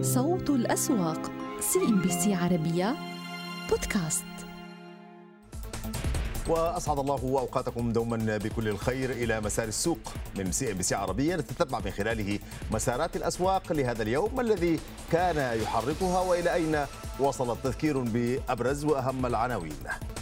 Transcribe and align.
صوت 0.00 0.50
الأسواق 0.50 1.30
CNBC 1.60 2.34
عربية 2.34 2.96
بودكاست 3.70 4.24
وأسعد 6.48 6.98
الله 6.98 7.18
أوقاتكم 7.22 7.92
دوما 7.92 8.36
بكل 8.36 8.68
الخير 8.68 9.10
إلى 9.10 9.40
مسار 9.40 9.68
السوق 9.68 9.98
من 10.36 10.52
CNBC 10.52 10.94
عربية 10.94 11.36
نتتبع 11.36 11.80
من 11.84 11.90
خلاله 11.90 12.38
مسارات 12.70 13.16
الأسواق 13.16 13.72
لهذا 13.72 14.02
اليوم 14.02 14.40
الذي 14.40 14.80
كان 15.12 15.60
يحركها 15.62 16.20
وإلى 16.20 16.54
أين 16.54 16.86
وصل 17.20 17.52
التذكير 17.52 17.98
بأبرز 17.98 18.84
وأهم 18.84 19.26
العناوين. 19.26 19.76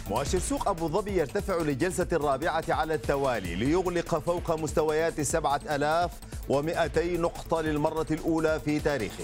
مؤشر 0.09 0.39
سوق 0.39 0.69
أبو 0.69 0.87
ظبي 0.87 1.17
يرتفع 1.17 1.57
للجلسه 1.57 2.07
الرابعة 2.11 2.63
على 2.69 2.93
التوالي 2.93 3.55
ليغلق 3.55 4.19
فوق 4.19 4.59
مستويات 4.59 5.21
7200 5.21 7.17
نقطة 7.17 7.61
للمرة 7.61 8.07
الأولى 8.11 8.59
في 8.65 8.79
تاريخه. 8.79 9.23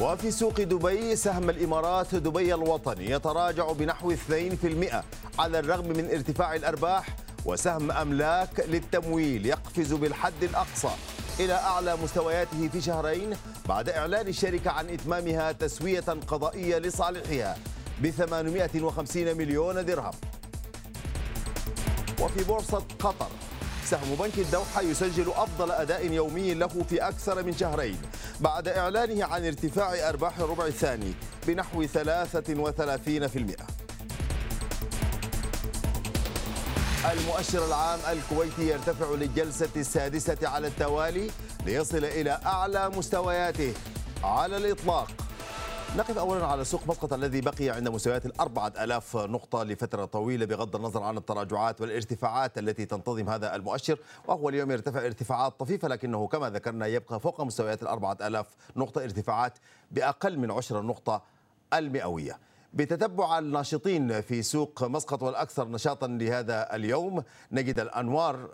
وفي 0.00 0.30
سوق 0.30 0.60
دبي 0.60 1.16
سهم 1.16 1.50
الإمارات 1.50 2.14
دبي 2.14 2.54
الوطني 2.54 3.10
يتراجع 3.10 3.72
بنحو 3.72 4.12
2% 4.12 4.16
على 5.38 5.58
الرغم 5.58 5.88
من 5.88 6.10
ارتفاع 6.10 6.54
الأرباح 6.54 7.16
وسهم 7.44 7.90
أملاك 7.90 8.60
للتمويل 8.68 9.46
يقفز 9.46 9.92
بالحد 9.92 10.42
الأقصى 10.42 10.90
إلى 11.40 11.52
أعلى 11.52 11.96
مستوياته 11.96 12.68
في 12.68 12.80
شهرين 12.80 13.36
بعد 13.68 13.88
إعلان 13.88 14.28
الشركة 14.28 14.70
عن 14.70 14.88
إتمامها 14.90 15.52
تسوية 15.52 16.00
قضائية 16.28 16.78
لصالحها 16.78 17.56
ب 18.02 18.10
850 18.10 19.36
مليون 19.36 19.84
درهم. 19.84 20.12
وفي 22.20 22.44
بورصة 22.44 22.84
قطر 22.98 23.28
سهم 23.90 24.14
بنك 24.14 24.38
الدوحة 24.38 24.82
يسجل 24.82 25.30
أفضل 25.30 25.70
أداء 25.70 26.12
يومي 26.12 26.54
له 26.54 26.68
في 26.68 27.08
أكثر 27.08 27.42
من 27.42 27.56
شهرين 27.56 27.96
بعد 28.40 28.68
إعلانه 28.68 29.24
عن 29.24 29.46
ارتفاع 29.46 30.08
أرباح 30.08 30.38
الربع 30.38 30.66
الثاني 30.66 31.12
بنحو 31.46 31.86
33% 31.86 31.88
المؤشر 37.12 37.66
العام 37.66 37.98
الكويتي 38.12 38.68
يرتفع 38.68 39.10
للجلسة 39.10 39.68
السادسة 39.76 40.48
على 40.48 40.66
التوالي 40.66 41.30
ليصل 41.66 42.04
إلى 42.04 42.40
أعلى 42.46 42.88
مستوياته 42.88 43.74
على 44.24 44.56
الإطلاق. 44.56 45.08
نقف 45.96 46.18
أولا 46.18 46.46
على 46.46 46.64
سوق 46.64 46.86
مسقط 46.88 47.12
الذي 47.12 47.40
بقي 47.40 47.68
عند 47.70 47.88
مستويات 47.88 48.26
الأربعة 48.26 48.72
ألاف 48.80 49.16
نقطة 49.16 49.62
لفترة 49.64 50.04
طويلة 50.04 50.46
بغض 50.46 50.76
النظر 50.76 51.02
عن 51.02 51.16
التراجعات 51.16 51.80
والارتفاعات 51.80 52.58
التي 52.58 52.86
تنتظم 52.86 53.28
هذا 53.28 53.54
المؤشر 53.56 53.98
وهو 54.28 54.48
اليوم 54.48 54.70
يرتفع 54.70 55.06
ارتفاعات 55.06 55.60
طفيفة 55.60 55.88
لكنه 55.88 56.26
كما 56.26 56.50
ذكرنا 56.50 56.86
يبقى 56.86 57.20
فوق 57.20 57.40
مستويات 57.40 57.82
الأربعة 57.82 58.16
ألاف 58.22 58.46
نقطة 58.76 59.04
ارتفاعات 59.04 59.58
بأقل 59.90 60.38
من 60.38 60.50
عشر 60.50 60.80
النقطة 60.80 61.22
المئوية. 61.74 62.38
بتتبع 62.74 63.38
الناشطين 63.38 64.20
في 64.20 64.42
سوق 64.42 64.84
مسقط 64.84 65.22
والأكثر 65.22 65.68
نشاطا 65.68 66.06
لهذا 66.06 66.74
اليوم 66.76 67.22
نجد 67.52 67.80
الأنوار 67.80 68.50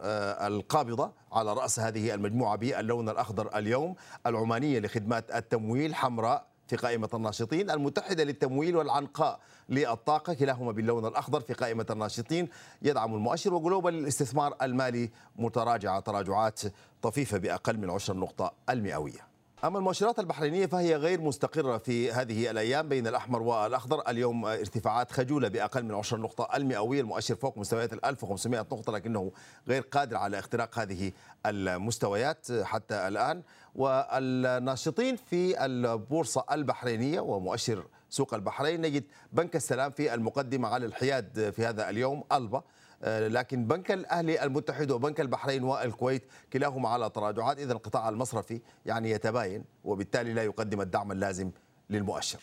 القابضة 0.46 1.12
على 1.32 1.52
رأس 1.52 1.80
هذه 1.80 2.14
المجموعة 2.14 2.56
باللون 2.56 3.08
الأخضر 3.08 3.56
اليوم 3.58 3.94
العمانية 4.26 4.78
لخدمات 4.80 5.30
التمويل 5.30 5.94
حمراء 5.94 6.46
في 6.67 6.77
قائمة 6.77 7.09
الناشطين 7.14 7.70
المتحدة 7.70 8.25
للتمويل 8.25 8.77
والعنقاء 8.77 9.41
للطاقة 9.69 10.34
كلاهما 10.34 10.72
باللون 10.72 11.06
الأخضر 11.06 11.41
في 11.41 11.53
قائمة 11.53 11.86
الناشطين. 11.91 12.48
يدعم 12.83 13.14
المؤشر 13.14 13.55
وجلوبال 13.55 13.95
للاستثمار 13.95 14.56
المالي 14.62 15.11
متراجعة 15.37 16.00
تراجعات 16.00 16.61
طفيفة 17.03 17.39
بأقل 17.39 17.78
من 17.78 17.91
عشر 17.91 18.17
نقطة 18.17 18.53
المئوية. 18.70 19.27
أما 19.64 19.78
المؤشرات 19.78 20.19
البحرينية 20.19 20.67
فهي 20.67 20.97
غير 20.97 21.20
مستقرة 21.20 21.78
في 21.78 22.12
هذه 22.12 22.50
الأيام 22.50 22.89
بين 22.89 23.06
الأحمر 23.06 23.42
والأخضر. 23.42 24.03
اليوم 24.09 24.44
ارتفاعات 24.44 25.12
خجولة 25.12 25.48
بأقل 25.48 25.84
من 25.84 25.94
10 25.94 26.17
نقطة 26.17 26.48
المئوية. 26.56 27.00
المؤشر 27.00 27.34
فوق 27.34 27.59
مستويات 27.59 27.93
ال 27.93 28.05
1500 28.05 28.60
نقطة 28.60 28.93
لكنه 28.93 29.32
غير 29.69 29.82
قادر 29.82 30.16
على 30.16 30.38
اختراق 30.38 30.78
هذه 30.78 31.12
المستويات. 31.47 32.47
حتى 32.62 33.09
الآن 33.09 33.43
والناشطين 33.76 35.16
في 35.16 35.64
البورصة 35.64 36.44
البحرينية 36.53 37.20
ومؤشر 37.20 37.84
سوق 38.10 38.34
البحرين. 38.34 38.81
نجد 38.81 39.04
بنك 39.32 39.56
السلام 39.56 39.91
في 39.91 40.14
المقدمة 40.14 40.69
على 40.69 40.87
الحياد 40.87 41.53
في 41.56 41.66
هذا 41.66 41.91
اليوم 41.91 42.25
ألبا. 42.32 42.62
لكن 43.06 43.64
بنك 43.64 43.91
الأهلي 43.92 44.44
المتحد 44.44 44.91
وبنك 44.91 45.20
البحرين 45.20 45.64
والكويت 45.64 46.22
كلاهما 46.53 46.88
على 46.88 47.10
تراجعات. 47.10 47.59
إذا 47.59 47.72
القطاع 47.72 48.09
المصرفي 48.09 48.60
يعني 48.87 49.10
يتباين 49.10 49.64
وبالتالي 49.84 50.32
لا 50.32 50.43
يقدم 50.43 50.81
الدعم 50.81 51.12
اللازم 51.12 51.50
للمؤشر. 51.91 52.41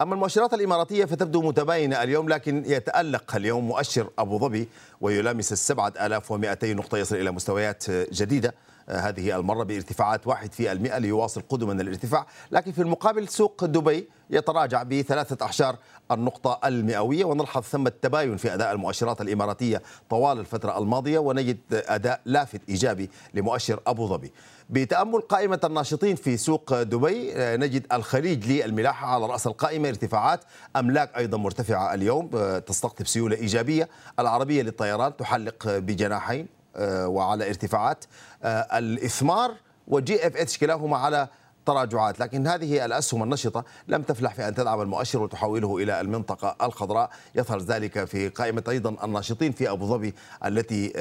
أما 0.00 0.14
المؤشرات 0.14 0.54
الإماراتية 0.54 1.04
فتبدو 1.04 1.42
متباينة 1.42 2.02
اليوم 2.02 2.28
لكن 2.28 2.62
يتألق 2.66 3.36
اليوم 3.36 3.68
مؤشر 3.68 4.10
أبو 4.18 4.38
ظبي 4.38 4.68
ويلامس 5.00 5.70
آلاف 6.00 6.30
ومئتي 6.30 6.74
نقطة 6.74 6.98
يصل 6.98 7.16
إلى 7.16 7.30
مستويات 7.30 7.90
جديدة. 7.90 8.54
هذه 8.88 9.36
المرة 9.36 9.64
بارتفاعات 9.64 10.26
واحد 10.26 10.52
في 10.52 10.72
المئة 10.72 10.98
ليواصل 10.98 11.42
قدما 11.48 11.72
الارتفاع. 11.72 12.26
لكن 12.50 12.72
في 12.72 12.82
المقابل 12.82 13.28
سوق 13.28 13.64
دبي 13.64 14.08
يتراجع 14.30 14.82
بثلاثة 14.82 15.46
أعشار 15.46 15.76
النقطة 16.10 16.60
المئوية. 16.64 17.24
ونلحظ 17.24 17.62
ثم 17.62 17.86
التباين 17.86 18.36
في 18.36 18.54
أداء 18.54 18.72
المؤشرات 18.72 19.20
الإماراتية 19.20 19.82
طوال 20.10 20.38
الفترة 20.40 20.78
الماضية. 20.78 21.18
ونجد 21.18 21.58
أداء 21.72 22.20
لافت 22.24 22.60
إيجابي 22.68 23.10
لمؤشر 23.34 23.80
أبو 23.86 24.06
ظبي. 24.06 24.32
بتأمل 24.70 25.20
قائمة 25.20 25.60
الناشطين 25.64 26.16
في 26.16 26.36
سوق 26.36 26.82
دبي 26.82 27.32
نجد 27.36 27.86
الخليج 27.92 28.52
للملاحة 28.52 29.06
على 29.06 29.26
رأس 29.26 29.46
القائمة. 29.46 29.88
ارتفاعات 29.88 30.40
أملاك 30.76 31.16
أيضا 31.16 31.38
مرتفعة 31.38 31.94
اليوم 31.94 32.30
تستقطب 32.66 33.06
سيولة 33.06 33.36
إيجابية. 33.36 33.88
العربية 34.18 34.62
للطيران 34.62 35.16
تحلق 35.16 35.68
بجناحين. 35.68 36.57
وعلى 36.80 37.48
ارتفاعات. 37.48 38.04
الإثمار 38.44 39.54
و 39.88 40.26
GFH 40.26 40.58
كلاهما 40.58 40.96
على 40.96 41.28
تراجعات 41.66 42.20
لكن 42.20 42.46
هذه 42.46 42.84
الأسهم 42.84 43.22
النشطة 43.22 43.64
لم 43.88 44.02
تفلح 44.02 44.34
في 44.34 44.48
أن 44.48 44.54
تدعم 44.54 44.80
المؤشر 44.80 45.22
وتحوله 45.22 45.76
إلى 45.76 46.00
المنطقة 46.00 46.56
الخضراء. 46.66 47.10
يظهر 47.34 47.58
ذلك 47.58 48.04
في 48.04 48.28
قائمة 48.28 48.64
أيضا 48.68 49.04
الناشطين 49.04 49.52
في 49.52 49.70
أبو 49.70 49.86
ظبي 49.86 50.14
التي 50.44 50.92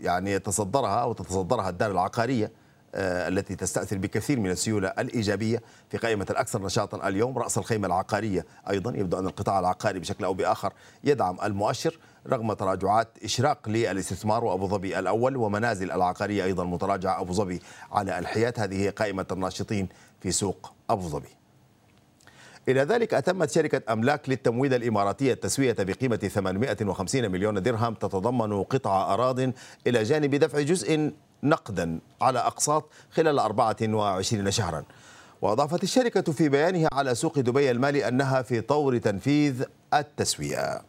يعني 0.00 0.32
يتصدرها 0.32 1.02
أو 1.02 1.12
تتصدرها 1.12 1.68
الدار 1.68 1.90
العقارية. 1.90 2.63
التي 2.94 3.56
تستأثر 3.56 3.98
بكثير 3.98 4.40
من 4.40 4.50
السيولة 4.50 4.88
الإيجابية 4.88 5.62
في 5.90 5.98
قائمة 5.98 6.26
الأكثر 6.30 6.62
نشاطا 6.62 7.08
اليوم. 7.08 7.38
رأس 7.38 7.58
الخيمة 7.58 7.86
العقارية 7.86 8.46
أيضا 8.70 8.96
يبدو 8.96 9.18
أن 9.18 9.26
القطاع 9.26 9.60
العقاري 9.60 9.98
بشكل 9.98 10.24
أو 10.24 10.34
بآخر 10.34 10.72
يدعم 11.04 11.38
المؤشر 11.42 11.98
رغم 12.26 12.52
تراجعات 12.52 13.08
إشراق 13.24 13.68
للاستثمار 13.68 14.44
وأبو 14.44 14.68
ظبي 14.68 14.98
الأول 14.98 15.36
ومنازل 15.36 15.92
العقارية 15.92 16.44
أيضا 16.44 16.64
متراجعة 16.64 17.20
أبو 17.20 17.32
ظبي 17.32 17.62
على 17.92 18.18
الحياد. 18.18 18.60
هذه 18.60 18.82
هي 18.82 18.88
قائمة 18.88 19.26
الناشطين 19.32 19.88
في 20.20 20.32
سوق 20.32 20.72
أبو 20.90 21.08
ظبي. 21.08 21.43
إلى 22.68 22.80
ذلك 22.80 23.14
أتمت 23.14 23.50
شركة 23.50 23.92
أملاك 23.92 24.28
للتمويل 24.28 24.74
الإماراتية 24.74 25.32
التسوية 25.32 25.76
بقيمة 25.78 26.16
850 26.16 27.30
مليون 27.30 27.62
درهم 27.62 27.94
تتضمن 27.94 28.62
قطع 28.62 29.14
أراض 29.14 29.40
إلى 29.86 30.02
جانب 30.02 30.34
دفع 30.34 30.60
جزء 30.60 31.12
نقدا 31.42 32.00
على 32.20 32.38
أقساط 32.38 32.90
خلال 33.10 33.38
24 33.38 34.50
شهرا. 34.50 34.84
وأضافت 35.42 35.82
الشركة 35.82 36.32
في 36.32 36.48
بيانها 36.48 36.88
على 36.92 37.14
سوق 37.14 37.38
دبي 37.38 37.70
المالي 37.70 38.08
أنها 38.08 38.42
في 38.42 38.60
طور 38.60 38.98
تنفيذ 38.98 39.64
التسوية. 39.94 40.82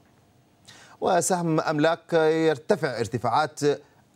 وسهم 1.02 1.60
أملاك 1.60 2.14
يرتفع 2.14 3.00
ارتفاعات 3.00 3.60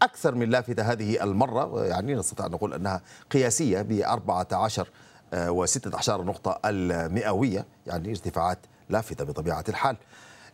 أكثر 0.01 0.35
من 0.35 0.49
لافتة 0.49 0.83
هذه 0.83 1.23
المرة 1.23 1.85
يعني 1.85 2.15
نستطيع 2.15 2.45
أن 2.45 2.51
نقول 2.51 2.73
أنها 2.73 3.01
قياسية 3.31 3.81
ب 3.81 3.91
14 3.91 4.87
وستة 5.33 5.97
عشر 5.97 6.23
نقطة 6.23 6.59
المئوية 6.65 7.65
يعني 7.87 8.09
ارتفاعات 8.09 8.59
لافتة 8.89 9.25
بطبيعة 9.25 9.63
الحال. 9.69 9.95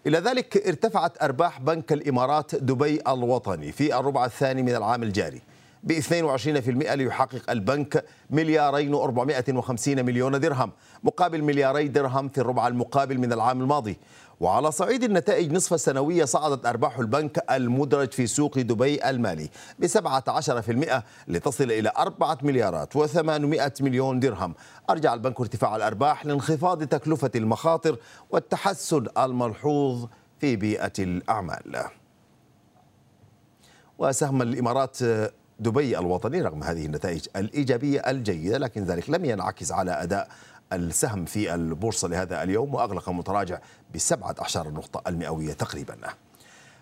إلى 0.07 0.17
ذلك 0.17 0.67
ارتفعت 0.67 1.23
أرباح 1.23 1.61
بنك 1.61 1.93
الإمارات 1.93 2.55
دبي 2.55 3.01
الوطني 3.07 3.71
في 3.71 3.99
الربع 3.99 4.25
الثاني 4.25 4.63
من 4.63 4.75
العام 4.75 5.03
الجاري. 5.03 5.41
ب 5.85 5.99
22% 5.99 6.91
ليحقق 6.93 7.49
البنك 7.49 8.05
مليارين 8.29 8.95
و450 8.95 9.87
مليون 9.87 10.39
درهم 10.39 10.71
مقابل 11.03 11.41
ملياري 11.41 11.87
درهم 11.87 12.29
في 12.29 12.37
الربع 12.37 12.67
المقابل 12.67 13.17
من 13.17 13.33
العام 13.33 13.61
الماضي. 13.61 13.97
وعلى 14.39 14.71
صعيد 14.71 15.03
النتائج 15.03 15.51
نصف 15.51 15.73
السنوية 15.73 16.25
صعدت 16.25 16.65
أرباح 16.65 16.99
البنك 16.99 17.43
المدرج 17.51 18.11
في 18.11 18.27
سوق 18.27 18.59
دبي 18.59 19.09
المالي 19.09 19.49
ب 19.79 19.87
17% 19.87 21.03
لتصل 21.27 21.71
إلى 21.71 21.91
4 21.97 22.37
مليارات 22.41 22.97
و800 22.97 23.81
مليون 23.81 24.19
درهم. 24.19 24.55
أرجع 24.89 25.13
البنك 25.13 25.39
ارتفاع 25.39 25.75
الأرباح 25.75 26.25
لانخفاض 26.25 26.83
تكلفة 26.83 27.31
المخاطر 27.35 27.97
والتحسن 28.29 29.05
الملحوظ 29.17 30.05
في 30.39 30.55
بيئة 30.55 30.93
الأعمال. 30.99 31.85
وسهم 33.97 34.41
الإمارات 34.41 34.97
دبي 35.59 35.99
الوطني 35.99 36.41
رغم 36.41 36.63
هذه 36.63 36.85
النتائج 36.85 37.27
الإيجابية 37.35 37.99
الجيدة 37.99 38.57
لكن 38.57 38.83
ذلك 38.83 39.09
لم 39.09 39.25
ينعكس 39.25 39.71
على 39.71 39.91
أداء 39.91 40.27
السهم 40.73 41.25
في 41.25 41.55
البورصة 41.55 42.07
لهذا 42.07 42.43
اليوم 42.43 42.73
وأغلق 42.73 43.09
متراجع 43.09 43.59
بسبعة 43.95 44.35
أعشار 44.41 44.67
النقطة 44.67 45.09
المئوية 45.09 45.53
تقريبا. 45.53 45.95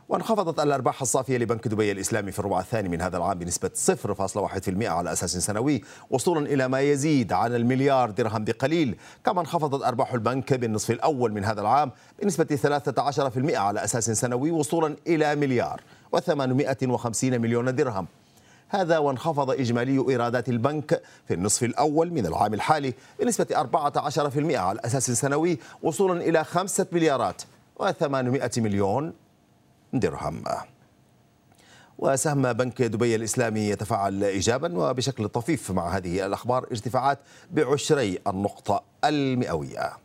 وانخفضت 0.09 0.59
الأرباح 0.59 1.01
الصافية 1.01 1.37
لبنك 1.37 1.67
دبي 1.67 1.91
الإسلامي 1.91 2.31
في 2.31 2.39
الربع 2.39 2.59
الثاني 2.59 2.89
من 2.89 3.01
هذا 3.01 3.17
العام 3.17 3.39
بنسبة 3.39 3.71
0.1% 3.75 4.83
على 4.83 5.11
أساس 5.11 5.37
سنوي 5.37 5.81
وصولا 6.09 6.45
إلى 6.45 6.67
ما 6.67 6.81
يزيد 6.81 7.33
عن 7.33 7.55
المليار 7.55 8.11
درهم 8.11 8.43
بقليل. 8.43 8.97
كما 9.25 9.41
انخفضت 9.41 9.83
أرباح 9.83 10.13
البنك 10.13 10.53
بالنصف 10.53 10.91
الأول 10.91 11.31
من 11.31 11.45
هذا 11.45 11.61
العام 11.61 11.91
بنسبة 12.21 12.55
13% 12.55 13.55
على 13.55 13.83
أساس 13.83 14.11
سنوي 14.11 14.51
وصولا 14.51 14.95
إلى 15.07 15.35
مليار 15.35 15.81
و850 16.15 17.23
مليون 17.23 17.75
درهم. 17.75 18.07
هذا 18.75 18.97
وانخفض 18.97 19.51
إجمالي 19.51 20.05
إيرادات 20.09 20.49
البنك 20.49 21.01
في 21.27 21.33
النصف 21.33 21.63
الأول 21.63 22.11
من 22.11 22.25
العام 22.25 22.53
الحالي 22.53 22.93
بنسبة 23.19 23.45
14% 23.45 24.55
على 24.55 24.79
أساس 24.85 25.11
سنوي 25.11 25.59
وصولا 25.83 26.21
إلى 26.21 26.43
5 26.43 26.87
مليارات 26.91 27.41
و800 27.79 28.57
مليون 28.57 29.13
درهم. 29.93 30.43
وسهم 31.97 32.53
بنك 32.53 32.81
دبي 32.81 33.15
الإسلامي 33.15 33.59
يتفاعل 33.59 34.23
إيجابا 34.23 34.77
وبشكل 34.77 35.29
طفيف 35.29 35.71
مع 35.71 35.97
هذه 35.97 36.25
الأخبار 36.25 36.67
ارتفاعات 36.71 37.19
بعشري 37.51 38.19
النقطة 38.27 38.83
المئوية. 39.05 40.02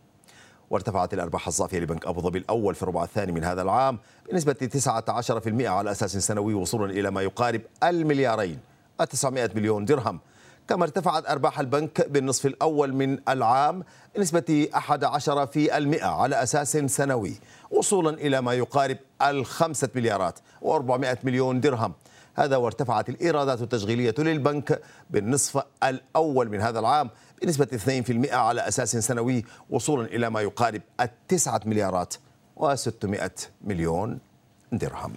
وارتفعت 0.71 1.15
الأرباح 1.15 1.47
الصافية 1.47 1.79
لبنك 1.79 2.07
أبو 2.07 2.21
ظبي 2.21 2.39
الأول 2.39 2.75
في 2.75 2.83
الربع 2.83 3.05
الثاني 3.05 3.33
من 3.33 3.45
هذا 3.45 3.63
العام 3.63 3.99
بنسبة 4.31 4.55
19% 4.55 5.63
على 5.63 5.91
أساس 5.91 6.17
سنوي 6.17 6.55
وصولا 6.55 6.93
إلى 6.93 7.11
ما 7.11 7.23
يقارب 7.23 7.61
المليارين 7.83 8.59
و900 9.03 9.57
مليون 9.57 9.85
درهم. 9.85 10.21
كما 10.69 10.85
ارتفعت 10.85 11.31
أرباح 11.31 11.61
البنك 11.61 12.09
بالنصف 12.11 12.47
الأول 12.47 12.95
من 12.95 13.19
العام 13.29 13.85
بنسبة 14.17 14.69
11 14.75 15.47
في 15.47 15.79
المئة 15.79 16.07
على 16.07 16.43
أساس 16.43 16.77
سنوي 16.77 17.35
وصولا 17.71 18.11
إلى 18.11 18.41
ما 18.41 18.53
يقارب 18.53 18.99
الخمسة 19.23 19.89
مليارات 19.95 20.39
و400 20.63 21.25
مليون 21.25 21.61
درهم. 21.61 21.93
هذا 22.35 22.57
وارتفعت 22.57 23.09
الإيرادات 23.09 23.63
التشغيلية 23.63 24.15
للبنك 24.19 24.83
بالنصف 25.11 25.63
الأول 25.85 26.49
من 26.49 26.61
هذا 26.61 26.79
العام 26.79 27.11
بنسبة 27.43 27.67
2% 28.29 28.33
على 28.33 28.69
أساس 28.69 28.97
سنوي 28.97 29.45
وصولا 29.71 30.07
إلى 30.07 30.31
ما 30.31 30.41
يقارب 30.41 30.83
التسعة 31.01 31.61
مليارات 31.65 32.15
و600 32.61 33.31
مليون 33.65 34.19
درهم. 34.73 35.13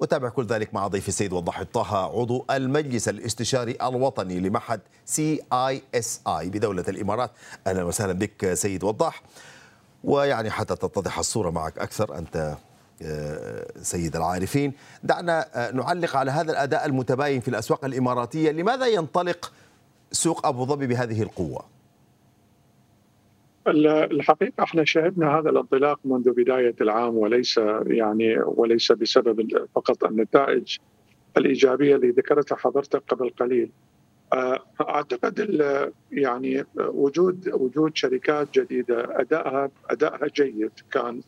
وتابع 0.00 0.28
كل 0.28 0.46
ذلك 0.46 0.74
مع 0.74 0.86
ضيف 0.86 1.08
السيد 1.08 1.32
وضاح 1.32 1.62
طه 1.62 1.96
عضو 1.96 2.44
المجلس 2.50 3.08
الاستشاري 3.08 3.76
الوطني 3.82 4.40
لمعهد 4.40 4.80
CISI 5.04 6.48
بدولة 6.48 6.84
الإمارات. 6.88 7.30
أهلا 7.66 7.82
وسهلا 7.84 8.12
بك 8.12 8.54
سيد 8.54 8.84
وضاح. 8.84 9.22
ويعني 10.04 10.50
حتى 10.50 10.76
تتضح 10.76 11.18
الصورة 11.18 11.50
معك 11.50 11.78
أكثر 11.78 12.18
أنت 12.18 12.56
آه، 13.02 13.66
سيد 13.82 14.16
العارفين. 14.16 14.72
دعنا 15.02 15.48
آه، 15.54 15.70
نعلق 15.70 16.16
على 16.16 16.30
هذا 16.30 16.52
الأداء 16.52 16.86
المتباين 16.86 17.40
في 17.40 17.48
الأسواق 17.48 17.84
الإماراتية. 17.84 18.50
لماذا 18.50 18.86
ينطلق 18.86 19.52
سوق 20.12 20.46
أبو 20.46 20.64
ظبي 20.64 20.86
بهذه 20.86 21.22
القوة 21.22 21.76
الحقيقة 23.68 24.64
إحنا 24.64 24.84
شهدنا 24.84 25.38
هذا 25.38 25.50
الانطلاق 25.50 26.00
منذ 26.04 26.30
بداية 26.32 26.74
العام 26.80 27.16
وليس 27.16 27.60
يعني 27.86 28.38
وليس 28.38 28.92
بسبب 28.92 29.66
فقط 29.74 30.04
النتائج 30.04 30.76
الإيجابية 31.36 31.96
اللي 31.96 32.10
ذكرتها 32.10 32.56
حضرتك 32.56 33.02
قبل 33.08 33.30
قليل. 33.30 33.70
آه، 34.32 34.58
أعتقد 34.80 35.38
يعني 36.12 36.64
وجود 36.76 37.48
وجود 37.48 37.96
شركات 37.96 38.58
جديدة 38.58 39.20
أدائها 39.20 39.70
أدائها 39.90 40.26
جيد 40.34 40.72
كان 40.90 41.20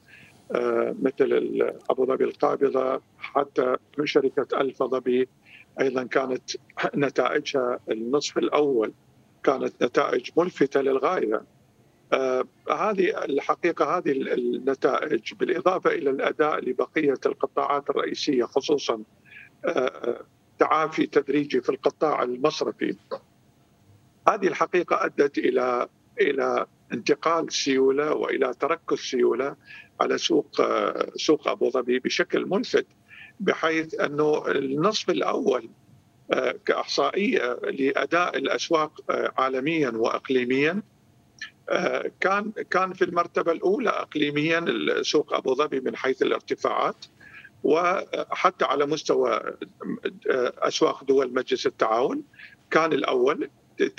آه، 0.52 0.94
مثل 1.02 1.72
أبو 1.90 2.06
ظبي 2.06 2.24
القابضة 2.24 3.00
حتى 3.18 3.76
شركة 4.04 4.60
الفا 4.60 4.86
ظبي 4.86 5.28
أيضا 5.80 6.02
كانت 6.02 6.50
نتائجها 6.96 7.80
النصف 7.90 8.38
الأول 8.38 8.92
كانت 9.44 9.84
نتائج 9.84 10.30
ملفتة 10.36 10.80
للغاية. 10.80 11.42
آه 12.12 12.44
هذه 12.70 13.24
الحقيقة 13.24 13.98
هذه 13.98 14.12
النتائج 14.12 15.34
بالإضافة 15.34 15.90
إلى 15.90 16.10
الأداء 16.10 16.60
لبقية 16.64 17.20
القطاعات 17.26 17.90
الرئيسية 17.90 18.44
خصوصا 18.44 19.02
آه 19.64 20.24
تعافي 20.58 21.06
تدريجي 21.06 21.60
في 21.60 21.68
القطاع 21.68 22.22
المصرفي. 22.22 22.96
هذه 24.28 24.46
الحقيقة 24.46 25.04
أدت 25.04 25.38
إلى 25.38 25.88
إلى 26.20 26.66
انتقال 26.92 27.52
سيولة 27.52 28.12
وإلى 28.14 28.54
تركز 28.60 28.98
سيولة 28.98 29.56
على 30.00 30.18
سوق 30.18 30.60
آه 30.60 31.12
سوق 31.16 31.48
أبو 31.48 31.70
ظبي 31.70 31.98
بشكل 31.98 32.46
ملفت. 32.46 32.86
بحيث 33.40 34.00
أنه 34.00 34.42
النصف 34.48 35.10
الأول 35.10 35.68
آه، 36.32 36.54
كإحصائية 36.66 37.58
لأداء 37.62 38.36
الأسواق 38.38 39.00
آه، 39.10 39.32
عالميا 39.38 39.90
واقليميا 39.90 40.82
آه، 41.70 42.10
كان 42.20 42.52
كان 42.70 42.92
في 42.92 43.04
المرتبة 43.04 43.52
الأولى 43.52 43.90
اقليميا 43.90 44.64
سوق 45.02 45.34
أبو 45.34 45.54
ظبي 45.54 45.80
من 45.80 45.96
حيث 45.96 46.22
الارتفاعات 46.22 47.06
وحتى 47.64 48.64
على 48.64 48.86
مستوى 48.86 49.40
أسواق 50.58 51.04
دول 51.04 51.34
مجلس 51.34 51.66
التعاون 51.66 52.22
كان 52.70 52.92
الأول 52.92 53.50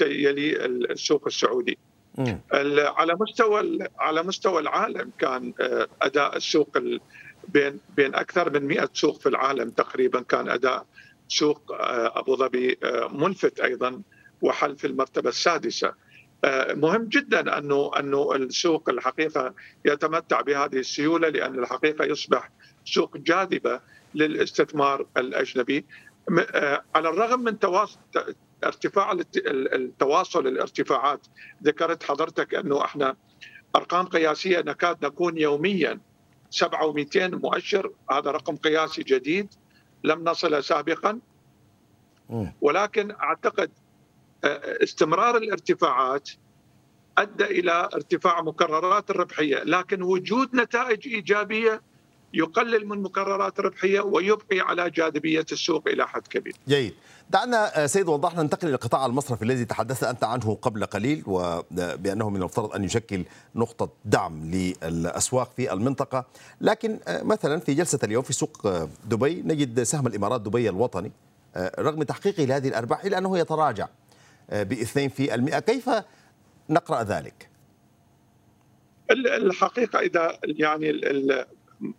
يلي 0.01 0.65
السوق 0.65 1.27
السعودي. 1.27 1.77
على 2.77 3.15
مستوى 3.19 3.79
على 3.99 4.23
مستوى 4.23 4.61
العالم 4.61 5.11
كان 5.19 5.53
أداء 6.01 6.37
السوق 6.37 6.77
بين 7.53 7.79
بين 7.95 8.15
أكثر 8.15 8.49
من 8.49 8.67
100 8.67 8.89
سوق 8.93 9.19
في 9.19 9.29
العالم 9.29 9.69
تقريبا 9.69 10.21
كان 10.21 10.49
أداء 10.49 10.85
سوق 11.27 11.71
آه، 11.71 12.19
أبو 12.19 12.35
ظبي 12.35 12.77
آه، 12.83 13.07
ملفت 13.07 13.59
أيضا 13.59 14.01
وحل 14.41 14.77
في 14.77 14.87
المرتبة 14.87 15.29
السادسة. 15.29 15.93
آه، 16.43 16.73
مهم 16.73 17.05
جدا 17.05 17.57
أنه 17.57 17.91
أنه 17.99 18.35
السوق 18.35 18.89
الحقيقة 18.89 19.53
يتمتع 19.85 20.41
بهذه 20.41 20.75
السيولة 20.75 21.29
لأن 21.29 21.59
الحقيقة 21.59 22.05
يصبح 22.05 22.51
سوق 22.85 23.17
جاذبة 23.17 23.79
للاستثمار 24.15 25.05
الأجنبي 25.17 25.85
على 26.95 27.09
الرغم 27.09 27.39
من 27.43 27.59
تواصل 27.59 27.99
ارتفاع 28.63 29.17
التواصل 29.45 30.47
الارتفاعات 30.47 31.27
ذكرت 31.63 32.03
حضرتك 32.03 32.55
أنه 32.55 32.85
إحنا 32.85 33.15
أرقام 33.75 34.05
قياسية 34.05 34.59
نكاد 34.59 35.05
نكون 35.05 35.37
يوميا 35.37 35.99
7200 36.49 37.27
مؤشر 37.27 37.91
هذا 38.11 38.31
رقم 38.31 38.55
قياسي 38.55 39.03
جديد 39.03 39.53
لم 40.03 40.23
نصل 40.23 40.63
سابقا 40.63 41.19
ولكن 42.61 43.11
أعتقد 43.11 43.71
آه، 44.43 44.83
استمرار 44.83 45.37
الارتفاعات 45.37 46.29
أدى 47.17 47.43
إلى 47.43 47.89
ارتفاع 47.93 48.41
مكررات 48.41 49.09
الربحية، 49.09 49.63
لكن 49.63 50.01
وجود 50.01 50.55
نتائج 50.55 51.07
إيجابية 51.07 51.81
يقلل 52.33 52.87
من 52.87 53.01
مكررات 53.01 53.59
الربحية 53.59 53.99
ويبقي 53.99 54.59
على 54.59 54.89
جاذبية 54.89 55.45
السوق 55.51 55.87
إلى 55.87 56.07
حد 56.07 56.27
كبير. 56.27 56.53
جيد. 56.67 56.93
دعنا 57.29 57.83
آه، 57.83 57.85
سيد 57.85 58.07
وضح 58.07 58.35
ننتقل 58.35 58.67
إلى 58.67 58.75
القطاع 58.75 59.05
المصرفي 59.05 59.41
الذي 59.41 59.65
تحدثت 59.65 60.03
أنت 60.03 60.23
عنه 60.23 60.57
قبل 60.61 60.85
قليل 60.85 61.23
وبانه 61.27 62.29
من 62.29 62.35
المفترض 62.35 62.75
أن 62.75 62.83
يشكل 62.83 63.25
نقطة 63.55 63.89
دعم 64.05 64.51
للأسواق 64.51 65.51
في 65.55 65.73
المنطقة، 65.73 66.25
لكن 66.61 66.99
آه، 67.07 67.23
مثلا 67.23 67.59
في 67.59 67.73
جلسة 67.73 67.99
اليوم 68.03 68.23
في 68.23 68.33
سوق 68.33 68.67
آه، 68.67 68.89
دبي 69.05 69.41
نجد 69.41 69.83
سهم 69.83 70.07
الإمارات 70.07 70.41
دبي 70.41 70.69
الوطني 70.69 71.11
رغم 71.79 72.03
تحقيقه 72.03 72.43
لهذه 72.43 72.67
الأرباح 72.67 73.05
الا 73.05 73.17
أنه 73.17 73.37
يتراجع 73.37 73.87
ب 74.51 74.73
2% 74.73 75.59
كيف 75.59 75.89
نقرأ 76.69 77.03
ذلك؟ 77.03 77.49
الحقيقة 79.11 79.99
إذا 79.99 80.39
يعني 80.43 80.89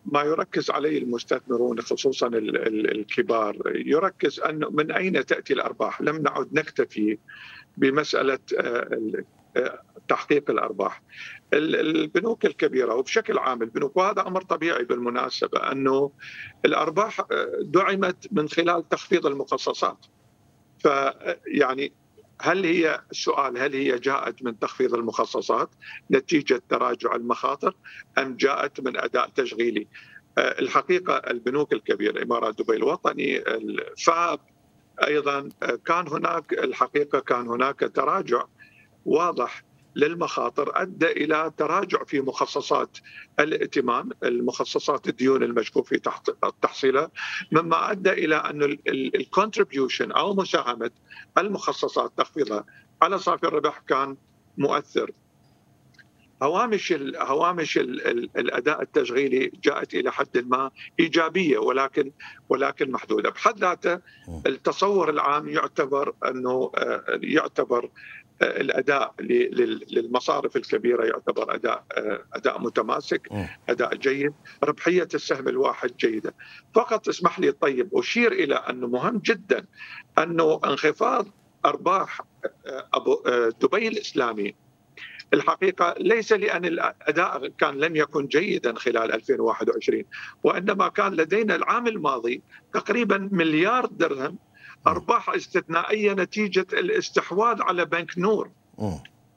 ما 0.06 0.22
يركز 0.22 0.70
عليه 0.70 0.98
المستثمرون 0.98 1.80
خصوصا 1.80 2.26
الكبار 2.32 3.56
يركز 3.74 4.40
انه 4.40 4.70
من 4.70 4.92
أين 4.92 5.26
تأتي 5.26 5.52
الأرباح؟ 5.52 6.02
لم 6.02 6.16
نعد 6.22 6.48
نكتفي 6.52 7.18
بمسألة 7.76 8.38
آه، 8.58 9.24
آه، 9.56 9.82
تحقيق 10.08 10.50
الأرباح. 10.50 11.02
البنوك 11.52 12.46
الكبيرة 12.46 12.94
وبشكل 12.94 13.38
عام 13.38 13.62
البنوك 13.62 13.96
وهذا 13.96 14.26
أمر 14.26 14.42
طبيعي 14.42 14.84
بالمناسبة 14.84 15.72
أنه 15.72 16.12
الأرباح 16.64 17.20
آه، 17.20 17.58
دعمت 17.60 18.28
من 18.32 18.48
خلال 18.48 18.88
تخفيض 18.88 19.26
المخصصات. 19.26 20.06
فيعني 20.78 21.92
هل 22.42 22.64
هي 22.64 23.00
السؤال 23.10 23.58
هل 23.58 23.74
هي 23.74 23.98
جاءت 23.98 24.42
من 24.42 24.58
تخفيض 24.58 24.94
المخصصات 24.94 25.70
نتيجة 26.10 26.62
تراجع 26.68 27.14
المخاطر 27.14 27.74
أم 28.18 28.36
جاءت 28.36 28.80
من 28.80 28.96
أداء 28.96 29.28
تشغيلي؟ 29.28 29.86
الحقيقة 30.38 31.16
البنوك 31.16 31.72
الكبيرة 31.72 32.22
إمارات 32.22 32.62
دبي 32.62 32.76
الوطني 32.76 33.38
الفاب 33.38 34.40
أيضا 35.06 35.48
كان 35.86 36.08
هناك 36.08 36.52
الحقيقة 36.52 37.20
كان 37.20 37.48
هناك 37.48 37.80
تراجع 37.94 38.44
واضح 39.06 39.62
للمخاطر 39.96 40.82
أدى 40.82 41.06
إلى 41.06 41.52
تراجع 41.56 42.04
في 42.04 42.20
مخصصات 42.20 42.98
الائتمان 43.40 44.10
المخصصات 44.24 45.08
الديون 45.08 45.42
المشكوك 45.42 45.86
في 45.86 46.00
تحصيلها 46.62 47.10
مما 47.52 47.90
أدى 47.90 48.10
إلى 48.10 48.36
أن 48.36 48.62
ال 48.88 48.98
contribution 48.98 50.12
أو 50.12 50.34
مساهمة 50.34 50.90
المخصصات 51.38 52.12
تخفيضها 52.16 52.64
على 53.02 53.18
صافي 53.18 53.46
الربح 53.46 53.78
كان 53.88 54.16
مؤثر. 54.58 55.10
هوامش 56.42 56.92
ال 56.92 57.16
هوامش 57.16 57.78
ال 57.78 58.06
ال 58.06 58.30
الأداء 58.36 58.82
التشغيلي 58.82 59.52
جاءت 59.64 59.94
إلى 59.94 60.12
حد 60.12 60.44
ما 60.46 60.70
إيجابية 61.00 61.58
ولكن 61.58 62.10
ولكن 62.48 62.90
محدودة. 62.90 63.30
بحد 63.30 63.58
ذاته 63.58 63.98
التصور 64.46 65.10
العام 65.10 65.48
يعتبر 65.48 66.14
أنه 66.28 66.72
يعتبر 67.22 67.90
الأداء 68.42 69.14
للمصارف 69.90 70.56
الكبيرة 70.56 71.04
يعتبر 71.04 71.54
أداء 71.54 71.84
أداء 72.34 72.60
متماسك 72.60 73.28
أداء 73.68 73.94
جيد 73.94 74.32
ربحية 74.64 75.08
السهم 75.14 75.48
الواحد 75.48 75.96
جيدة. 75.96 76.34
فقط 76.74 77.08
اسمح 77.08 77.40
لي 77.40 77.52
طيب 77.52 77.88
أشير 77.94 78.32
إلى 78.32 78.54
أنه 78.54 78.86
مهم 78.86 79.18
جدا 79.24 79.66
أنه 80.18 80.60
انخفاض 80.64 81.26
أرباح 81.64 82.20
أبو 82.94 83.22
دبي 83.62 83.88
الإسلامي. 83.88 84.54
الحقيقة 85.34 85.94
ليس 85.98 86.32
لأن 86.32 86.64
الأداء 86.64 87.48
كان 87.48 87.78
لم 87.78 87.96
يكن 87.96 88.26
جيدا 88.26 88.74
خلال 88.74 89.12
2021 89.12 90.04
وإنما 90.44 90.88
كان 90.88 91.14
لدينا 91.14 91.54
العام 91.54 91.86
الماضي 91.86 92.42
تقريبا 92.74 93.28
مليار 93.32 93.86
درهم 93.86 94.38
أرباح 94.86 95.30
استثنائية 95.30 96.12
نتيجة 96.12 96.66
الاستحواذ 96.72 97.62
على 97.62 97.84
بنك 97.84 98.18
نور. 98.18 98.50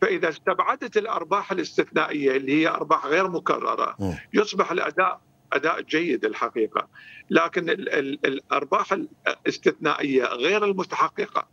فإذا 0.01 0.29
استبعدت 0.29 0.97
الأرباح 0.97 1.51
الاستثنائية 1.51 2.37
اللي 2.37 2.61
هي 2.61 2.67
أرباح 2.67 3.05
غير 3.05 3.27
مكررة 3.27 3.95
يصبح 4.33 4.71
الاداء 4.71 5.21
أداء 5.53 5.81
جيد 5.81 6.25
الحقيقة. 6.25 6.87
لكن 7.29 7.69
الأرباح 8.25 8.93
الاستثنائية 9.27 10.23
غير 10.23 10.65
المتحققة 10.65 11.47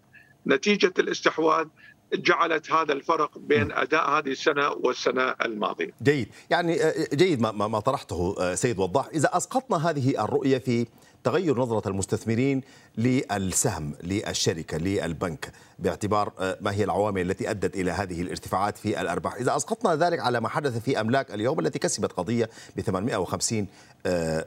نتيجة 0.46 0.92
الاستحواذ 0.98 1.66
جعلت 2.14 2.72
هذا 2.72 2.92
الفرق 2.92 3.38
بين 3.38 3.72
أداء 3.72 4.10
هذه 4.10 4.28
السنة 4.28 4.68
والسنة 4.68 5.22
الماضية. 5.22 5.90
جيد، 6.02 6.28
يعني 6.50 6.78
جيد 7.14 7.40
ما 7.40 7.52
ما 7.52 7.80
طرحته 7.80 8.54
سيد 8.54 8.78
وضاح، 8.78 9.06
إذا 9.06 9.36
أسقطنا 9.36 9.90
هذه 9.90 10.24
الرؤية 10.24 10.58
في 10.58 10.86
تغير 11.24 11.58
نظرة 11.58 11.88
المستثمرين 11.88 12.60
للسهم 12.98 13.94
للشركة 14.02 14.78
للبنك 14.78 15.52
باعتبار 15.78 16.32
ما 16.60 16.72
هي 16.72 16.84
العوامل 16.84 17.30
التي 17.30 17.50
أدت 17.50 17.74
إلى 17.74 17.90
هذه 17.90 18.22
الارتفاعات 18.22 18.78
في 18.78 19.00
الأرباح 19.00 19.34
إذا 19.34 19.56
أسقطنا 19.56 19.96
ذلك 19.96 20.20
على 20.20 20.40
ما 20.40 20.48
حدث 20.48 20.78
في 20.78 21.00
أملاك 21.00 21.34
اليوم 21.34 21.60
التي 21.60 21.78
كسبت 21.78 22.12
قضية 22.12 22.50
ب 22.76 22.80
850 22.80 23.66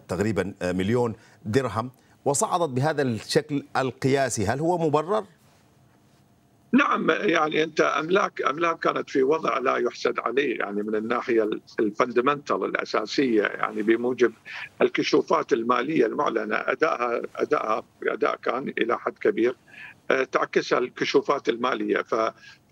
تقريبا 0.07 0.53
مليون 0.61 1.15
درهم 1.45 1.91
وصعدت 2.25 2.69
بهذا 2.69 3.01
الشكل 3.01 3.65
القياسي 3.77 4.47
هل 4.47 4.59
هو 4.59 4.77
مبرر؟ 4.77 5.25
نعم 6.73 7.09
يعني 7.09 7.63
أنت 7.63 7.81
أملاك 7.81 8.41
أملاك 8.41 8.79
كانت 8.79 9.09
في 9.09 9.23
وضع 9.23 9.57
لا 9.57 9.77
يحسد 9.77 10.19
عليه 10.19 10.59
يعني 10.59 10.83
من 10.83 10.95
الناحية 10.95 11.49
الفندمنتال 11.79 12.65
الأساسية 12.65 13.41
يعني 13.43 13.81
بموجب 13.81 14.33
الكشوفات 14.81 15.53
المالية 15.53 16.05
المعلنة 16.05 16.55
أدائها 16.55 17.21
أدائها 17.35 17.83
أداء 18.03 18.35
كان 18.35 18.73
إلى 18.77 18.99
حد 18.99 19.17
كبير 19.17 19.55
تعكسها 20.31 20.79
الكشوفات 20.79 21.49
المالية. 21.49 22.01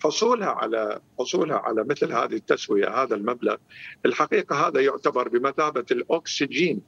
فحصولها 0.02 0.50
على 0.50 1.02
حصولها 1.20 1.58
على 1.58 1.84
مثل 1.84 2.12
هذه 2.12 2.36
التسوية 2.36 3.04
هذا 3.04 3.16
المبلغ 3.16 3.56
الحقيقة 4.06 4.68
هذا 4.68 4.82
يعتبر 4.82 5.28
بمثابة 5.28 5.86
الأكسجين 5.92 6.82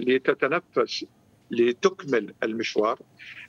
لتتنفس 0.00 1.04
لتكمل 1.52 2.34
المشوار. 2.42 2.98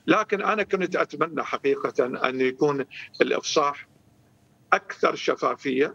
لكن 0.06 0.42
أنا 0.42 0.62
كنت 0.62 0.96
أتمنى 0.96 1.42
حقيقة 1.42 2.28
أن 2.28 2.40
يكون 2.40 2.84
الإفصاح 3.20 3.88
أكثر 4.72 5.14
شفافية 5.14 5.94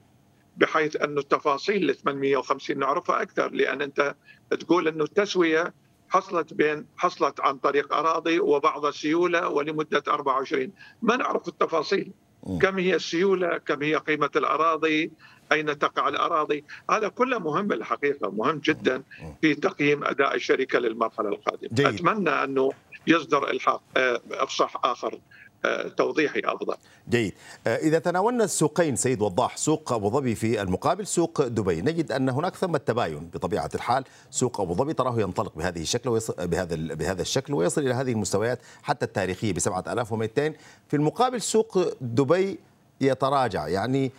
بحيث 0.57 0.95
انه 1.01 1.21
التفاصيل 1.21 1.89
ال 1.89 1.95
850 1.95 2.79
نعرفها 2.79 3.21
أكثر 3.21 3.51
لأن 3.51 3.81
أنت 3.81 4.15
تقول 4.49 4.87
إنه 4.87 5.03
التسوية 5.03 5.73
حصلت 6.09 6.53
بين 6.53 6.85
حصلت 6.97 7.39
عن 7.41 7.57
طريق 7.57 7.93
أراضي 7.93 8.39
وبعض 8.39 8.85
السيوله 8.85 9.49
ولمدة 9.49 10.03
24 10.07 10.71
ما 11.01 11.15
نعرف 11.15 11.47
التفاصيل. 11.47 12.11
كم 12.61 12.79
هي 12.79 12.95
السيولة؟ 12.95 13.57
كم 13.57 13.83
هي 13.83 13.95
قيمة 13.95 14.29
الأراضي؟ 14.35 15.11
أين 15.51 15.79
تقع 15.79 16.07
الأراضي؟ 16.07 16.63
هذا 16.89 17.07
كله 17.07 17.39
مهم 17.39 17.71
الحقيقة 17.71 18.31
مهم 18.31 18.57
جدا 18.57 19.03
في 19.41 19.55
تقييم 19.55 20.03
أداء 20.03 20.35
الشركة 20.35 20.79
للمرحلة 20.79 21.29
القادمة. 21.29 21.69
جيد. 21.73 21.85
أتمنى 21.85 22.29
أنه 22.29 22.71
يصدر 23.07 23.49
إلحاق 23.49 23.81
افصح 24.31 24.81
آخر 24.83 25.19
توضيحي 25.97 26.41
أفضل. 26.45 26.75
جيد، 27.09 27.33
إذا 27.67 27.99
تناولنا 27.99 28.43
السوقين 28.43 28.95
سيد 28.95 29.21
وضاح، 29.21 29.57
سوق 29.57 29.93
أبو 29.93 30.09
ظبي 30.09 30.35
في 30.35 30.61
المقابل 30.61 31.07
سوق 31.07 31.47
دبي، 31.47 31.81
نجد 31.81 32.11
أن 32.11 32.29
هناك 32.29 32.55
ثمة 32.55 32.77
تباين 32.77 33.29
بطبيعة 33.33 33.69
الحال، 33.75 34.03
سوق 34.31 34.61
أبو 34.61 34.73
ظبي 34.73 34.93
تراه 34.93 35.19
ينطلق 35.19 35.55
بهذه 35.55 35.81
الشكل 35.81 36.09
ويصل 36.09 36.47
بهذا 36.47 36.75
بهذا 36.75 37.21
الشكل 37.21 37.53
ويصل 37.53 37.81
إلى 37.81 37.93
هذه 37.93 38.11
المستويات 38.11 38.59
حتى 38.83 39.05
التاريخية 39.05 39.53
ب 39.53 39.59
7200 39.59 40.53
في 40.87 40.95
المقابل 40.95 41.41
سوق 41.41 41.93
دبي 42.01 42.59
يتراجع، 43.01 43.67
يعني 43.67 44.11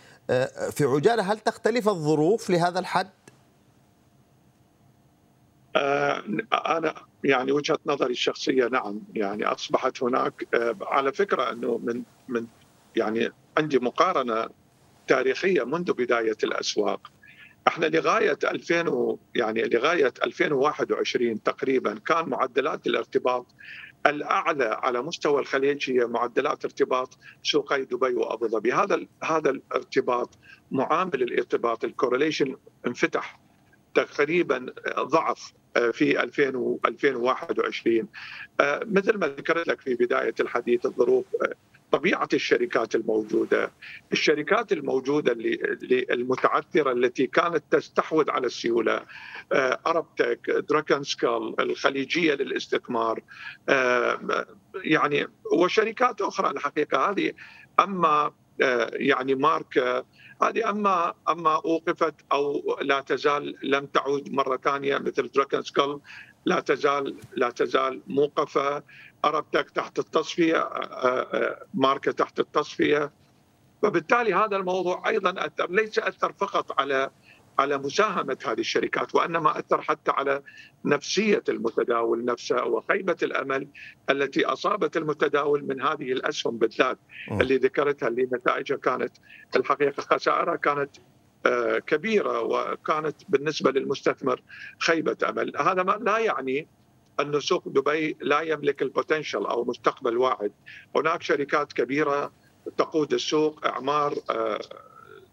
في 0.71 0.83
عجالة 0.83 1.31
هل 1.31 1.39
تختلف 1.39 1.89
الظروف 1.89 2.49
لهذا 2.49 2.79
الحد؟ 2.79 3.09
أنا 6.53 6.93
يعني 7.23 7.51
وجهة 7.51 7.79
نظري 7.85 8.11
الشخصية 8.11 8.67
نعم. 8.67 9.01
يعني 9.15 9.45
أصبحت 9.45 10.03
هناك 10.03 10.47
على 10.81 11.13
فكرة 11.13 11.51
أنه 11.51 11.77
من 11.83 12.03
من 12.27 12.47
يعني 12.95 13.29
عندي 13.57 13.79
مقارنة 13.79 14.49
تاريخية 15.07 15.63
منذ 15.63 15.93
بداية 15.93 16.37
الأسواق. 16.43 17.11
إحنا 17.67 17.85
لغاية 17.85 18.37
2000 18.43 19.17
يعني 19.35 19.63
لغاية 19.63 20.13
2021 20.23 21.43
تقريبا 21.43 21.99
كان 22.07 22.29
معدلات 22.29 22.87
الارتباط 22.87 23.45
الأعلى 24.05 24.79
على 24.83 25.01
مستوى 25.01 25.41
الخليج 25.41 25.91
هي 25.91 26.05
معدلات 26.05 26.65
ارتباط 26.65 27.17
سوقي 27.43 27.85
دبي 27.85 28.13
وأبو 28.13 28.47
ظبي. 28.47 28.73
هذا 28.73 29.05
هذا 29.23 29.49
الارتباط 29.49 30.29
معامل 30.71 31.21
الارتباط. 31.23 31.83
الكورليشن 31.83 32.55
انفتح 32.87 33.39
تقريبا 33.93 34.65
ضعف 34.99 35.53
في 35.91 36.23
2000 36.23 36.79
2021 36.85 38.07
مثل 38.85 39.17
ما 39.17 39.27
ذكرت 39.27 39.67
لك 39.67 39.81
في 39.81 39.95
بداية 39.95 40.33
الحديث 40.39 40.85
الظروف 40.85 41.25
طبيعة 41.91 42.29
الشركات 42.33 42.95
الموجودة، 42.95 43.71
الشركات 44.11 44.71
الموجودة 44.71 45.31
اللي 45.31 46.05
المتعثرة 46.11 46.91
التي 46.91 47.27
كانت 47.27 47.63
تستحوذ 47.71 48.29
على 48.29 48.47
السيولة 48.47 49.05
أربتك، 49.87 50.49
دراكن 50.69 51.03
سكال، 51.03 51.55
الخليجية 51.61 52.33
للاستثمار 52.33 53.19
يعني 54.83 55.27
وشركات 55.53 56.21
أخرى. 56.21 56.49
الحقيقة 56.51 57.09
هذه 57.09 57.33
أما 57.79 58.31
يعني 58.93 59.35
مارك 59.35 60.03
هذه 60.41 60.69
أما 60.69 61.13
أما 61.29 61.55
أوقفت 61.55 62.15
أو 62.31 62.77
لا 62.81 63.01
تزال 63.01 63.55
لم 63.63 63.85
تعود 63.85 64.31
مرة 64.31 64.57
ثانية 64.57 64.97
مثل 64.97 65.31
دراكن 65.31 65.61
سكال 65.61 65.99
لا 66.45 66.59
تزال 66.59 67.17
لا 67.35 67.49
تزال 67.49 68.01
موقفة. 68.07 68.83
اربتك 69.25 69.69
تحت 69.69 69.99
التصفية 69.99 70.69
ماركة 71.73 72.11
تحت 72.11 72.39
التصفية. 72.39 73.11
وبالتالي 73.83 74.33
هذا 74.33 74.57
الموضوع 74.57 75.09
أيضا 75.09 75.45
أثر 75.45 75.71
ليس 75.71 75.99
أثر 75.99 76.33
فقط 76.33 76.79
على 76.79 77.09
على 77.59 77.77
مساهمة 77.77 78.37
هذه 78.45 78.59
الشركات 78.59 79.15
وإنما 79.15 79.59
أثر 79.59 79.81
حتى 79.81 80.11
على 80.11 80.41
نفسية 80.85 81.43
المتداول 81.49 82.25
نفسه 82.25 82.63
وخيبة 82.63 83.17
الأمل 83.23 83.67
التي 84.09 84.45
أصابت 84.45 84.97
المتداول 84.97 85.63
من 85.67 85.81
هذه 85.81 86.11
الأسهم 86.11 86.57
بالذات 86.57 86.97
اللي 87.31 87.57
ذكرتها 87.57 88.07
اللي 88.07 88.23
نتائجها 88.23 88.77
كانت 88.77 89.11
الحقيقة 89.55 90.01
خسائرها 90.01 90.55
كانت 90.55 90.91
كبيرة 91.87 92.41
وكانت 92.41 93.15
بالنسبة 93.29 93.71
للمستثمر 93.71 94.41
خيبة 94.79 95.17
أمل، 95.29 95.57
هذا 95.57 95.83
ما 95.83 95.91
لا 95.91 96.17
يعني 96.17 96.67
أن 97.19 97.39
سوق 97.39 97.67
دبي 97.67 98.17
لا 98.21 98.41
يملك 98.41 98.81
البوتنشل 98.81 99.45
أو 99.45 99.63
مستقبل 99.65 100.17
واعد 100.17 100.51
هناك 100.95 101.21
شركات 101.21 101.73
كبيرة 101.73 102.31
تقود 102.77 103.13
السوق 103.13 103.65
إعمار 103.65 104.13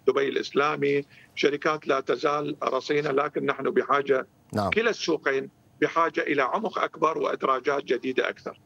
دبي 0.06 0.28
الإسلامي 0.28 1.04
شركات 1.34 1.88
لا 1.88 2.00
تزال 2.00 2.56
رصينة 2.62 3.10
لكن 3.10 3.46
نحن 3.46 3.70
بحاجة 3.70 4.26
نعم. 4.52 4.70
كلا 4.70 4.90
السوقين 4.90 5.50
بحاجة 5.80 6.20
إلى 6.20 6.42
عمق 6.42 6.78
أكبر 6.78 7.18
وإدراجات 7.18 7.84
جديدة 7.84 8.28
أكثر. 8.28 8.60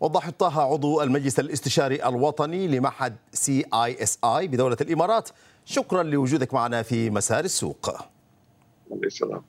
وضاح 0.00 0.30
طه 0.30 0.60
عضو 0.72 1.02
المجلس 1.02 1.40
الاستشاري 1.40 2.04
الوطني 2.08 2.68
لمعهد 2.68 3.16
CISI 3.32 4.48
بدولة 4.48 4.76
الإمارات 4.80 5.28
شكرا 5.64 6.02
لوجودك 6.02 6.54
معنا 6.54 6.82
في 6.82 7.10
مسار 7.10 7.44
السوق. 7.44 7.90
السلام. 9.04 9.42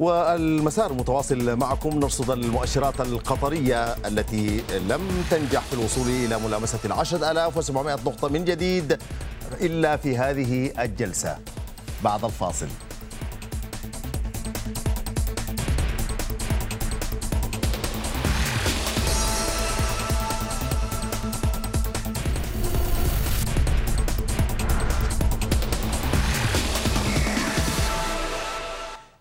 والمسار 0.00 0.92
متواصل 0.92 1.56
معكم 1.56 1.90
نرصد 1.90 2.30
المؤشرات 2.30 3.00
القطرية 3.00 3.84
التي 3.92 4.62
لم 4.88 5.24
تنجح 5.30 5.60
في 5.60 5.72
الوصول 5.72 6.06
إلى 6.08 6.38
ملامسة 6.38 6.78
العشرة 6.84 7.30
ألاف 7.30 7.56
وسبعمائة 7.56 7.94
نقطة 7.94 8.28
من 8.28 8.44
جديد 8.44 8.98
إلا 9.60 9.96
في 9.96 10.18
هذه 10.18 10.72
الجلسة. 10.78 11.38
بعد 12.04 12.24
الفاصل. 12.24 12.66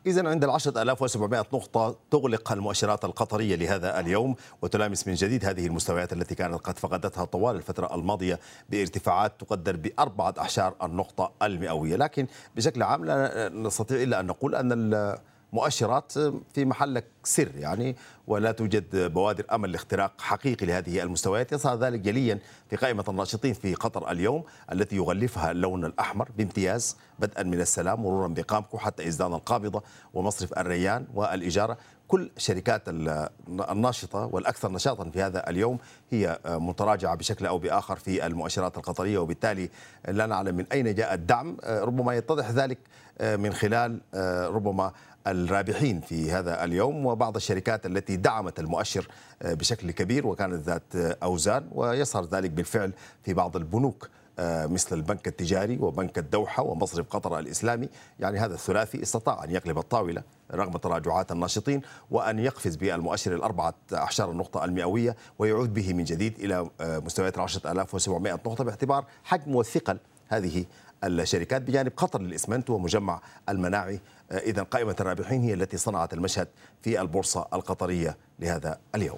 إذا 0.09 0.29
عند 0.29 0.43
العشرة 0.43 0.81
ألاف 0.81 1.01
وسبعمائة 1.01 1.45
نقطة 1.53 1.95
تغلق 2.11 2.51
المؤشرات 2.51 3.05
القطرية 3.05 3.55
لهذا 3.55 3.99
اليوم 3.99 4.35
وتلامس 4.61 5.07
من 5.07 5.13
جديد 5.13 5.45
هذه 5.45 5.67
المستويات 5.67 6.13
التي 6.13 6.35
كانت 6.35 6.55
قد 6.55 6.79
فقدتها 6.79 7.25
طوال 7.25 7.55
الفترة 7.55 7.95
الماضية 7.95 8.39
بارتفاعات 8.69 9.33
تقدر 9.39 9.75
بأربعة 9.75 10.33
أعشار 10.37 10.75
النقطة 10.83 11.31
المئوية. 11.41 11.95
لكن 11.95 12.27
بشكل 12.55 12.83
عام 12.83 13.05
لا 13.05 13.49
نستطيع 13.49 14.03
إلا 14.03 14.19
أن 14.19 14.25
نقول 14.25 14.55
أن 14.55 15.17
مؤشرات 15.53 16.11
في 16.53 16.65
محلك 16.65 17.05
سر 17.23 17.51
يعني 17.55 17.95
ولا 18.27 18.51
توجد 18.51 19.13
بوادر 19.13 19.45
أمل 19.51 19.71
لاختراق 19.71 20.21
حقيقي 20.21 20.65
لهذه 20.65 21.03
المستويات. 21.03 21.51
يظهر 21.51 21.77
ذلك 21.77 21.99
جليا 21.99 22.39
في 22.69 22.75
قائمه 22.75 23.03
الناشطين 23.09 23.53
في 23.53 23.73
قطر 23.73 24.11
اليوم 24.11 24.43
التي 24.71 24.95
يغلفها 24.95 25.51
اللون 25.51 25.85
الأحمر 25.85 26.29
بامتياز 26.37 26.97
بدءا 27.19 27.43
من 27.43 27.61
السلام 27.61 28.03
مرورا 28.03 28.27
بقامكو 28.27 28.77
حتى 28.77 29.07
إزدان 29.07 29.33
القابضة 29.33 29.83
ومصرف 30.13 30.53
الريان 30.53 31.07
والإجارة. 31.13 31.77
كل 32.07 32.31
شركات 32.37 32.81
الناشطة 33.49 34.25
والأكثر 34.25 34.71
نشاطا 34.71 35.09
في 35.09 35.21
هذا 35.21 35.49
اليوم 35.49 35.77
هي 36.09 36.39
متراجعة 36.45 37.15
بشكل 37.15 37.45
أو 37.45 37.57
بآخر 37.57 37.95
في 37.95 38.25
المؤشرات 38.25 38.77
القطرية 38.77 39.17
وبالتالي 39.17 39.69
لا 40.07 40.25
نعلم 40.25 40.55
من 40.55 40.65
أين 40.71 40.95
جاء 40.95 41.13
الدعم. 41.13 41.57
ربما 41.65 42.13
يتضح 42.13 42.49
ذلك 42.49 42.77
من 43.21 43.53
خلال 43.53 43.99
ربما 44.53 44.91
الرابحين 45.31 46.01
في 46.01 46.31
هذا 46.31 46.63
اليوم 46.63 47.05
وبعض 47.05 47.35
الشركات 47.35 47.85
التي 47.85 48.15
دعمت 48.15 48.59
المؤشر 48.59 49.07
بشكل 49.41 49.91
كبير 49.91 50.27
وكانت 50.27 50.63
ذات 50.69 50.95
أوزان 51.23 51.67
ويظهر 51.71 52.25
ذلك 52.25 52.49
بالفعل 52.49 52.91
في 53.23 53.33
بعض 53.33 53.55
البنوك 53.55 54.09
مثل 54.41 54.95
البنك 54.95 55.27
التجاري 55.27 55.77
وبنك 55.77 56.17
الدوحة 56.17 56.63
ومصرف 56.63 57.07
قطر 57.09 57.39
الإسلامي. 57.39 57.89
يعني 58.19 58.39
هذا 58.39 58.53
الثلاثي 58.53 59.01
استطاع 59.01 59.43
أن 59.43 59.51
يقلب 59.51 59.77
الطاولة 59.77 60.23
رغم 60.53 60.71
تراجعات 60.71 61.31
الناشطين 61.31 61.81
وأن 62.11 62.39
يقفز 62.39 62.75
بالمؤشر 62.75 63.35
الأربعة 63.35 63.73
أعشار 63.93 64.31
النقطة 64.31 64.65
المئوية 64.65 65.15
ويعود 65.39 65.73
به 65.73 65.93
من 65.93 66.03
جديد 66.03 66.39
إلى 66.39 66.69
مستويات 66.81 67.37
العشرة 67.37 67.71
ألاف 67.71 67.95
وسبعمائة 67.95 68.33
نقطة 68.33 68.63
باعتبار 68.63 69.05
حجم 69.23 69.55
والثقل 69.55 69.97
هذه 70.27 70.65
الشركات 71.03 71.61
بجانب 71.61 71.91
قطر 71.97 72.21
للإسمنت 72.21 72.69
ومجمع 72.69 73.21
المناعي. 73.49 73.99
إذا 74.31 74.63
قائمة 74.63 74.95
الرابحين 74.99 75.41
هي 75.41 75.53
التي 75.53 75.77
صنعت 75.77 76.13
المشهد 76.13 76.47
في 76.81 77.01
البورصة 77.01 77.47
القطرية 77.53 78.17
لهذا 78.39 78.79
اليوم. 78.95 79.17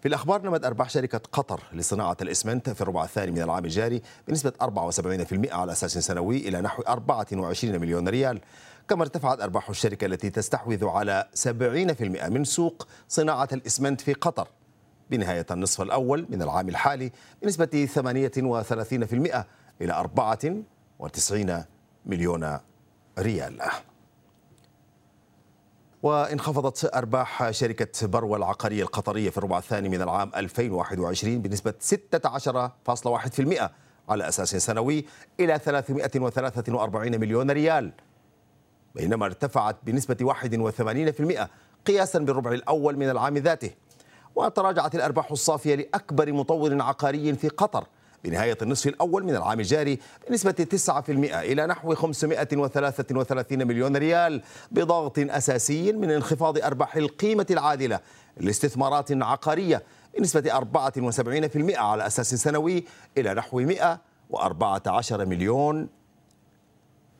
في 0.00 0.08
الأخبار 0.08 0.42
نمت 0.42 0.64
أرباح 0.64 0.90
شركة 0.90 1.20
قطر 1.32 1.60
لصناعة 1.72 2.16
الإسمنت 2.22 2.70
في 2.70 2.80
الربع 2.80 3.04
الثاني 3.04 3.32
من 3.32 3.42
العام 3.42 3.64
الجاري 3.64 4.02
بنسبة 4.28 4.52
74% 4.62 5.52
على 5.52 5.72
أساس 5.72 5.98
سنوي 5.98 6.36
إلى 6.36 6.60
نحو 6.60 6.82
24 6.82 7.78
مليون 7.78 8.08
ريال. 8.08 8.40
كما 8.88 9.02
ارتفعت 9.02 9.40
أرباح 9.40 9.68
الشركة 9.68 10.04
التي 10.04 10.30
تستحوذ 10.30 10.86
على 10.86 11.28
70% 11.34 12.28
من 12.28 12.44
سوق 12.44 12.88
صناعة 13.08 13.48
الإسمنت 13.52 14.00
في 14.00 14.12
قطر. 14.12 14.48
بنهاية 15.10 15.46
النصف 15.50 15.80
الأول 15.80 16.26
من 16.30 16.42
العام 16.42 16.68
الحالي 16.68 17.12
بنسبة 17.42 17.86
38% 17.86 19.44
إلى 19.82 19.92
94 19.92 21.64
مليون 22.06 22.58
ريال. 23.18 23.62
وانخفضت 26.02 26.94
أرباح 26.94 27.50
شركة 27.50 28.06
بروى 28.06 28.36
العقارية 28.36 28.82
القطرية 28.82 29.30
في 29.30 29.38
الربع 29.38 29.58
الثاني 29.58 29.88
من 29.88 30.02
العام 30.02 30.30
2021 30.36 31.42
بنسبة 31.42 31.74
16.1% 31.80 33.70
على 34.08 34.28
أساس 34.28 34.56
سنوي 34.56 35.06
إلى 35.40 35.58
343 35.58 37.20
مليون 37.20 37.50
ريال. 37.50 37.92
بينما 38.94 39.26
ارتفعت 39.26 39.76
بنسبة 39.82 40.16
81% 40.24 41.48
قياسا 41.86 42.18
بالربع 42.18 42.52
الأول 42.52 42.96
من 42.96 43.10
العام 43.10 43.38
ذاته. 43.38 43.70
وتراجعت 44.34 44.94
الأرباح 44.94 45.30
الصافية 45.30 45.74
لأكبر 45.74 46.32
مطور 46.32 46.82
عقاري 46.82 47.34
في 47.34 47.48
قطر 47.48 47.86
بنهاية 48.24 48.58
النصف 48.62 48.86
الأول 48.86 49.24
من 49.24 49.36
العام 49.36 49.60
الجاري 49.60 49.98
بنسبة 50.28 50.66
9% 50.88 51.10
إلى 51.34 51.66
نحو 51.66 51.94
533 51.94 53.66
مليون 53.66 53.96
ريال 53.96 54.42
بضغط 54.70 55.18
أساسي 55.18 55.92
من 55.92 56.10
انخفاض 56.10 56.58
أرباح 56.58 56.96
القيمة 56.96 57.46
العادلة 57.50 58.00
لاستثمارات 58.36 59.12
عقارية 59.12 59.82
بنسبة 60.18 60.60
74% 60.60 61.78
على 61.78 62.06
أساس 62.06 62.34
سنوي 62.34 62.84
إلى 63.18 63.34
نحو 63.34 63.60
114 63.60 65.26
مليون 65.26 65.88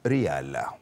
ريال. 0.07 0.82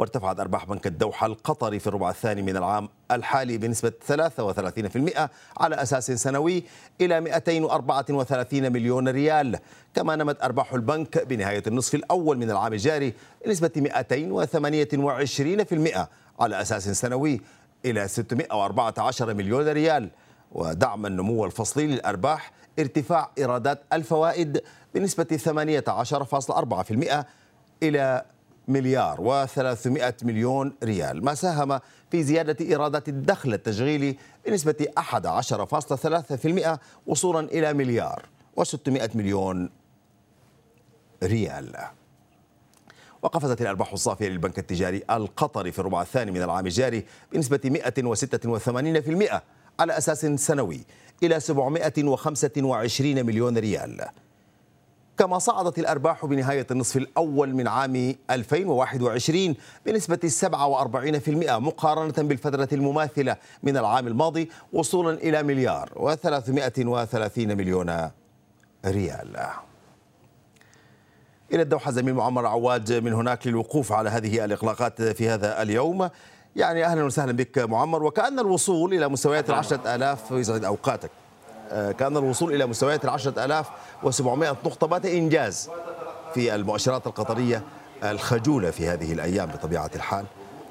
وارتفعت 0.00 0.40
أرباح 0.40 0.64
بنك 0.64 0.86
الدوحة 0.86 1.26
القطري 1.26 1.78
في 1.78 1.86
الربع 1.86 2.10
الثاني 2.10 2.42
من 2.42 2.56
العام 2.56 2.88
الحالي 3.10 3.58
بنسبة 3.58 3.92
33% 4.08 5.28
على 5.56 5.82
أساس 5.82 6.10
سنوي 6.10 6.64
إلى 7.00 7.20
234 7.20 8.72
مليون 8.72 9.08
ريال. 9.08 9.58
كما 9.94 10.16
نمت 10.16 10.42
أرباح 10.42 10.72
البنك 10.72 11.26
بنهاية 11.26 11.62
النصف 11.66 11.94
الأول 11.94 12.38
من 12.38 12.50
العام 12.50 12.72
الجاري 12.72 13.14
بنسبة 13.46 13.70
228% 13.76 16.08
على 16.40 16.60
أساس 16.60 16.88
سنوي 16.88 17.40
إلى 17.84 18.08
614 18.08 19.34
مليون 19.34 19.68
ريال. 19.68 20.10
ودعم 20.52 21.06
النمو 21.06 21.44
الفصلي 21.44 21.86
للأرباح 21.86 22.52
ارتفاع 22.78 23.30
إيرادات 23.38 23.82
الفوائد 23.92 24.62
بنسبة 24.94 25.24
18.4% 25.24 27.24
إلى 27.82 28.24
مليار 28.68 29.46
و300 29.46 30.24
مليون 30.24 30.76
ريال. 30.84 31.24
ما 31.24 31.34
ساهم 31.34 31.80
في 32.10 32.22
زيادة 32.22 32.66
إيرادات 32.66 33.08
الدخل 33.08 33.54
التشغيلي 33.54 34.16
بنسبة 34.46 34.86
11.3% 34.98 36.78
وصولا 37.06 37.40
إلى 37.40 37.72
مليار 37.72 38.26
و600 38.60 39.16
مليون 39.16 39.70
ريال. 41.22 41.76
وقفزت 43.22 43.62
الأرباح 43.62 43.92
الصافية 43.92 44.28
للبنك 44.28 44.58
التجاري 44.58 45.02
القطري 45.10 45.72
في 45.72 45.78
الربع 45.78 46.02
الثاني 46.02 46.30
من 46.30 46.42
العام 46.42 46.66
الجاري 46.66 47.04
بنسبة 47.32 47.60
186% 47.64 49.42
على 49.80 49.98
أساس 49.98 50.26
سنوي 50.26 50.80
إلى 51.22 51.40
725 51.40 53.26
مليون 53.26 53.58
ريال. 53.58 54.08
كما 55.20 55.38
صعدت 55.38 55.78
الأرباح 55.78 56.26
بنهاية 56.26 56.66
النصف 56.70 56.96
الأول 56.96 57.54
من 57.54 57.68
عام 57.68 58.14
2021 58.30 59.54
بنسبة 59.86 60.30
47% 60.40 61.50
مقارنة 61.50 62.28
بالفترة 62.28 62.68
المماثلة 62.72 63.36
من 63.62 63.76
العام 63.76 64.06
الماضي 64.06 64.50
وصولا 64.72 65.18
إلى 65.18 65.42
مليار 65.42 65.90
و330 65.96 67.38
مليون 67.38 68.10
ريال. 68.86 69.36
إلى 71.52 71.62
الدوحة 71.62 71.90
زميل 71.90 72.14
معمر 72.14 72.46
عواد 72.46 72.92
من 72.92 73.12
هناك 73.12 73.46
للوقوف 73.46 73.92
على 73.92 74.10
هذه 74.10 74.44
الإغلاقات 74.44 75.02
في 75.02 75.28
هذا 75.28 75.62
اليوم. 75.62 76.08
يعني 76.56 76.84
أهلا 76.84 77.04
وسهلا 77.04 77.32
بك 77.32 77.58
معمر 77.58 78.02
وكأن 78.02 78.38
الوصول 78.38 78.94
إلى 78.94 79.08
مستويات 79.08 79.50
العشرة 79.50 79.94
آلاف 79.94 80.30
يسعد 80.30 80.64
أوقاتك. 80.64 81.10
كأن 81.70 82.16
الوصول 82.16 82.54
إلى 82.54 82.66
مستويات 82.66 83.04
العشرة 83.04 83.44
ألاف 83.44 83.66
وسبعمائة 84.02 84.56
نقطة. 84.64 84.86
بات 84.86 85.06
إنجاز 85.06 85.70
في 86.34 86.54
المؤشرات 86.54 87.06
القطرية 87.06 87.62
الخجولة 88.04 88.70
في 88.70 88.88
هذه 88.88 89.12
الأيام 89.12 89.48
بطبيعة 89.48 89.90
الحال 89.94 90.24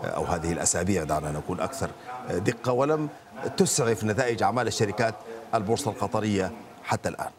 آه، 0.04 0.08
أو 0.08 0.24
هذه 0.24 0.52
الأسابيع 0.52 1.04
دعنا 1.04 1.32
نكون 1.32 1.60
أكثر 1.60 1.90
آه، 2.30 2.38
دقة 2.38 2.72
ولم 2.72 3.10
تسعف 3.58 4.04
نتائج 4.04 4.44
أعمال 4.44 4.68
الشركات 4.68 5.16
البورصة 5.56 5.92
القطرية 5.92 6.52
حتى 6.84 7.10
الآن. 7.10 7.30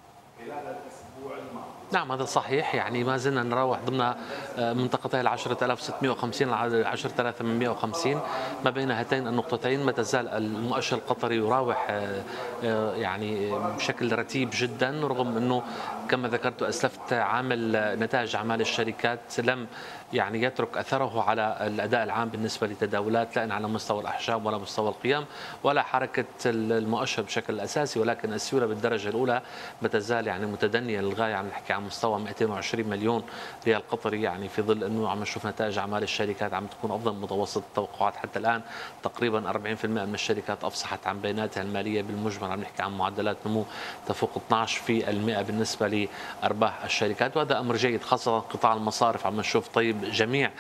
نعم 1.93 2.13
هذا 2.13 2.25
صحيح. 2.25 2.75
يعني 2.75 3.05
ما 3.05 3.17
زلنا 3.17 3.43
نراوح 3.43 3.81
ضمن 3.87 4.01
آه، 4.01 4.73
منطقتي 4.73 5.21
ال 5.21 5.27
10650 5.27 6.49
ل 6.49 6.55
10850 6.55 8.21
ما 8.65 8.71
بين 8.71 8.91
هاتين 8.91 9.29
النقطتين 9.29 9.85
ما 9.85 9.93
تزال 9.93 10.29
المؤشر 10.29 10.97
القطري 10.97 11.37
يراوح 11.37 11.87
آه، 11.91 12.23
آه، 12.65 12.95
يعني 12.95 13.53
بشكل 13.77 14.13
رتيب 14.13 14.51
جدا 14.53 15.01
رغم 15.03 15.37
أنه 15.37 15.63
كما 16.09 16.29
ذكرت 16.29 16.63
أسلفت 16.63 17.13
عامل 17.13 17.73
نتائج 17.99 18.37
أعمال 18.37 18.61
الشركات 18.61 19.41
لم 19.41 19.67
يعني 20.13 20.43
يترك 20.43 20.77
أثره 20.77 21.23
على 21.23 21.57
الأداء 21.61 22.05
العام 22.05 22.29
بالنسبة 22.29 22.67
لتداولات 22.67 23.37
لا 23.37 23.55
على 23.55 23.69
مستوى 23.69 24.01
الأحجام 24.01 24.47
ولا 24.47 24.59
مستوى 24.59 24.89
القيم 24.89 25.25
ولا 25.63 25.83
حركة 25.83 26.25
المؤشر 26.47 27.23
بشكل 27.23 27.61
أساسي 27.61 28.01
ولكن 28.01 28.33
السيولة 28.33 28.67
بالدرجة 28.67 29.09
الأولى 29.09 29.43
ما 29.83 29.89
تزال 29.89 30.27
يعني 30.27 30.47
متدنية 30.47 31.01
للغاية 31.01 31.35
عم 31.35 31.47
نحكي 31.47 31.73
عن 31.73 31.87
مستوى 31.87 32.19
220 32.19 32.89
مليون 32.89 33.23
ريال 33.67 33.89
قطري. 33.89 34.23
يعني 34.23 34.49
في 34.49 34.63
ظل 34.63 34.85
إنه 34.85 35.09
عم 35.09 35.21
نشوف 35.21 35.47
نتائج 35.47 35.79
أعمال 35.79 36.03
الشركات 36.03 36.55
عم 36.55 36.67
تكون 36.67 36.91
أفضل 36.91 37.15
متوسط 37.15 37.63
التوقعات 37.69 38.17
حتى 38.17 38.39
الآن 38.39 38.63
تقريبا 39.03 39.53
40% 39.53 39.85
من 39.85 40.15
الشركات 40.15 40.65
افصحت 40.65 41.07
عن 41.07 41.21
بياناتها 41.21 41.63
المالية 41.63 42.03
بالمجمل. 42.03 42.51
عم 42.51 42.61
نحكي 42.61 42.83
عن 42.83 42.99
معدلات 42.99 43.37
نمو 43.47 43.65
تفوق 44.07 44.43
12% 44.51 45.43
بالنسبة 45.43 46.09
لأرباح 46.43 46.85
الشركات 46.85 47.37
وهذا 47.37 47.59
أمر 47.59 47.77
جيد 47.77 48.03
خاصة 48.03 48.39
قطاع 48.39 48.75
المصارف. 48.75 49.27
عم 49.27 49.41
نشوف 49.41 49.69
طيب 49.69 50.00
جميع 50.05 50.51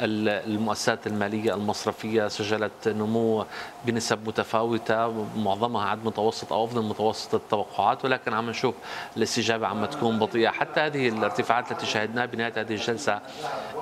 المؤسسات 0.00 1.06
المالية 1.06 1.54
المصرفية 1.54 2.28
سجلت 2.28 2.88
نمو 2.88 3.46
بنسب 3.84 4.28
متفاوتة 4.28 5.26
معظمها 5.36 5.88
عند 5.88 6.04
متوسط 6.04 6.52
أو 6.52 6.64
أفضل 6.64 6.82
متوسط 6.82 7.34
التوقعات 7.34 8.04
ولكن 8.04 8.34
عم 8.34 8.50
نشوف 8.50 8.74
الاستجابة 9.16 9.66
عم 9.66 9.84
تكون 9.84 10.18
بطيئة. 10.18 10.50
حتى 10.50 10.80
هذه 10.80 11.08
الارتفاعات 11.08 11.72
التي 11.72 11.86
شاهدناها 11.86 12.26
بنهاية 12.26 12.52
هذه 12.56 12.72
الجلسة 12.72 13.20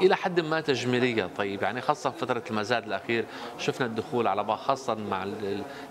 إلى 0.02 0.16
حد 0.16 0.40
ما 0.40 0.60
تجميلية. 0.60 1.30
طيب 1.36 1.62
يعني 1.62 1.80
خاصة 1.80 2.10
في 2.10 2.18
فترة 2.18 2.42
المزاد 2.50 2.84
الأخير 2.86 3.24
شفنا 3.58 3.86
الدخول 3.86 4.26
على 4.26 4.44
بعض 4.44 4.58
خاصة 4.58 4.94
مع 4.94 5.24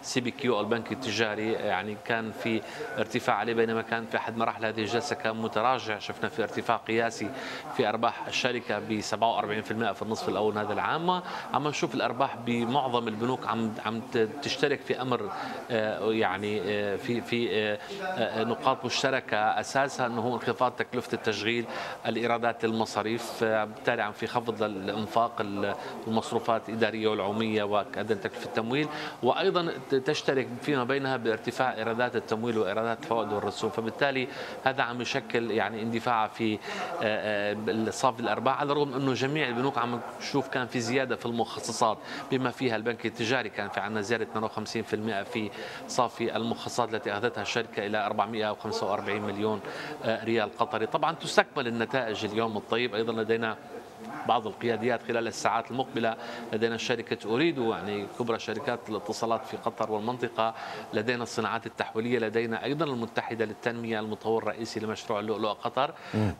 ال 0.01 0.21
CBQ 0.21 0.59
البنك 0.59 0.91
التجاري 0.91 1.51
يعني 1.51 1.97
كان 2.05 2.31
في 2.31 2.61
ارتفاع 2.97 3.35
عليه 3.35 3.53
بينما 3.53 3.81
كان 3.81 4.05
في 4.05 4.17
أحد 4.17 4.37
مراحل 4.37 4.65
هذه 4.65 4.79
الجلسة 4.81 5.15
كان 5.15 5.35
متراجع. 5.35 5.99
شفنا 5.99 6.29
في 6.29 6.43
ارتفاع 6.43 6.77
قياسي 6.77 7.29
في 7.77 7.89
أرباح 7.89 8.27
الشركة 8.27 8.79
ب 8.79 8.99
47% 9.15 9.93
في 9.93 10.01
النصف 10.01 10.29
الأول 10.29 10.53
من 10.53 10.59
هذا 10.61 10.73
العام 10.73 11.21
عم 11.53 11.67
نشوف 11.67 11.95
الأرباح 11.95 12.35
بمعظم 12.35 13.07
البنوك 13.07 13.47
عم 13.47 13.71
عم 13.85 14.01
تشترك 14.41 14.81
في 14.81 15.01
أمر 15.01 15.31
آه، 15.71 16.11
يعني 16.11 16.61
آه، 16.61 16.95
في 16.95 17.21
في 17.21 17.49
آه، 18.01 18.43
نقاط 18.43 18.85
مشتركة 18.85 19.37
أساسها 19.37 20.05
إنه 20.07 20.21
هو 20.21 20.35
انخفاض 20.35 20.71
تكلفة 20.71 21.13
التشغيل 21.13 21.65
الإيرادات 22.05 22.65
المصاريف 22.65 23.43
بالتالي 23.43 24.01
عم 24.01 24.11
في 24.11 24.27
خفض 24.27 24.63
الإنفاق 24.63 25.41
المصروفات 26.07 26.69
الاداريه 26.69 27.07
والعمومية 27.07 27.63
وكذا 27.63 28.15
تكلفة 28.15 28.45
التمويل. 28.45 28.87
وأيضا 29.23 29.71
تشترك 30.05 30.47
فيما 30.61 30.83
بينها 30.83 31.17
بارتفاع 31.17 31.73
إيرادات 31.73 32.15
التمويل 32.15 32.57
وإيرادات 32.57 33.03
الفوائد 33.03 33.33
والرسوم 33.33 33.69
فبالتالي 33.69 34.27
هذا 34.63 34.83
عم 34.83 35.01
يشكل 35.01 35.51
يعني 35.51 35.81
اندفاع 35.81 36.27
في 36.27 36.59
صافي 37.89 38.19
الأرباح. 38.19 38.59
على 38.59 38.71
الرغم 38.71 38.93
إنه 38.93 39.04
جميع 39.13 39.47
البنوك 39.47 39.77
عم 39.77 39.99
نشوف 40.19 40.47
كان 40.47 40.67
في 40.67 40.79
زيادة 40.79 41.15
في 41.15 41.25
المخصصات 41.25 41.97
بما 42.31 42.51
فيها 42.51 42.75
البنك 42.75 43.05
التجاري 43.05 43.49
كان 43.49 43.69
في 43.69 43.79
عندنا 43.79 44.01
زيادة 44.01 44.27
52% 44.49 45.23
في 45.23 45.49
صافي 45.87 46.35
المخصصات 46.35 46.93
التي 46.93 47.11
أخذتها 47.11 47.41
الشركة 47.41 47.85
إلى 47.85 48.05
445 48.05 49.21
مليون 49.21 49.61
آه، 50.03 50.23
ريال 50.23 50.57
قطري. 50.57 50.85
طبعا 50.85 51.15
تستكمل 51.15 51.67
النتائج 51.67 52.25
اليوم 52.25 52.57
الطيب. 52.57 52.95
أيضا 52.95 53.13
لدينا 53.13 53.57
بعض 54.27 54.47
القياديات 54.47 55.03
خلال 55.03 55.27
الساعات 55.27 55.71
المقبلة 55.71 56.15
لدينا 56.53 56.77
شركه 56.77 57.35
اريدو 57.35 57.71
يعني 57.71 58.07
كبرى 58.19 58.39
شركات 58.39 58.79
الاتصالات 58.89 59.45
في 59.45 59.57
قطر 59.57 59.91
والمنطقة 59.91 60.53
لدينا 60.93 61.23
الصناعات 61.23 61.65
التحويلية 61.65 62.19
لدينا 62.19 62.63
أيضا 62.63 62.85
المتحدة 62.85 63.45
للتنمية 63.45 63.99
المطور 63.99 64.43
الرئيسي 64.43 64.79
لمشروع 64.79 65.19
اللؤلؤ 65.19 65.49
قطر. 65.51 65.93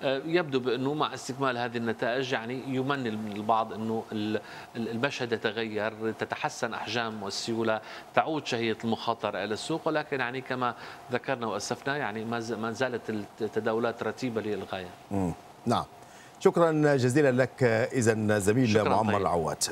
آه، 0.04 0.22
يبدو 0.26 0.60
بأنه 0.60 0.94
مع 0.94 1.14
استكمال 1.14 1.58
هذه 1.58 1.78
النتائج 1.78 2.34
يعني 2.34 2.64
يمني 2.68 3.10
البعض 3.10 3.74
أنه 3.74 4.04
المشهد 4.76 5.32
يتغير 5.32 6.12
تتحسن 6.12 6.74
أحجام 6.74 7.28
السيوله 7.28 7.82
تعود 8.14 8.46
شهية 8.46 8.78
المخاطره 8.84 9.44
إلى 9.44 9.54
السوق. 9.54 9.88
ولكن 9.88 10.20
يعني 10.20 10.42
كما 10.42 10.76
ذكرنا 11.12 11.48
وأسفنا 11.48 11.98
يعني 11.98 12.26
ما 12.56 12.72
زالت 12.72 13.10
التداولات 13.42 14.04
رتيبة 14.04 14.42
للغاية. 14.42 14.90
نعم. 15.66 15.84
شكرا 16.46 16.96
جزيلا 16.96 17.32
لك 17.32 17.64
اذا 17.94 18.40
زميل 18.40 18.84
معمر 18.84 19.14
طيب. 19.14 19.22
العواد 19.22 19.64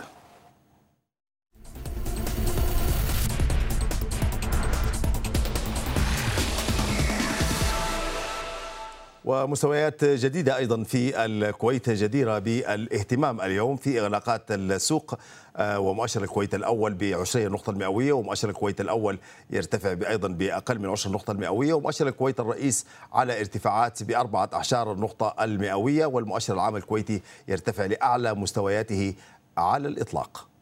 ومستويات 9.25 10.05
جديدة 10.05 10.57
أيضا 10.57 10.83
في 10.83 11.25
الكويت 11.25 11.89
جديرة 11.89 12.39
بالاهتمام 12.39 13.41
اليوم 13.41 13.75
في 13.75 13.99
إغلاقات 14.01 14.51
السوق 14.51 15.15
آه، 15.57 15.79
ومؤشر 15.79 16.23
الكويت 16.23 16.55
الأول 16.55 16.93
بعشرين 16.93 17.47
النقطة 17.47 17.69
المئوية 17.69 18.13
ومؤشر 18.13 18.49
الكويت 18.49 18.81
الأول 18.81 19.19
يرتفع 19.49 20.09
أيضا 20.09 20.27
بأقل 20.27 20.79
من 20.79 20.89
عشر 20.89 21.09
النقطة 21.09 21.31
المئوية 21.31 21.73
ومؤشر 21.73 22.07
الكويت 22.07 22.39
الرئيس 22.39 22.85
على 23.13 23.39
ارتفاعات 23.39 24.03
بأربعة 24.03 24.49
أعشار 24.53 24.91
النقطة 24.91 25.35
المئوية 25.43 26.05
والمؤشر 26.05 26.53
العام 26.53 26.75
الكويتي 26.75 27.21
يرتفع 27.47 27.85
لأعلى 27.85 28.33
مستوياته 28.33 29.13
على 29.57 29.87
الإطلاق. 29.87 30.52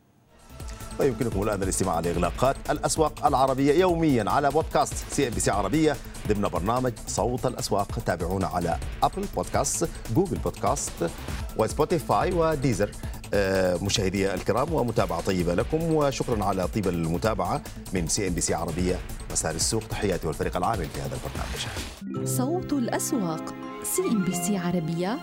ويمكنكم 1.00 1.44
الآن 1.44 1.64
الاستماع 1.64 2.00
لإغلاقات 2.00 2.56
الأسواق 2.70 3.26
العربية 3.26 3.74
يوميا 3.74 4.30
على 4.30 4.50
بودكاست 4.50 4.94
CNBC 5.12 5.52
عربية 5.52 5.98
ضمن 6.28 6.48
برنامج 6.48 6.94
صوت 7.08 7.46
الأسواق. 7.46 8.00
تابعونا 8.06 8.48
على 8.48 8.78
أبل 9.04 9.26
بودكاست 9.36 9.90
جوجل 10.16 10.38
بودكاست 10.38 11.10
وسبوتيفاي 11.58 12.32
وديزر. 12.32 12.92
آه، 13.34 13.78
مشاهدي 13.82 14.34
الكرام 14.34 14.74
ومتابعة 14.74 15.22
طيبة 15.22 15.54
لكم 15.54 15.94
وشكرا 15.94 16.46
على 16.46 16.68
طيب 16.68 16.88
المتابعة 16.88 17.62
من 17.94 18.08
CNBC 18.08 18.54
عربية. 18.54 19.00
مسار 19.32 19.56
السوق 19.56 19.84
تحياتي 19.90 20.28
والفريق 20.28 20.58
العامل 20.58 20.86
في 20.86 21.02
هذا 21.02 21.18
البرنامج. 21.18 22.28
صوت 22.28 22.74
الأسواق 22.74 23.54
CNBC 23.84 24.58
عربية 24.58 25.20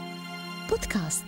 بودكاست. 0.71 1.25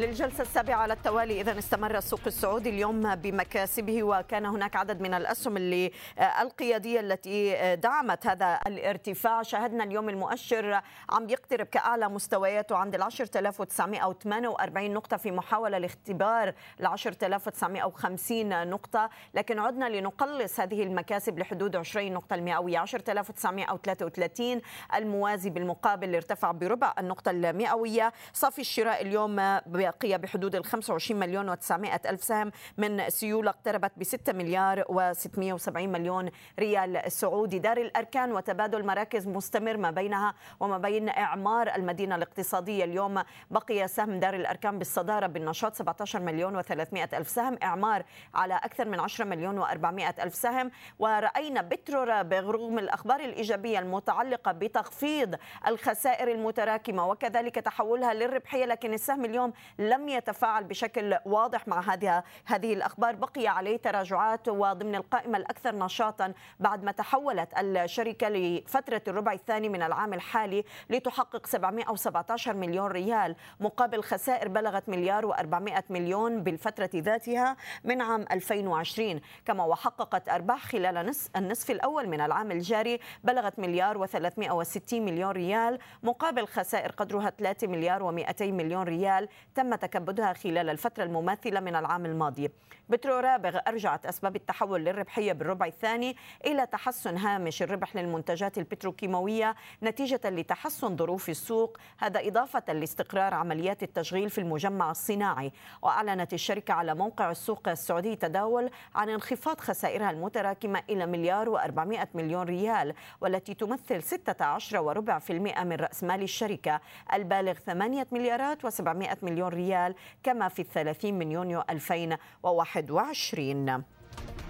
للجلسة 0.00 0.42
السابعة 0.42 0.76
على 0.76 0.92
التوالي. 0.92 1.40
إذا 1.40 1.58
استمر 1.58 1.98
السوق 1.98 2.20
السعودي 2.26 2.70
اليوم 2.70 3.14
بمكاسبه 3.14 4.02
وكان 4.02 4.46
هناك 4.46 4.76
عدد 4.76 5.00
من 5.00 5.14
الأسهم 5.14 5.56
اللي 5.56 5.92
آه، 6.18 6.42
القيادية 6.42 7.00
التي 7.00 7.56
آه، 7.56 7.74
دعمت 7.74 8.26
هذا 8.26 8.60
الارتفاع. 8.66 9.42
شاهدنا 9.42 9.84
اليوم 9.84 10.08
المؤشر 10.08 10.80
عم 11.10 11.28
يقترب 11.28 11.66
كأعلى 11.66 12.08
مستوياته 12.08 12.76
عند 12.76 12.94
ال 12.94 13.02
10948 13.02 14.94
نقطة 14.94 15.16
في 15.16 15.30
محاولة 15.30 15.78
لاختبار 15.78 16.54
ال 16.80 16.86
10950 16.86 18.70
نقطة. 18.70 19.10
لكن 19.34 19.58
عدنا 19.58 19.88
لنقلص 19.88 20.60
هذه 20.60 20.82
المكاسب 20.82 21.38
لحدود 21.38 21.76
20 21.76 22.12
نقطة 22.12 22.34
المئوية. 22.34 22.78
10933 22.78 24.60
الموازي 24.94 25.50
بالمقابل 25.50 26.14
ارتفع 26.14 26.50
بربع 26.50 26.94
النقطة 26.98 27.30
المئوية. 27.30 28.12
صافي 28.32 28.60
الشراء 28.60 29.02
اليوم 29.02 29.60
بقي 29.90 30.18
بحدود 30.18 30.54
ال 30.54 30.64
25 30.64 31.20
مليون 31.20 31.56
و900 31.56 32.06
ألف 32.06 32.24
سهم 32.24 32.52
من 32.78 33.10
سيولة 33.10 33.50
اقتربت 33.50 33.92
ب 33.96 34.04
6 34.04 34.32
مليار 34.32 34.82
و670 34.82 35.76
مليون 35.76 36.30
ريال 36.58 37.12
سعودي. 37.12 37.58
دار 37.58 37.76
الأركان 37.76 38.32
وتبادل 38.32 38.86
مراكز 38.86 39.26
مستمر 39.26 39.76
ما 39.76 39.90
بينها 39.90 40.34
وما 40.60 40.78
بين 40.78 41.08
إعمار 41.08 41.74
المدينة 41.74 42.16
الاقتصادية. 42.16 42.84
اليوم 42.84 43.22
بقي 43.50 43.88
سهم 43.88 44.20
دار 44.20 44.34
الأركان 44.34 44.78
بالصدارة 44.78 45.26
بالنشاط 45.26 45.74
17 45.74 46.20
مليون 46.20 46.62
و300 46.62 47.14
ألف 47.14 47.28
سهم 47.28 47.58
إعمار 47.62 48.04
على 48.34 48.54
أكثر 48.54 48.88
من 48.88 49.00
10 49.00 49.24
مليون 49.24 49.64
و400 49.64 50.20
ألف 50.20 50.34
سهم. 50.34 50.70
ورأينا 50.98 51.62
بترو 51.62 52.24
برغم 52.24 52.78
الأخبار 52.78 53.20
الإيجابية 53.20 53.78
المتعلقة 53.78 54.52
بتخفيض 54.52 55.36
الخسائر 55.66 56.30
المتراكمة 56.30 57.06
وكذلك 57.08 57.54
تحولها 57.54 58.14
للربحية 58.14 58.64
لكن 58.64 58.92
السهم 58.92 59.24
اليوم 59.24 59.52
لم 59.80 60.08
يتفاعل 60.08 60.64
بشكل 60.64 61.16
واضح 61.24 61.68
مع 61.68 61.80
هذه 61.80 62.22
هذه 62.44 62.74
الأخبار. 62.74 63.14
بقي 63.14 63.46
عليه 63.46 63.76
تراجعات 63.76 64.48
وضمن 64.48 64.94
القائمة 64.94 65.38
الأكثر 65.38 65.74
نشاطا 65.74 66.32
بعد 66.60 66.84
ما 66.84 66.92
تحولت 66.92 67.58
الشركة 67.58 68.28
لفترة 68.28 69.02
الربع 69.08 69.32
الثاني 69.32 69.68
من 69.68 69.82
العام 69.82 70.14
الحالي 70.14 70.64
لتحقق 70.90 71.46
717 71.46 72.54
مليون 72.54 72.90
ريال 72.90 73.36
مقابل 73.60 74.02
خسائر 74.02 74.48
بلغت 74.48 74.88
مليار 74.88 75.32
و400 75.32 75.82
مليون 75.90 76.42
بالفترة 76.42 76.90
ذاتها 76.94 77.56
من 77.84 78.02
عام 78.02 78.24
2020 78.32 79.20
كما 79.44 79.64
وحققت 79.64 80.28
أرباح 80.28 80.66
خلال 80.66 81.14
النصف 81.36 81.70
الأول 81.70 82.08
من 82.08 82.20
العام 82.20 82.50
الجاري 82.50 83.00
بلغت 83.24 83.58
مليار 83.58 84.06
و360 84.06 84.92
مليون 84.92 85.30
ريال 85.30 85.78
مقابل 86.02 86.46
خسائر 86.46 86.90
قدرها 86.90 87.30
3 87.30 87.66
مليار 87.66 88.00
و200 88.00 88.42
مليون 88.42 88.82
ريال. 88.82 89.28
تم 89.60 89.74
تكبدها 89.74 90.32
خلال 90.32 90.70
الفترة 90.70 91.04
المماثلة 91.04 91.60
من 91.60 91.76
العام 91.76 92.06
الماضي. 92.06 92.50
بترو 92.88 93.18
رابغ 93.18 93.58
أرجعت 93.68 94.06
أسباب 94.06 94.36
التحول 94.36 94.84
للربحية 94.84 95.32
بالربع 95.32 95.66
الثاني 95.66 96.16
إلى 96.46 96.66
تحسن 96.66 97.16
هامش 97.16 97.62
الربح 97.62 97.96
للمنتجات 97.96 98.58
البتروكيماوية 98.58 99.54
نتيجة 99.82 100.20
لتحسن 100.24 100.96
ظروف 100.96 101.28
السوق 101.28 101.78
هذا 101.98 102.28
إضافة 102.28 102.72
لاستقرار 102.72 103.34
عمليات 103.34 103.82
التشغيل 103.82 104.30
في 104.30 104.38
المجمع 104.38 104.90
الصناعي. 104.90 105.52
وأعلنت 105.82 106.34
الشركة 106.34 106.74
على 106.74 106.94
موقع 106.94 107.30
السوق 107.30 107.68
السعودي 107.68 108.16
تداول 108.16 108.70
عن 108.94 109.08
انخفاض 109.08 109.60
خسائرها 109.60 110.10
المتراكمة 110.10 110.82
إلى 110.90 111.06
مليار 111.06 111.58
و400 111.58 112.06
مليون 112.14 112.42
ريال 112.46 112.94
والتي 113.20 113.54
تمثل 113.54 114.02
16 114.02 114.80
وربع 114.80 115.18
في 115.18 115.32
المئة 115.32 115.64
من 115.64 115.76
رأس 115.76 116.04
مال 116.04 116.22
الشركة. 116.22 116.80
البالغ 117.12 117.52
8 117.52 118.06
مليارات 118.12 118.66
و700 118.66 119.16
مليون 119.22 119.49
ريال 119.50 119.94
كما 120.22 120.48
في 120.48 120.62
الثلاثين 120.62 121.18
من 121.18 121.32
يونيو 121.32 121.62
2021 121.70 123.82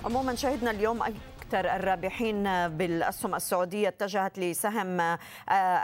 عموما 0.04 0.34
شهدنا 0.34 0.70
اليوم 0.70 1.02
أكثر 1.50 1.76
الرابحين 1.76 2.68
بالأسهم 2.68 3.34
السعودية 3.34 3.88
اتجهت 3.88 4.38
لسهم 4.38 5.00
آه، 5.00 5.16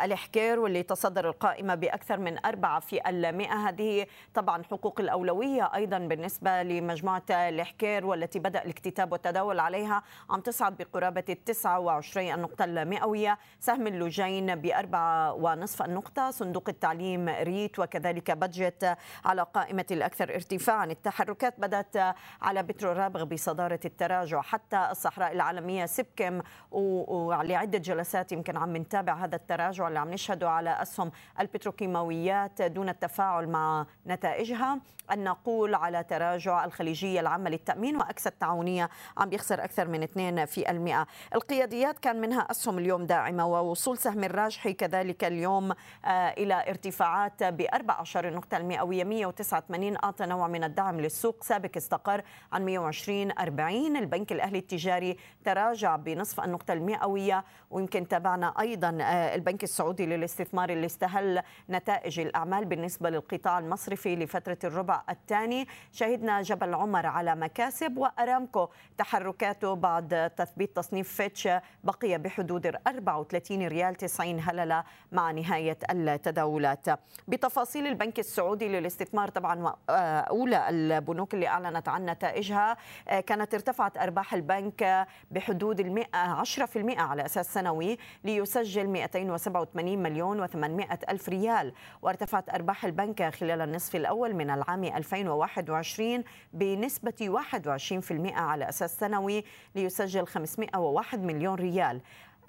الحكير 0.05 0.59
واللي 0.61 0.83
تصدر 0.83 1.29
القائمة 1.29 1.75
بأكثر 1.75 2.19
من 2.19 2.47
أربعة 2.47 2.81
في 2.81 3.09
المئة. 3.09 3.69
هذه 3.69 4.07
طبعا 4.35 4.63
حقوق 4.63 5.01
الأولوية 5.01 5.71
أيضا 5.75 5.99
بالنسبة 5.99 6.63
لمجموعة 6.63 7.23
الحكير 7.31 8.07
والتي 8.07 8.39
بدأ 8.39 8.63
الاكتتاب 8.65 9.13
والتداول 9.13 9.61
عليها 9.61 10.03
عم 10.31 10.41
تصعد 10.41 10.77
بقرابة 10.77 11.25
التسعة 11.29 11.79
وعشرين 11.79 12.35
النقطة 12.35 12.65
المئوية. 12.65 13.39
سهم 13.61 13.87
اللجين 13.87 14.55
بأربعة 14.55 15.33
ونصف 15.33 15.83
النقطة. 15.83 16.31
صندوق 16.31 16.69
التعليم 16.69 17.29
ريت 17.29 17.79
وكذلك 17.79 18.31
بادجت 18.31 18.97
على 19.25 19.47
قائمة 19.55 19.87
الأكثر 19.91 20.35
ارتفاعا. 20.35 20.85
التحركات 20.85 21.61
بدأت 21.61 21.97
على 22.43 22.63
بترو 22.63 22.93
رابغ 22.93 23.25
بصدارة 23.25 23.81
التراجع. 23.85 24.41
حتى 24.41 24.89
الصحراء 24.91 25.33
العالمية 25.33 25.56
العالمية 25.57 25.87
سبكم 25.87 26.41
ولعدة 26.71 27.79
جلسات 27.79 28.33
يمكن 28.33 28.57
عم 28.57 28.77
نتابع 28.77 29.25
هذا 29.25 29.37
التراجع 29.37 29.89
اللي 29.89 29.99
عم 29.99 30.11
نشهده 30.11 30.51
على 30.51 30.83
أسهم 30.83 31.11
البتروكيماويات 31.41 32.63
دون 32.63 32.89
التفاعل 32.89 33.49
مع 33.49 33.87
نتائجها. 34.07 34.81
النقول 35.13 35.75
على 35.75 36.05
تراجع 36.05 36.65
الخليجية 36.65 37.21
العامة 37.21 37.51
للتأمين 37.51 37.97
واكسا 37.97 38.31
التعاونية 38.31 38.91
عم 39.17 39.29
بيخسر 39.29 39.65
أكثر 39.65 39.89
من 39.89 40.07
2% 40.07 41.07
القياديات 41.35 41.99
كان 41.99 42.21
منها 42.21 42.41
أسهم 42.41 42.79
اليوم 42.79 43.07
داعمة 43.07 43.47
ووصول 43.47 43.99
سهم 43.99 44.25
الراجحي 44.25 44.73
كذلك 44.73 45.25
اليوم 45.25 45.73
آه، 46.05 46.09
إلى 46.29 46.69
ارتفاعات 46.69 47.45
ب 47.45 47.61
14 47.75 48.35
نقطة 48.35 48.57
المئوية 48.57 49.05
189 49.05 49.97
أعطى 50.05 50.27
نوع 50.27 50.49
من 50.49 50.65
الدعم 50.65 51.01
للسوق 51.01 51.45
سابق 51.45 51.71
استقر 51.77 52.23
عن 52.53 52.65
120 52.65 53.33
40 53.39 53.97
البنك 53.97 54.33
الأهلي 54.33 54.59
التجاري 54.59 55.17
تراجع 55.47 55.97
بنصف 55.97 56.41
النقطة 56.41 56.73
المئوية 56.73 57.45
ويمكن 57.71 58.09
تابعنا 58.09 58.55
أيضا 58.61 58.99
آه، 59.01 59.35
البنك 59.35 59.63
السعودي 59.63 60.07
للاستثمار 60.07 60.71
اللي 60.71 60.87
استهل 60.87 61.43
نتائج 61.71 62.21
الأعمال 62.21 62.65
بالنسبة 62.65 63.11
للقطاع 63.11 63.59
المصرفي 63.59 64.17
لفترة 64.17 64.59
الربع 64.65 65.03
الثاني. 65.11 65.67
شهدنا 65.93 66.43
جبل 66.43 66.75
عمر 66.75 67.07
على 67.07 67.37
مكاسب 67.37 67.97
وأرامكو. 67.97 68.69
تحركاته 68.99 69.75
بعد 69.75 70.31
تثبيت 70.37 70.77
تصنيف 70.77 71.13
فيتش 71.13 71.49
بقي 71.85 72.19
بحدود 72.19 72.67
34 72.67 73.67
ريال 73.69 73.95
90 73.95 74.41
هللة 74.41 74.85
مع 75.13 75.31
نهاية 75.31 75.79
التداولات. 75.91 76.87
بتفاصيل 77.29 77.87
البنك 77.87 78.19
السعودي 78.19 78.69
للاستثمار 78.69 79.29
طبعا 79.29 79.75
آه، 79.91 80.21
أولى 80.21 80.69
البنوك 80.69 81.35
اللي 81.35 81.49
أعلنت 81.49 81.89
عن 81.89 82.07
نتائجها. 82.07 82.77
آه، 83.09 83.21
كانت 83.21 83.55
ارتفعت 83.55 83.99
أرباح 83.99 84.35
البنك 84.35 85.07
بحدود 85.37 85.81
المئة 85.81 86.43
10% 86.45 86.99
على 86.99 87.27
أساس 87.27 87.55
سنوي 87.55 87.99
ليسجل 88.25 88.87
287 88.87 89.99
مليون 90.03 90.47
و800 90.47 90.99
ألف 91.09 91.29
ريال. 91.29 91.73
وارتفعت 92.03 92.55
أرباح 92.55 92.85
البنك 92.85 93.35
خلال 93.35 93.61
النصف 93.61 93.97
الأول 93.97 94.35
من 94.35 94.51
العام 94.51 94.85
2021 94.85 96.25
بنسبة 96.53 97.13
21% 97.21 98.33
على 98.33 98.69
أساس 98.69 98.99
سنوي 98.99 99.45
ليسجل 99.75 100.27
501 100.27 101.23
مليون 101.23 101.55
ريال. 101.55 102.01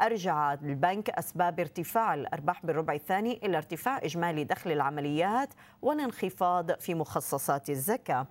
أرجع 0.02 0.54
البنك 0.54 1.10
أسباب 1.10 1.60
ارتفاع 1.60 2.13
الأرباح 2.13 2.65
بالربع 2.65 2.93
الثاني 2.93 3.39
إلى 3.43 3.58
ارتفاع 3.58 3.97
إجمالي 3.97 4.43
دخل 4.43 4.71
العمليات 4.71 5.54
والانخفاض 5.82 6.80
في 6.80 6.93
مخصصات 6.95 7.69
الزكاة. 7.69 8.28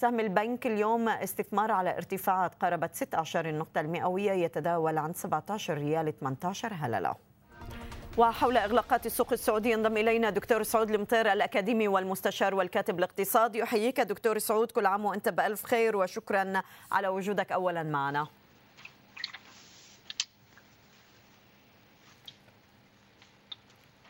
سهم 0.00 0.20
البنك 0.20 0.66
اليوم 0.66 1.08
استثمار 1.08 1.70
على 1.70 1.96
ارتفاعات 1.96 2.54
قربت 2.62 2.94
16 2.94 3.48
النقطة 3.48 3.80
المئوية 3.80 4.32
يتداول 4.32 4.98
عن 4.98 5.14
17 5.14 5.74
ريال 5.74 6.18
18 6.18 6.72
هللة. 6.74 7.14
وحول 8.18 8.56
إغلاقات 8.56 9.06
السوق 9.06 9.32
السعودي 9.32 9.70
ينضم 9.70 9.96
إلينا 9.96 10.30
دكتور 10.30 10.62
سعود 10.62 10.90
المطير 10.90 11.32
الأكاديمي 11.32 11.88
والمستشار 11.88 12.54
والكاتب 12.54 12.98
الاقتصادي 12.98 13.62
أحييك 13.62 14.00
دكتور 14.00 14.38
سعود 14.38 14.70
كل 14.70 14.86
عام 14.86 15.04
وأنت 15.04 15.28
بألف 15.28 15.64
خير 15.64 15.96
وشكرا 15.96 16.62
على 16.92 17.08
وجودك 17.08 17.52
أولا 17.52 17.82
معنا. 17.82 18.26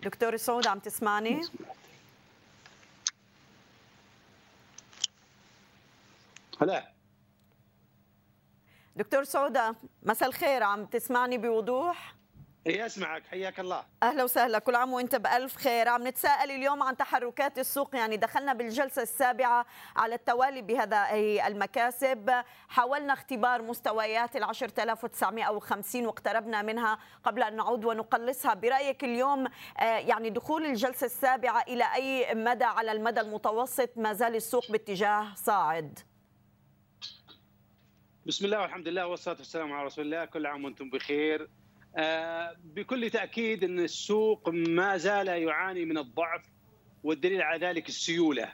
دكتور 0.02 0.36
سعود 0.36 0.66
عم 0.66 0.78
تسمعني؟ 0.78 1.40
هلا 6.60 6.92
دكتور 8.96 9.24
سعودة 9.24 9.76
مساء 10.02 10.28
الخير. 10.28 10.62
عم 10.62 10.84
تسمعني 10.84 11.38
بوضوح؟ 11.38 12.14
اي 12.66 12.86
أسمعك. 12.86 13.26
حياك 13.26 13.60
الله. 13.60 13.84
أهلا 14.02 14.24
وسهلا. 14.24 14.58
كل 14.58 14.74
عام 14.74 14.92
وأنت 14.92 15.16
بألف 15.16 15.56
خير. 15.56 15.88
عم 15.88 16.06
نتساءل 16.06 16.50
اليوم 16.50 16.82
عن 16.82 16.96
تحركات 16.96 17.58
السوق. 17.58 17.96
يعني 17.96 18.16
دخلنا 18.16 18.52
بالجلسة 18.52 19.02
السابعة 19.02 19.66
على 19.96 20.14
التوالي 20.14 20.62
بهذا 20.62 21.06
المكاسب. 21.46 22.42
حاولنا 22.68 23.12
اختبار 23.12 23.62
مستويات 23.62 24.36
ال 24.36 24.44
10950 24.44 26.06
واقتربنا 26.06 26.62
منها 26.62 26.98
قبل 27.24 27.42
أن 27.42 27.56
نعود 27.56 27.84
ونقلصها. 27.84 28.54
برأيك 28.54 29.04
اليوم 29.04 29.46
آه، 29.78 29.82
يعني 29.82 30.30
دخول 30.30 30.64
الجلسة 30.64 31.04
السابعة 31.04 31.62
إلى 31.62 31.84
أي 31.94 32.34
مدى 32.34 32.64
على 32.64 32.92
المدى 32.92 33.20
المتوسط 33.20 33.90
ما 33.96 34.12
زال 34.12 34.36
السوق 34.36 34.72
باتجاه 34.72 35.34
صاعد؟ 35.34 35.98
بسم 38.28 38.44
الله 38.44 38.60
والحمد 38.60 38.88
لله 38.88 39.06
والصلاة 39.06 39.36
والسلام 39.36 39.72
على 39.72 39.86
رسول 39.86 40.04
الله. 40.04 40.24
كل 40.24 40.46
عام 40.46 40.64
وأنتم 40.64 40.90
بخير. 40.90 41.48
آه، 41.96 42.56
بكل 42.64 43.10
تأكيد 43.10 43.64
إن 43.64 43.78
السوق 43.78 44.48
ما 44.48 44.96
زال 44.96 45.28
يعاني 45.28 45.84
من 45.84 45.98
الضعف 45.98 46.42
والدليل 47.04 47.42
على 47.42 47.66
ذلك 47.66 47.88
السيولة. 47.88 48.52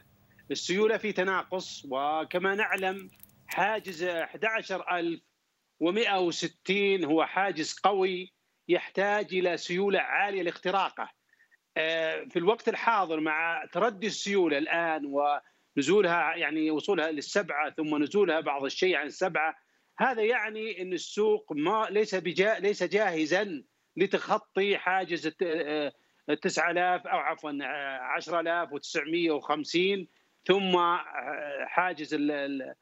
السيولة 0.51 0.97
في 0.97 1.13
تناقص 1.13 1.87
وكما 1.91 2.55
نعلم 2.55 3.11
حاجز 3.47 4.05
11160 4.05 7.05
هو 7.05 7.25
حاجز 7.25 7.79
قوي 7.83 8.33
يحتاج 8.69 9.35
إلى 9.35 9.57
سيولة 9.57 10.01
عالية 10.01 10.43
لاختراقه. 10.43 11.11
آه، 11.77 12.25
في 12.25 12.39
الوقت 12.39 12.69
الحاضر 12.69 13.21
مع 13.21 13.65
تردي 13.73 14.07
السيولة 14.07 14.59
الآن 14.59 15.03
ونزولها 15.77 16.37
يعني 16.37 16.71
وصولها 16.71 17.11
للسبعة 17.11 17.71
ثم 17.71 18.03
نزولها 18.03 18.41
بعض 18.41 18.65
الشيء 18.65 18.97
عن 18.97 19.07
السبعة 19.07 19.64
هذا 19.99 20.23
يعني 20.23 20.83
إن 20.83 20.93
السوق 20.93 21.53
ما 21.53 21.87
ليس 21.91 22.15
بجا 22.15 22.59
ليس 22.59 22.83
جاهزا 22.83 23.63
لتخطي 23.97 24.79
حاجز 24.79 25.29
9000 26.43 27.07
أو 27.07 27.19
عفوا 27.19 27.51
10950 27.51 30.09
ثم 30.47 30.97
حاجز 31.67 32.17
ال 32.21 32.75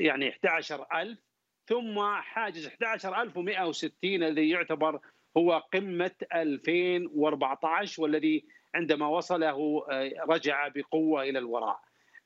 يعني 0.00 0.28
11000 0.28 1.18
ثم 1.66 2.20
حاجز 2.20 2.66
11160 2.66 3.92
الذي 4.04 4.50
يعتبر 4.50 5.00
هو 5.36 5.58
قمة 5.72 6.10
2014 6.34 8.02
والذي 8.02 8.44
عندما 8.74 9.06
وصله 9.06 9.86
رجع 10.28 10.68
بقوة 10.68 11.22
إلى 11.22 11.38
الوراء. 11.38 11.80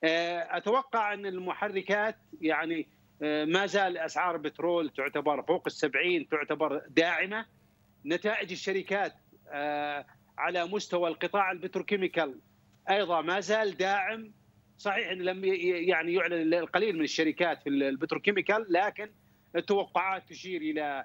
أتوقع 0.05 1.15
أن 1.15 1.27
المحركات 1.27 2.17
يعني 2.41 2.89
ما 3.21 3.67
زال 3.67 3.99
أسعار 3.99 4.35
البترول 4.35 4.91
تعتبر 4.91 5.43
فوق 5.43 5.63
السبعين 5.67 6.29
تعتبر 6.29 6.83
داعمة. 6.89 7.47
نتائج 8.07 8.53
الشركات 8.53 9.13
على 10.39 10.65
مستوى 10.65 11.09
القطاع 11.09 11.51
ال 11.51 11.57
petrochemical 11.57 12.41
أيضا 12.91 13.21
ما 13.21 13.41
زال 13.41 13.77
داعم. 13.77 14.33
صحيح 14.79 15.09
إن 15.11 15.19
لم 15.19 15.45
يعني 15.45 16.15
يعلن 16.15 16.55
القليل 16.55 16.97
من 16.97 17.05
الشركات 17.05 17.63
في 17.63 17.69
ال 17.69 17.76
petrochemical 17.76 18.67
لكن 18.69 19.11
التوقعات 19.57 20.29
تشير 20.29 20.61
إلى 20.61 21.05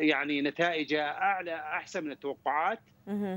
يعني 0.00 0.42
نتائج 0.42 0.94
أعلى 0.94 1.54
أحسن 1.54 2.04
من 2.04 2.12
التوقعات. 2.12 2.80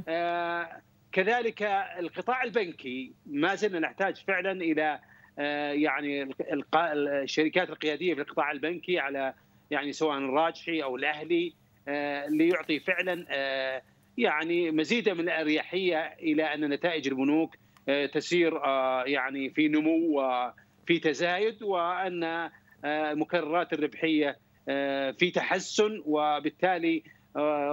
آه 0.07 0.81
كذلك 1.13 1.63
القطاع 1.99 2.43
البنكي 2.43 3.13
ما 3.25 3.55
زلنا 3.55 3.79
نحتاج 3.79 4.23
فعلا 4.27 4.51
إلى 4.51 4.99
آه 5.39 5.71
يعني 5.71 6.29
الشركات 6.75 7.69
القيادية 7.69 8.13
في 8.13 8.21
القطاع 8.21 8.51
البنكي 8.51 8.99
على 8.99 9.33
يعني 9.71 9.91
سواء 9.91 10.17
الراجحي 10.17 10.83
أو 10.83 10.95
الأهلي 10.95 11.53
آه 11.87 12.27
ليعطي 12.27 12.79
فعلا 12.79 13.25
آه 13.29 13.81
يعني 14.17 14.71
مزيدا 14.71 15.13
من 15.13 15.19
الأريحية 15.19 15.99
إلى 15.99 16.43
أن 16.43 16.69
نتائج 16.69 17.07
البنوك 17.07 17.55
تسير 18.13 18.53
يعني 19.05 19.49
في 19.49 19.67
نمو 19.67 20.21
وفي 20.21 20.99
تزايد 20.99 21.63
وأن 21.63 22.49
المكررات 22.85 23.73
آه، 23.73 23.77
الربحيه 23.77 24.37
في 25.19 25.31
تحسن 25.35 26.03
وبالتالي 26.05 27.03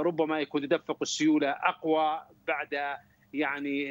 ربما 0.03 0.41
يكون 0.41 0.69
تدفق 0.69 0.97
السيولة 1.03 1.51
أقوى 1.51 2.21
بعد 2.49 2.99
يعني 3.33 3.83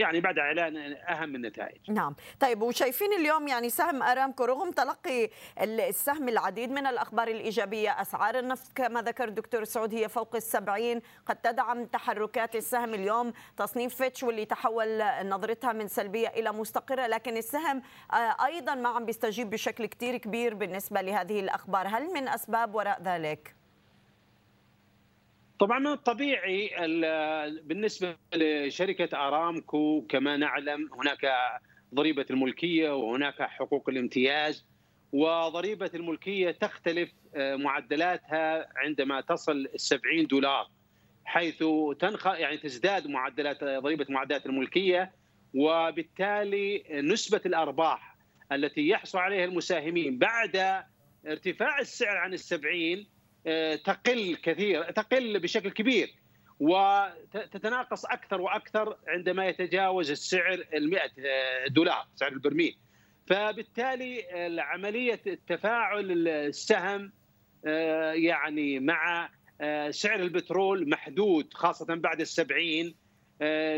يعني 0.00 0.20
بعد 0.20 0.38
إعلان 0.38 0.76
أهم 1.08 1.34
النتائج. 1.34 1.90
نعم، 1.90 2.14
طيب 2.40 2.62
وشايفين 2.62 3.12
اليوم 3.12 3.48
يعني 3.48 3.70
سهم 3.70 4.02
أرامكو 4.02 4.44
رغم 4.44 4.70
تلقي 4.70 5.30
السهم 5.62 6.28
العديد 6.28 6.70
من 6.70 6.86
الأخبار 6.86 7.28
الإيجابية، 7.28 8.00
أسعار 8.00 8.38
النفط 8.38 8.72
كما 8.74 9.02
ذكر 9.02 9.28
الدكتور 9.28 9.64
سعود 9.64 9.94
هي 9.94 10.08
فوق 10.08 10.36
السبعين 10.36 11.00
قد 11.26 11.36
تدعم 11.36 11.84
تحركات 11.84 12.56
السهم 12.56 12.94
اليوم 12.94 13.32
تصنيف 13.56 13.94
فيتش 13.94 14.22
واللي 14.22 14.44
تحول 14.44 15.02
نظرتها 15.22 15.72
من 15.72 15.88
سلبية 15.88 16.28
إلى 16.28 16.52
مستقرة، 16.52 17.06
لكن 17.06 17.36
السهم 17.36 17.82
آه، 18.12 18.46
أيضا 18.46 18.74
ما 18.74 18.88
عم 18.88 19.04
بيستجيب 19.04 19.50
بشكل 19.50 19.86
كثير 19.86 20.16
كبير 20.16 20.54
بالنسبة 20.54 21.00
لهذه 21.00 21.40
الأخبار، 21.40 21.86
هل 21.88 22.12
من 22.12 22.28
أسباب 22.28 22.74
وراء 22.74 23.02
ذلك؟ 23.02 23.57
طبعا 25.58 25.78
من 25.78 25.86
الطبيعي 25.86 26.70
بالنسبة 27.62 28.16
لشركة 28.34 29.28
أرامكو 29.28 30.06
كما 30.08 30.36
نعلم 30.36 30.90
هناك 30.94 31.32
ضريبة 31.94 32.26
الملكية 32.30 32.96
وهناك 32.96 33.42
حقوق 33.42 33.88
الامتياز 33.88 34.66
وضريبة 35.12 35.90
الملكية 35.94 36.50
تختلف 36.50 37.12
آه، 37.34 37.56
معدلاتها 37.56 38.68
عندما 38.76 39.20
تصل 39.20 39.68
70 39.76 40.26
دولار 40.26 40.70
حيث 41.24 41.64
تنخ 41.98 42.26
يعني 42.26 42.56
تزداد 42.56 43.06
معدلات 43.06 43.64
ضريبة 43.64 44.06
معدلات 44.08 44.46
الملكية 44.46 45.12
وبالتالي 45.54 46.84
نسبة 46.90 47.40
الأرباح 47.46 48.16
التي 48.52 48.88
يحصل 48.88 49.18
عليها 49.18 49.44
المساهمين 49.44 50.18
بعد 50.18 50.84
ارتفاع 51.26 51.78
السعر 51.78 52.16
عن 52.16 52.32
السبعين 52.32 53.06
تقل 53.84 54.36
كثير 54.42 54.90
تقل 54.90 55.40
بشكل 55.40 55.70
كبير 55.70 56.14
وتتناقص 56.60 58.04
أكثر 58.04 58.40
وأكثر 58.40 58.96
عندما 59.08 59.46
يتجاوز 59.46 60.10
السعر 60.10 60.66
ال 60.74 60.90
100 60.90 61.00
آه، 61.02 61.68
دولار 61.68 62.06
سعر 62.14 62.32
البرميل. 62.32 62.76
فبالتالي 63.26 64.24
عمليه 64.58 65.20
التفاعل 65.26 66.28
السهم 66.28 67.12
آه، 67.66 68.12
يعني 68.12 68.80
مع 68.80 69.30
سعر 69.90 70.20
البترول 70.20 70.88
محدود 70.88 71.54
خاصة 71.54 71.94
بعد 71.94 72.20
السبعين 72.20 72.94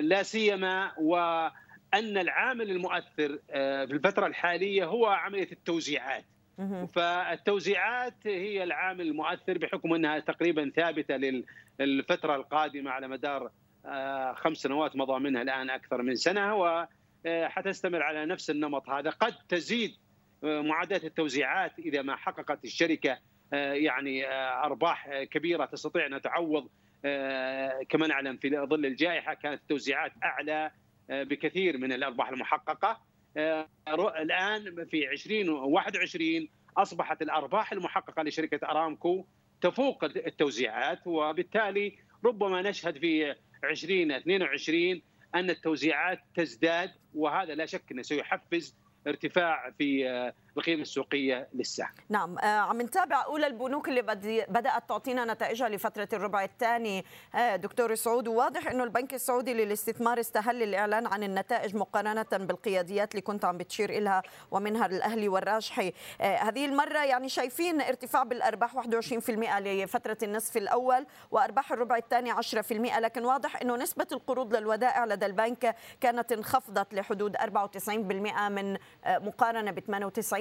لا 0.01 0.23
سيما 0.23 0.93
وأن 0.99 1.53
العامل 2.19 2.71
المؤثر 2.71 3.39
في 3.53 3.91
الفترة 3.91 4.27
الحالية 4.27 4.85
هو 4.85 5.07
عملية 5.07 5.53
التوزيعات. 5.53 6.25
فالتوزيعات 6.95 8.27
هي 8.27 8.63
العامل 8.63 9.01
المؤثر 9.01 9.59
بحكم 9.59 9.95
أنها 9.95 10.19
تقريبا 10.19 10.73
ثابتة 10.77 11.43
للفترة 11.81 12.37
القادمة 12.37 12.91
على 12.91 13.09
مدار 13.09 13.51
آه، 13.87 14.33
خمس 14.33 14.57
سنوات 14.57 14.97
مضى 14.97 15.21
منها 15.21 15.43
الآن 15.43 15.71
أكثر 15.71 16.03
من 16.03 16.15
سنة 16.15 16.55
وحتستمر 17.25 18.03
على 18.03 18.27
نفس 18.27 18.51
النمط 18.51 18.89
هذا. 18.89 19.11
قد 19.11 19.35
تزيد 19.49 19.95
آه، 20.45 20.61
معدات 20.61 21.05
التوزيعات 21.05 21.79
إذا 21.79 22.03
ما 22.03 22.17
حققت 22.17 22.65
الشركة 22.65 23.19
آه، 23.53 23.73
يعني 23.73 24.27
أرباح 24.65 25.23
كبيرة 25.23 25.65
تستطيع 25.65 26.07
أن 26.07 26.21
تعوض 26.21 26.69
كما 27.89 28.07
نعلم 28.07 28.37
في 28.37 28.51
ظل 28.51 28.87
الجائحة. 28.87 29.35
كانت 29.35 29.61
التوزيعات 29.61 30.13
أعلى 30.25 30.71
بكثير 31.09 31.79
من 31.79 31.93
الأرباح 31.93 32.29
المحققة. 32.29 32.91
آه، 32.91 33.10
الآن 33.37 34.87
في 34.91 35.11
2021 35.11 36.49
أصبحت 36.77 37.23
الأرباح 37.23 37.73
المحققة 37.73 38.23
لشركة 38.23 38.67
أرامكو 38.71 39.25
تفوق 39.61 40.05
التوزيعات 40.05 41.07
وبالتالي 41.07 41.99
ربما 42.25 42.63
نشهد 42.63 42.99
في 42.99 43.35
2022 43.65 45.03
أن 45.35 45.51
التوزيعات 45.51 46.21
تزداد 46.35 46.91
وهذا 47.15 47.55
لا 47.55 47.67
شك 47.67 47.93
أنه 47.93 48.03
سيحفز 48.03 48.77
ارتفاع 49.07 49.71
في 49.79 50.09
آه، 50.09 50.35
القيمه 50.57 50.83
السوقية 50.83 51.49
للسهم. 51.55 51.89
نعم 52.09 52.39
آه، 52.39 52.45
عم 52.47 52.83
نتابع 52.83 53.25
أولى 53.25 53.47
البنوك 53.47 53.89
اللي 53.89 54.03
بدأت 54.49 54.89
تعطينا 54.89 55.25
نتائجها 55.25 55.69
لفترة 55.69 56.09
الربع 56.13 56.45
الثاني 56.45 57.05
آه، 57.35 57.57
دكتور 57.57 57.95
سعود 57.95 58.29
وواضح 58.29 58.67
إنه 58.67 58.85
البنك 58.85 59.15
السعودي 59.15 59.55
للاستثمار 59.55 60.21
استهل 60.21 60.63
الإعلان 60.63 61.07
عن 61.07 61.23
النتائج 61.23 61.77
مقارنة 61.77 62.27
بالقياديات 62.33 63.11
اللي 63.11 63.23
كنت 63.23 63.45
عم 63.45 63.59
بتشير 63.59 64.01
لها 64.01 64.23
ومنها 64.51 64.87
الأهلي 64.87 65.29
والراجحي 65.29 65.93
هذه 66.21 66.65
المرة 66.65 67.05
يعني 67.05 67.29
شايفين 67.29 67.81
ارتفاع 67.81 68.23
بالأرباح 68.23 68.77
21% 68.77 69.31
لفترة 69.59 70.19
النصف 70.23 70.57
الأول 70.57 71.07
وأرباح 71.31 71.73
الربع 71.73 71.97
الثاني 71.97 72.35
10% 72.35 72.39
لكن 72.99 73.25
واضح 73.25 73.63
إنه 73.63 73.77
نسبة 73.77 74.07
القروض 74.13 74.57
للودائع 74.57 75.05
لدى 75.05 75.27
البنك 75.27 75.77
كانت 76.01 76.33
انخفضت 76.33 76.95
لحدود 76.95 77.37
94% 77.37 77.91
من 78.51 78.77
مقارنة 79.07 79.71
ب 79.71 80.11
98% 80.11 80.40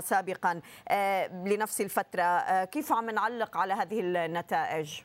سابقا 0.00 0.60
آه، 0.88 1.44
لنفس 1.46 1.80
الفترة. 1.80 2.22
آه، 2.22 2.64
كيف 2.64 2.92
عم 2.92 3.10
نعلق 3.10 3.56
على 3.56 3.72
هذه 3.74 4.00
النتائج؟ 4.00 5.00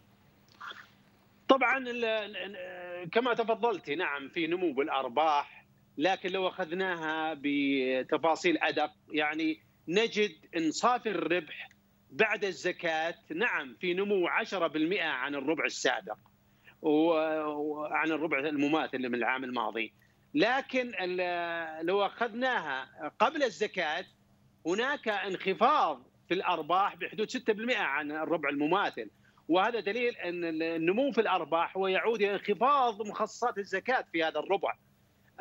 طبعا 1.48 1.86
كما 3.12 3.34
تفضلتي 3.34 3.96
نعم 3.96 4.30
في 4.30 4.48
نمو 4.48 4.74
بالارباح 4.74 5.66
لكن 5.98 6.30
لو 6.30 6.48
أخذناها 6.48 7.38
بتفاصيل 7.42 8.58
أدق 8.58 8.92
يعني 9.12 9.60
نجد 9.88 10.32
ان 10.58 10.72
صافي 10.72 11.10
الربح 11.10 11.70
بعد 12.12 12.46
الزكاة 12.46 13.16
نعم 13.36 13.76
في 13.80 13.94
نمو 13.94 14.28
10% 14.28 15.02
عن 15.02 15.36
الربع 15.36 15.66
السابق 15.66 16.18
وعن 16.82 18.12
الربع 18.12 18.40
المماثل 18.40 19.00
من 19.10 19.16
العام 19.16 19.44
الماضي. 19.44 19.94
لكن 20.34 20.92
لو 21.82 22.06
أخذناها 22.06 22.90
قبل 23.20 23.44
الزكاة 23.44 24.06
هناك 24.66 25.08
انخفاض 25.08 26.04
في 26.28 26.34
الأرباح 26.34 26.96
بحدود 26.96 27.30
6% 27.30 27.76
عن 27.76 28.12
الربع 28.12 28.50
المماثل. 28.50 29.10
وهذا 29.48 29.80
دليل 29.80 30.16
أن 30.16 30.62
النمو 30.62 31.12
في 31.12 31.22
الأرباح 31.22 31.78
هو 31.78 31.88
يعود 31.88 32.22
إلى 32.22 32.34
انخفاض 32.34 33.02
مخصصات 33.02 33.58
الزكاة 33.58 34.06
في 34.12 34.24
هذا 34.24 34.40
الربع. 34.40 34.74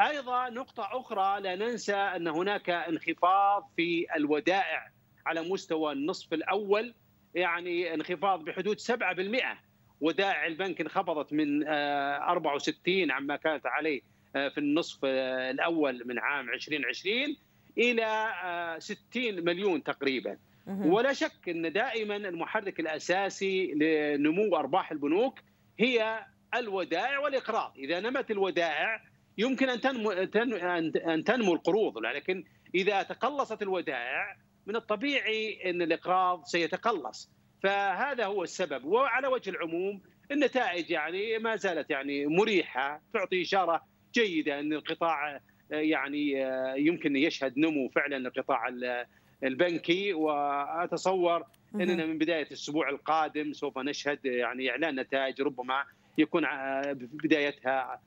أيضا 0.01 0.49
نقطة 0.49 0.89
أخرى 0.93 1.41
لا 1.41 1.57
ننسى 1.57 1.95
أن 1.95 2.29
هناك 2.29 2.71
انخفاض 2.71 3.71
في 3.77 4.07
الودائع 4.17 4.91
على 5.27 5.43
مستوى 5.43 5.93
النصف 5.93 6.33
الأول 6.33 6.95
يعني 7.35 7.95
انخفاض 7.95 8.45
بحدود 8.45 8.81
7% 8.81 8.85
ودائع 10.01 10.47
البنك 10.47 10.81
انخفضت 10.81 11.33
من 11.33 11.69
64 11.69 13.11
آه، 13.11 13.15
عما 13.15 13.37
كانت 13.37 13.67
عليه 13.67 14.01
آه، 14.37 14.49
في 14.49 14.59
النصف 14.59 14.99
آه، 15.05 15.51
الأول 15.51 16.03
من 16.07 16.19
عام 16.19 16.51
2020 16.51 17.37
إلى 17.79 18.77
60 18.79 19.45
مليون 19.45 19.83
تقريبا. 19.83 20.39
ولا 20.67 21.13
شك 21.13 21.49
إن 21.49 21.73
دائما 21.73 22.17
المحرك 22.17 22.81
الأساسي 22.81 23.73
لنمو 23.75 24.57
أرباح 24.57 24.93
البنوك 24.93 25.41
هي 25.79 26.27
الودائع 26.55 27.19
والإقراض، 27.19 27.75
إذا 27.79 28.01
نمت 28.01 28.31
الودائع 28.31 29.01
يمكن 29.39 29.69
أن 29.69 29.81
تنمو 29.81 30.11
أن 30.11 31.25
تنمو 31.25 31.55
القروض. 31.55 31.99
لكن 31.99 32.45
إذا 32.75 33.03
تقلصت 33.03 33.63
الودائع 33.63 34.37
من 34.67 34.77
الطبيعي 34.77 35.71
إن 35.71 35.83
الإقراض 35.83 36.45
سيتقلص، 36.45 37.31
فهذا 37.63 38.25
هو 38.25 38.43
السبب. 38.43 38.85
وعلى 38.85 39.29
وجه 39.29 39.51
العموم 39.51 40.03
النتائج 40.31 40.91
يعني 40.91 41.39
ما 41.39 41.57
زالت 41.57 41.91
يعني 41.91 42.27
مريحة. 42.27 43.03
تعطي 43.15 43.43
إشارة 43.43 43.85
جيدة 44.15 44.61
إن 44.61 44.73
القطاع 44.73 45.41
يعني 45.81 46.31
يمكن 46.87 47.17
يشهد 47.17 47.59
نمو 47.59 47.89
فعلا 47.89 48.17
القطاع 48.17 48.69
البنكي. 49.45 50.13
وأتصور 50.13 51.45
إننا 51.75 52.07
من 52.07 52.19
بداية 52.19 52.47
الأسبوع 52.47 52.89
القادم 52.89 53.53
سوف 53.53 53.79
نشهد 53.79 54.25
يعني 54.25 54.71
إعلان 54.71 55.01
نتائج 55.01 55.43
ربما 55.43 55.85
يكون 56.19 56.47
بدايتها 56.93 58.01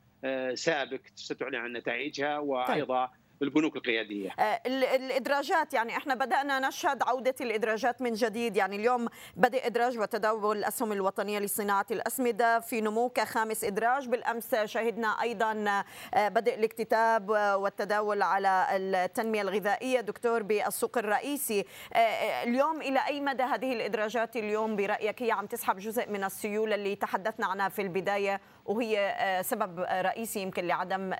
سابق 0.53 0.99
ستعلن 1.15 1.55
عن 1.55 1.73
نتائجها. 1.73 2.37
وأيضا 2.37 3.05
طيب. 3.05 3.15
البنوك 3.41 3.75
القيادية. 3.75 4.29
آه، 4.39 4.61
الإدراجات 4.65 5.73
يعني 5.73 5.97
إحنا 5.97 6.15
بدأنا 6.15 6.67
نشهد 6.67 7.03
عودة 7.03 7.35
الإدراجات 7.41 8.01
من 8.01 8.13
جديد. 8.13 8.55
يعني 8.55 8.75
اليوم 8.75 9.07
بدا 9.35 9.65
إدراج 9.65 9.99
وتداول 9.99 10.57
الأسهم 10.57 10.91
الوطنية 10.91 11.39
لصناعة 11.39 11.85
الأسمدة 11.91 12.59
في 12.59 12.81
نمو 12.81 13.09
كخامس 13.09 13.63
إدراج. 13.63 14.07
بالأمس 14.07 14.55
شهدنا 14.55 15.07
أيضا 15.21 15.83
آه، 16.13 16.27
بدء 16.27 16.55
الاكتتاب 16.55 17.29
والتداول 17.29 18.21
على 18.21 18.67
التنمية 18.71 19.41
الغذائية. 19.41 20.01
دكتور 20.01 20.43
بالسوق 20.43 20.97
الرئيسي 20.97 21.65
آه، 21.93 22.43
اليوم 22.43 22.81
إلى 22.81 22.99
أي 23.07 23.21
مدى 23.21 23.43
هذه 23.43 23.73
الإدراجات 23.73 24.35
اليوم؟ 24.35 24.75
برأيك 24.75 25.21
هي 25.21 25.31
عم 25.31 25.45
تسحب 25.45 25.77
جزء 25.77 26.09
من 26.09 26.23
السيولة 26.23 26.75
اللي 26.75 26.95
تحدثنا 26.95 27.45
عنها 27.45 27.69
في 27.69 27.81
البداية؟ 27.81 28.41
وهي 28.67 29.41
سبب 29.45 29.79
رئيسي 29.79 30.41
يمكن 30.41 30.67
لعدم 30.67 31.13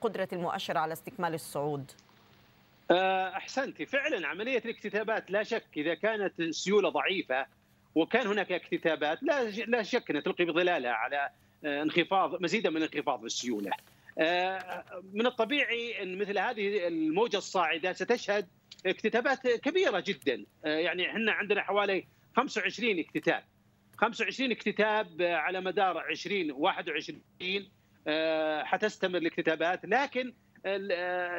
قدرة 0.00 0.28
المؤشر 0.32 0.78
على 0.78 0.92
استكمال 0.92 1.34
الصعود. 1.34 1.92
آه، 2.92 3.28
احسنتي 3.36 3.86
فعلا 3.86 4.28
عملية 4.28 4.58
الاكتتابات 4.58 5.30
لا 5.30 5.42
شك 5.42 5.64
إذا 5.76 5.94
كانت 5.94 6.40
السيوله 6.40 6.88
ضعيفة 6.88 7.46
وكان 7.94 8.26
هناك 8.26 8.52
اكتتابات 8.52 9.22
لا 9.22 9.50
لا 9.50 9.82
شك 9.82 10.10
انها 10.10 10.22
تلقي 10.22 10.44
بظلالها 10.44 10.90
على 10.90 11.30
آه، 11.64 11.82
انخفاض 11.82 12.42
مزيدا 12.42 12.70
من 12.70 12.82
السيولة. 13.24 13.70
آه، 14.18 14.84
من 15.12 15.26
الطبيعي 15.26 16.02
أن 16.02 16.18
مثل 16.18 16.38
هذه 16.38 16.86
الموجة 16.86 17.36
الصاعدة 17.36 17.92
ستشهد 17.92 18.46
اكتتابات 18.86 19.48
كبيرة 19.48 20.00
جدا. 20.00 20.44
يعني 20.64 21.10
إحنا 21.10 21.32
عندنا 21.32 21.62
حوالي 21.62 22.04
25 22.36 22.98
اكتتاب. 22.98 23.42
25 24.02 24.50
اكتتاب 24.50 25.22
على 25.22 25.60
مدار 25.60 25.98
20 25.98 26.50
21 26.50 27.22
حتستمر 28.64 29.18
الاكتتابات. 29.18 29.84
لكن 29.84 30.32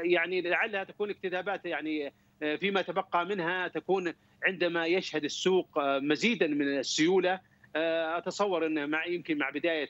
يعني 0.03 0.41
لعلها 0.41 0.83
تكون 0.83 1.09
اكتتابات 1.09 1.65
يعني 1.65 2.13
آه، 2.43 2.55
فيما 2.55 2.81
تبقى 2.81 3.25
منها 3.25 3.67
تكون 3.67 4.13
عندما 4.43 4.85
يشهد 4.85 5.23
السوق 5.23 5.77
آه، 5.77 5.99
مزيدا 5.99 6.47
من 6.47 6.77
السيولة. 6.77 7.39
آه، 7.75 8.17
أتصور 8.17 8.65
أن 8.65 8.89
مع 8.89 9.05
يمكن 9.05 9.37
مع 9.37 9.49
بداية 9.49 9.89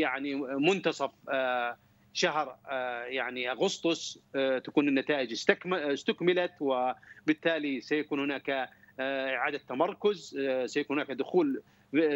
يعني 0.00 0.34
منتصف 0.34 1.10
شهر 2.12 2.56
يعني 3.08 3.50
أغسطس 3.50 4.18
تكون 4.64 4.88
النتائج 4.88 5.32
استكملت 5.72 6.52
وبالتالي 6.60 7.80
سيكون 7.80 8.20
هناك 8.20 8.68
إعادة 9.00 9.60
تمركز 9.68 10.38
سيكون 10.66 10.98
هناك 10.98 11.10
دخول 11.10 11.62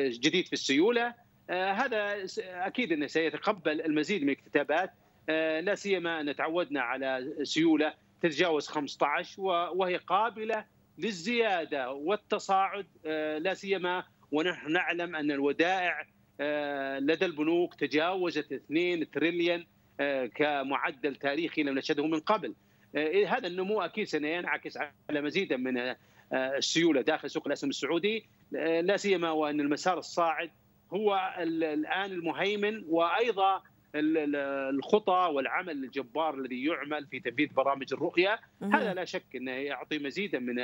جديد 0.09 0.47
في 0.47 0.53
السيولة. 0.53 1.15
هذا 1.51 2.27
أكيد 2.39 2.93
أنه 2.93 3.07
سيتقبل 3.07 3.81
المزيد 3.81 4.23
من 4.23 4.29
الاكتتابات. 4.29 4.91
آه، 5.29 5.61
لا 5.61 5.75
سيما 5.75 6.21
أن 6.21 6.37
تعودنا 6.37 6.81
على 6.81 7.35
سيولة 7.43 7.95
تتجاوز 8.23 8.67
15 8.67 9.43
وهي 9.75 9.97
قابلة 9.97 10.65
للزيادة 10.99 11.93
والتصاعد. 11.93 12.87
آه، 13.07 13.39
لا 13.39 13.55
سيما 13.55 14.05
ونحن 14.33 14.73
نعلم 14.73 15.17
أن 15.17 15.31
الودائع 15.31 16.07
آه، 16.41 16.99
لدى 16.99 17.25
البنوك 17.25 17.75
تجاوزت 17.75 18.53
2 18.53 19.11
تريليون 19.11 19.67
كمعدل 20.35 21.17
تاريخي 21.17 21.63
لم 21.63 21.79
نشهده 21.79 22.07
من 22.07 22.21
قبل. 22.21 22.55
هذا 23.29 23.47
النمو 23.47 23.81
أكيد 23.81 24.07
سينعكس 24.07 24.77
على 25.11 25.21
مزيدا 25.21 25.57
من 25.57 25.95
السيولة 26.33 27.01
داخل 27.01 27.31
سوق 27.31 27.47
الأسهم 27.47 27.71
السعودي. 27.71 28.27
لا 28.53 28.97
سيما 28.97 29.31
وأن 29.31 29.61
المسار 29.61 29.99
الصاعد 29.99 30.51
هو 30.93 31.35
الآن 31.39 32.13
المهيمن 32.13 32.85
وأيضا 32.89 33.63
الخطى 33.95 35.31
والعمل 35.33 35.85
الجبار 35.85 36.35
الذي 36.35 36.65
يعمل 36.65 37.07
في 37.07 37.21
تنفيذ 37.21 37.53
برامج 37.53 37.93
الرؤيه 37.93 38.41
هذا 38.63 38.95
لا 38.95 39.05
شك 39.05 39.37
إنه 39.37 39.51
يعطي 39.51 39.99
مزيدا 39.99 40.39
من 40.39 40.59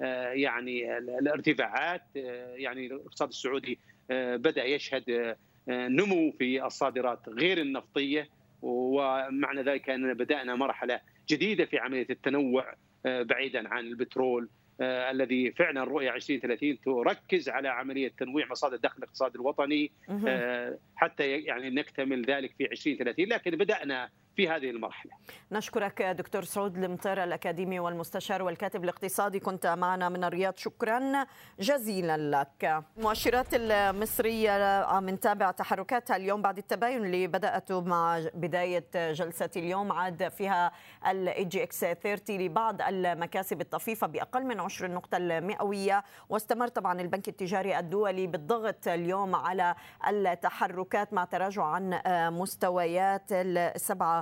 آه، 0.00 0.32
يعني 0.32 0.98
الارتفاعات. 0.98 2.02
آه، 2.16 2.54
يعني 2.54 2.86
الاقتصاد 2.86 3.28
السعودي 3.28 3.78
آه، 4.10 4.36
بدأ 4.36 4.64
يشهد 4.64 5.36
نمو 5.68 6.32
في 6.38 6.66
الصادرات 6.66 7.28
غير 7.28 7.58
النفطية. 7.58 8.28
ومعنى 8.62 9.62
ذلك 9.62 9.90
أننا 9.90 10.12
بدأنا 10.12 10.54
مرحلة 10.54 11.00
جديدة 11.28 11.64
في 11.64 11.78
عملية 11.78 12.06
التنوع 12.10 12.74
بعيدا 13.04 13.68
عن 13.68 13.86
البترول 13.86 14.44
آه 14.44 14.61
الذي 14.82 15.52
فعلا 15.52 15.84
رؤيه 15.84 16.14
2030 16.14 16.78
تركز 16.80 17.48
على 17.48 17.68
عملية 17.68 18.12
تنويع 18.18 18.46
مصادر 18.50 18.76
دخل 18.76 18.98
الاقتصاد 18.98 19.34
الوطني 19.34 19.90
آه 20.28 20.78
حتى 20.96 21.30
يعني 21.30 21.70
نكتمل 21.70 22.24
ذلك 22.24 22.54
في 22.58 22.64
2030 22.64 23.26
لكن 23.26 23.50
بدأنا 23.50 24.10
في 24.36 24.48
هذه 24.48 24.70
المرحلة. 24.70 25.12
نشكرك 25.52 26.02
دكتور 26.02 26.44
سعود 26.44 26.84
المطير 26.84 27.24
الأكاديمي 27.24 27.80
والمستشار 27.80 28.42
والكاتب 28.42 28.84
الاقتصادي. 28.84 29.40
كنت 29.40 29.66
معنا 29.66 30.08
من 30.08 30.24
الرياض. 30.24 30.56
شكرا 30.56 31.26
جزيلا 31.60 32.16
لك. 32.16 32.84
المؤشرات 32.98 33.46
المصرية 33.52 34.84
عم 34.84 35.10
نتابع 35.10 35.50
تحركاتها 35.50 36.16
اليوم 36.16 36.42
بعد 36.42 36.58
التباين 36.58 37.04
اللي 37.04 37.26
بدأته 37.26 37.80
مع 37.80 38.20
بداية 38.34 38.86
جلسة 38.94 39.50
اليوم. 39.56 39.92
عاد 39.92 40.28
فيها 40.28 40.72
ال 41.06 41.44
EGX 41.44 41.80
30 41.80 42.40
لبعض 42.40 42.82
المكاسب 42.82 43.60
الطفيفة 43.60 44.06
بأقل 44.06 44.44
من 44.44 44.60
عشر 44.60 44.86
النقطة 44.86 45.16
المئوية. 45.16 46.04
واستمر 46.28 46.68
طبعا 46.68 47.00
البنك 47.00 47.28
التجاري 47.28 47.78
الدولي 47.78 48.26
بالضغط 48.26 48.88
اليوم 48.88 49.34
على 49.34 49.74
التحركات 50.08 51.12
مع 51.12 51.24
تراجع 51.24 51.64
عن 51.64 52.00
مستويات 52.32 53.22
السبعة 53.32 54.21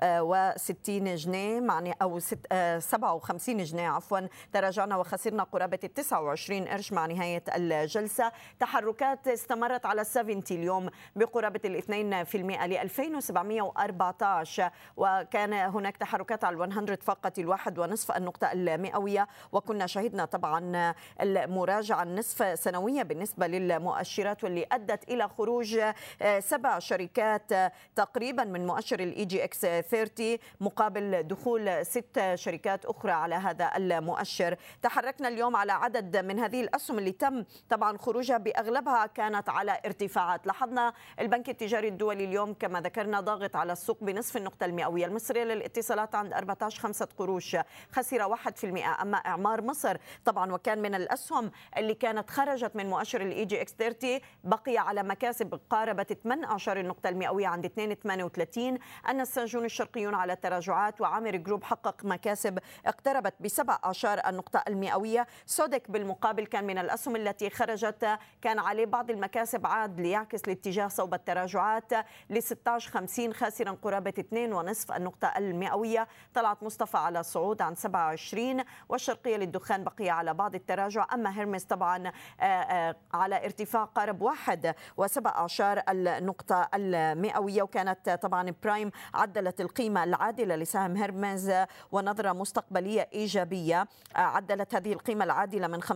67 0.00 1.14
جنيه 1.14 1.60
يعني 1.60 1.94
أو 2.02 2.18
57 2.18 3.60
آه، 3.60 3.64
جنيه 3.64 3.88
عفوا. 3.88 4.20
تراجعنا 4.52 4.96
وخسرنا 4.96 5.42
قرابة 5.42 5.78
ال 5.84 5.94
29 5.94 6.68
قرش 6.68 6.92
مع 6.92 7.06
نهاية 7.06 7.44
الجلسة. 7.56 8.32
تحركات 8.60 9.28
استمرت 9.28 9.86
على 9.86 10.04
70 10.04 10.42
اليوم 10.50 10.88
بقرابة 11.16 11.60
ال 11.64 11.76
2% 11.76 12.66
ل 12.66 12.76
2714 12.76 14.70
وكان 14.96 15.52
هناك 15.52 15.96
تحركات 15.96 16.44
على 16.44 16.64
ال 16.64 16.74
100 16.84 16.96
فقط 17.02 17.38
الواحد 17.38 17.78
ونصف 17.78 18.16
النقطة 18.16 18.52
المئوية. 18.52 19.28
وكنا 19.52 19.86
شهدنا 19.86 20.24
طبعا 20.24 20.94
المراجعة 21.20 22.02
النصف 22.02 22.58
سنوية 22.58 23.02
بالنسبة 23.02 23.46
للمؤشرات 23.46 24.44
واللي 24.44 24.66
أدت 24.72 25.08
إلى 25.08 25.28
خروج 25.28 25.78
آه، 26.22 26.40
سبع 26.40 26.78
شركات 26.78 27.52
تقريبا 27.96 28.44
من 28.44 28.66
مؤشر 28.66 29.00
ال 29.00 29.24
EGX 29.24 29.64
30 29.82 30.38
مقابل 30.60 31.22
دخول 31.22 31.86
ست 31.86 32.32
شركات 32.34 32.84
أخرى 32.84 33.12
على 33.12 33.34
هذا 33.34 33.70
المؤشر. 33.76 34.56
تحركنا 34.82 35.28
اليوم 35.28 35.56
على 35.56 35.72
عدد 35.72 36.16
من 36.16 36.38
هذه 36.38 36.60
الأسهم 36.60 36.98
اللي 36.98 37.12
تم 37.12 37.44
طبعا 37.70 37.98
خروجها. 37.98 38.38
بأغلبها 38.38 39.06
كانت 39.06 39.48
على 39.48 39.80
ارتفاعات. 39.86 40.46
لاحظنا 40.46 40.92
البنك 41.20 41.48
التجاري 41.48 41.88
الدولي 41.88 42.24
اليوم 42.24 42.54
كما 42.54 42.80
ذكرنا 42.80 43.20
ضاغط 43.20 43.56
على 43.56 43.72
السوق 43.72 44.04
بنصف 44.04 44.36
النقطة 44.36 44.64
المئوية. 44.64 45.06
المصرية 45.06 45.44
للاتصالات 45.44 46.14
عند 46.14 46.32
14 46.32 46.80
خمسة 46.80 47.08
قروش. 47.18 47.56
خسر 47.92 48.22
1% 48.22 49.02
أما 49.02 49.16
إعمار 49.16 49.62
مصر 49.62 49.96
طبعا 50.24 50.52
وكان 50.52 50.82
من 50.82 50.94
الأسهم 50.94 51.50
اللي 51.76 51.94
كانت 51.94 52.30
خرجت 52.30 52.76
من 52.76 52.86
مؤشر 52.90 53.20
ال 53.20 53.44
EGX 53.44 53.74
30 53.78 54.20
بقي 54.44 54.78
على 54.78 55.02
مكاسب 55.02 55.60
قاربت 55.70 56.12
18 56.12 56.80
النقطة 56.80 57.08
المئوية 57.08 57.46
عند 57.46 57.66
2.38 57.66 59.08
النساجون 59.08 59.64
الشرقيون 59.72 60.14
على 60.14 60.36
تراجعات 60.36 61.00
وعامر 61.00 61.36
جروب 61.36 61.64
حقق 61.64 62.04
مكاسب 62.04 62.58
اقتربت 62.86 63.34
بسبع 63.40 63.78
أعشار 63.84 64.20
النقطة 64.26 64.62
المئوية. 64.68 65.26
سودك 65.46 65.90
بالمقابل 65.90 66.46
كان 66.46 66.64
من 66.64 66.78
الأسهم 66.78 67.16
التي 67.16 67.50
خرجت. 67.50 68.18
كان 68.42 68.58
عليه 68.58 68.86
بعض 68.86 69.10
المكاسب 69.10 69.66
عاد 69.66 70.00
ليعكس 70.00 70.44
الاتجاه 70.44 70.88
صوب 70.88 71.14
التراجعات. 71.14 71.92
ل 72.30 72.38
16.50 72.42 73.32
خاسرا 73.32 73.76
قرابة 73.82 74.14
2.5 74.18 74.96
النقطة 74.96 75.32
المئوية. 75.36 76.08
طلعت 76.34 76.62
مصطفى 76.62 76.96
على 76.96 77.22
صعود 77.22 77.62
عن 77.62 77.74
27 77.74 78.64
والشرقية 78.88 79.36
للدخان 79.36 79.84
بقي 79.84 80.10
على 80.10 80.34
بعض 80.34 80.54
التراجع. 80.54 81.06
أما 81.14 81.38
هيرمس 81.38 81.64
طبعا 81.64 82.12
آه، 82.40 82.44
آه، 82.44 82.96
على 83.14 83.44
ارتفاع 83.44 83.84
قارب 83.84 84.22
واحد 84.22 84.74
وسبع 84.96 85.30
أعشار 85.30 85.82
النقطة 85.88 86.68
المئوية. 86.74 87.62
وكانت 87.62 88.10
طبعا 88.22 88.54
برايم 88.62 88.90
عد 89.14 89.32
عدلت 89.32 89.60
القيمة 89.62 90.04
العادلة 90.04 90.56
لسهم 90.56 90.96
هرمز 90.96 91.52
ونظرة 91.92 92.32
مستقبلية 92.32 93.08
إيجابية. 93.12 93.88
عدلت 94.14 94.74
هذه 94.74 94.92
القيمة 94.92 95.24
العادلة 95.24 95.66
من 95.66 95.82
15.4 95.82 95.90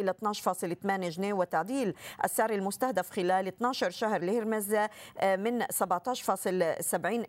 إلى 0.00 0.10
12.8 0.10 0.86
جنيه 1.08 1.32
وتعديل 1.32 1.94
السعر 2.24 2.50
المستهدف 2.50 3.10
خلال 3.10 3.46
12 3.46 3.90
شهر 3.90 4.20
لهرمز 4.22 4.74
من 5.22 5.62
17.70 5.62 5.66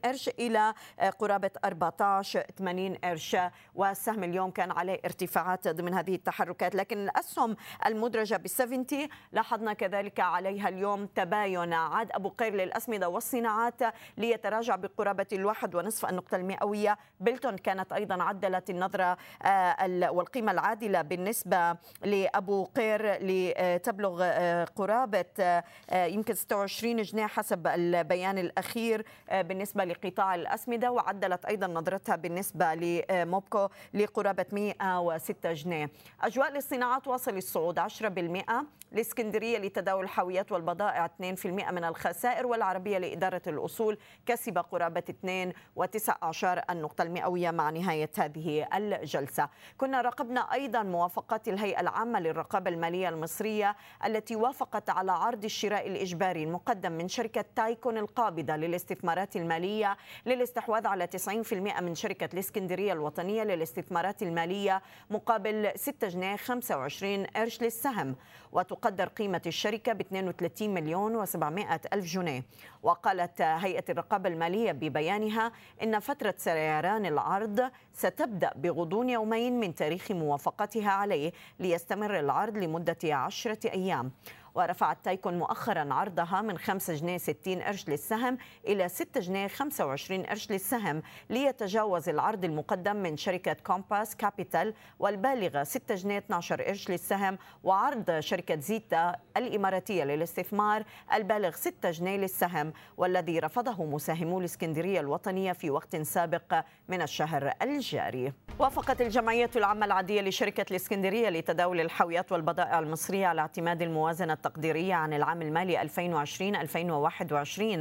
قرش 0.05 0.30
إلى 0.39 0.74
قرابة 1.19 1.51
14.80 1.65 2.97
قرش. 3.03 3.38
والسهم 3.76 4.24
اليوم 4.24 4.51
كان 4.51 4.71
عليه 4.71 4.99
ارتفاعات 5.05 5.67
ضمن 5.67 5.93
هذه 5.93 6.15
التحركات 6.15 6.76
لكن 6.76 6.97
الأسهم 6.97 7.55
المدرجة 7.86 8.36
ب 8.36 8.47
70 8.47 8.86
لاحظنا 9.32 9.74
كذلك 9.74 10.19
عليها 10.19 10.69
اليوم 10.69 11.05
تباين. 11.05 11.74
عاد 11.74 12.11
أبو 12.11 12.30
قير 12.30 12.53
للأسمدة 12.53 13.09
والصناعات 13.09 13.82
ليتراجع 14.17 14.76
بقرابة 14.76 15.12
الواحد 15.34 15.76
ونصف 15.76 16.05
النقطة 16.05 16.36
المئوية. 16.36 16.97
بلتون 17.20 17.57
كانت 17.57 17.93
أيضا 17.93 18.24
عدلت 18.24 18.70
النظرة 18.70 19.18
آه، 19.43 20.11
والقيمة 20.11 20.51
العادلة 20.51 21.01
بالنسبة 21.01 21.78
لأبو 22.03 22.64
قير 22.64 23.18
لتبلغ 23.22 24.20
آه، 24.24 24.66
قرابة 24.66 25.26
آه، 25.39 26.05
يمكن 26.05 26.34
26 26.34 27.01
جنيه 27.01 27.26
حسب 27.26 27.68
البيان 27.68 28.38
الأخير 28.38 29.05
بالنسبة 29.32 29.84
لقطاع 29.84 30.36
الأسمدة 30.36 30.91
وعدلت 30.91 31.45
أيضا 31.45 31.68
نظرتها 31.68 32.16
بالنسبة 32.16 32.74
لموبكو 32.74 33.68
لقرابة 33.93 34.45
106 34.51 35.53
جنيه. 35.53 35.89
أجواء 36.22 36.51
للصناعات 36.51 37.07
واصل 37.07 37.38
الصعود 37.38 37.80
10% 37.80 38.66
الإسكندرية 38.93 39.57
لتداول 39.57 40.03
الحاويات 40.03 40.51
والبضائع 40.51 41.05
2% 41.05 41.45
من 41.72 41.84
الخسائر 41.84 42.47
والعربية 42.47 42.97
لإدارة 42.97 43.41
الأصول 43.47 43.97
كسب 44.26 44.57
قرابة 44.57 45.02
2.19 45.11 46.45
النقطة 46.69 47.01
المئوية 47.01 47.51
مع 47.51 47.69
نهاية 47.69 48.09
هذه 48.17 48.67
الجلسة. 48.73 49.49
كنا 49.77 50.01
راقبنا 50.01 50.53
أيضا 50.53 50.83
موافقات 50.83 51.47
الهيئة 51.47 51.79
العامة 51.79 52.19
للرقابة 52.19 52.69
المالية 52.69 53.09
المصرية 53.09 53.75
التي 54.05 54.35
وافقت 54.35 54.89
على 54.89 55.11
عرض 55.11 55.43
الشراء 55.43 55.87
الإجباري 55.87 56.43
المقدم 56.43 56.91
من 56.91 57.07
شركة 57.07 57.45
تايكون 57.55 57.97
القابضة 57.97 58.55
للاستثمارات 58.55 59.35
المالية 59.35 59.97
للاستحواذ 60.25 60.87
على 60.87 61.07
90% 61.07 61.53
من 61.81 61.95
شركة 61.95 62.29
الإسكندرية 62.33 62.93
الوطنية 62.93 63.43
للاستثمارات 63.43 64.23
المالية 64.23 64.81
مقابل 65.09 65.71
6 65.75 66.07
جنيه 66.07 66.35
25 66.35 67.25
قرش 67.25 67.61
للسهم. 67.61 68.15
وتقدر 68.51 69.07
قيمة 69.07 69.41
الشركة 69.45 69.93
ب 69.93 70.01
32 70.01 70.73
مليون 70.73 71.25
و700 71.25 71.79
ألف 71.93 72.05
جنيه. 72.05 72.43
وقالت 72.83 73.41
هيئة 73.41 73.83
الرقابة 73.89 74.29
المالية 74.29 74.71
ببيانها 74.93 75.51
إن 75.83 75.99
فترة 75.99 76.33
سريان 76.38 77.05
العرض 77.05 77.71
ستبدأ 77.93 78.51
بغضون 78.55 79.09
يومين 79.09 79.59
من 79.59 79.75
تاريخ 79.75 80.11
موافقتها 80.11 80.91
عليه 80.91 81.31
ليستمر 81.59 82.19
العرض 82.19 82.57
لمدة 82.57 83.15
عشرة 83.15 83.71
أيام. 83.73 84.11
ورفعت 84.55 84.97
تايكون 85.05 85.39
مؤخرا 85.39 85.93
عرضها 85.93 86.41
من 86.41 86.57
5 86.57 86.93
جنيه 86.93 87.17
60 87.17 87.61
قرش 87.61 87.89
للسهم 87.89 88.37
إلى 88.67 88.89
6 88.89 89.19
جنيه 89.19 89.47
25 89.47 90.23
قرش 90.23 90.51
للسهم 90.51 91.01
ليتجاوز 91.29 92.09
العرض 92.09 92.45
المقدم 92.45 92.95
من 92.95 93.17
شركة 93.17 93.53
كومباس 93.53 94.15
كابيتال 94.15 94.73
والبالغة 94.99 95.63
6 95.63 95.95
جنيه 95.95 96.17
12 96.17 96.61
قرش 96.61 96.89
للسهم 96.89 97.37
وعرض 97.63 98.19
شركة 98.19 98.59
زيتا 98.59 99.15
الإماراتية 99.37 100.03
للاستثمار 100.03 100.83
البالغ 101.13 101.51
6 101.51 101.91
جنيه 101.91 102.17
للسهم 102.17 102.73
والذي 102.97 103.39
رفضه 103.39 103.85
مساهمو 103.85 104.39
الإسكندرية 104.39 104.99
الوطنية 104.99 105.51
في 105.51 105.69
وقت 105.69 105.95
سابق 105.95 106.63
من 106.87 107.01
الشهر 107.01 107.53
الجاري. 107.61 108.33
وافقت 108.59 109.01
الجمعية 109.01 109.49
العامة 109.55 109.85
العادية 109.85 110.21
لشركة 110.21 110.65
الإسكندرية 110.71 111.29
لتداول 111.29 111.81
الحاويات 111.81 112.31
والبضائع 112.31 112.79
المصرية 112.79 113.27
على 113.27 113.41
اعتماد 113.41 113.81
الموازنة 113.81 114.33
التقديرية 114.45 114.93
عن 114.93 115.13
العام 115.13 115.41
المالي 115.41 115.89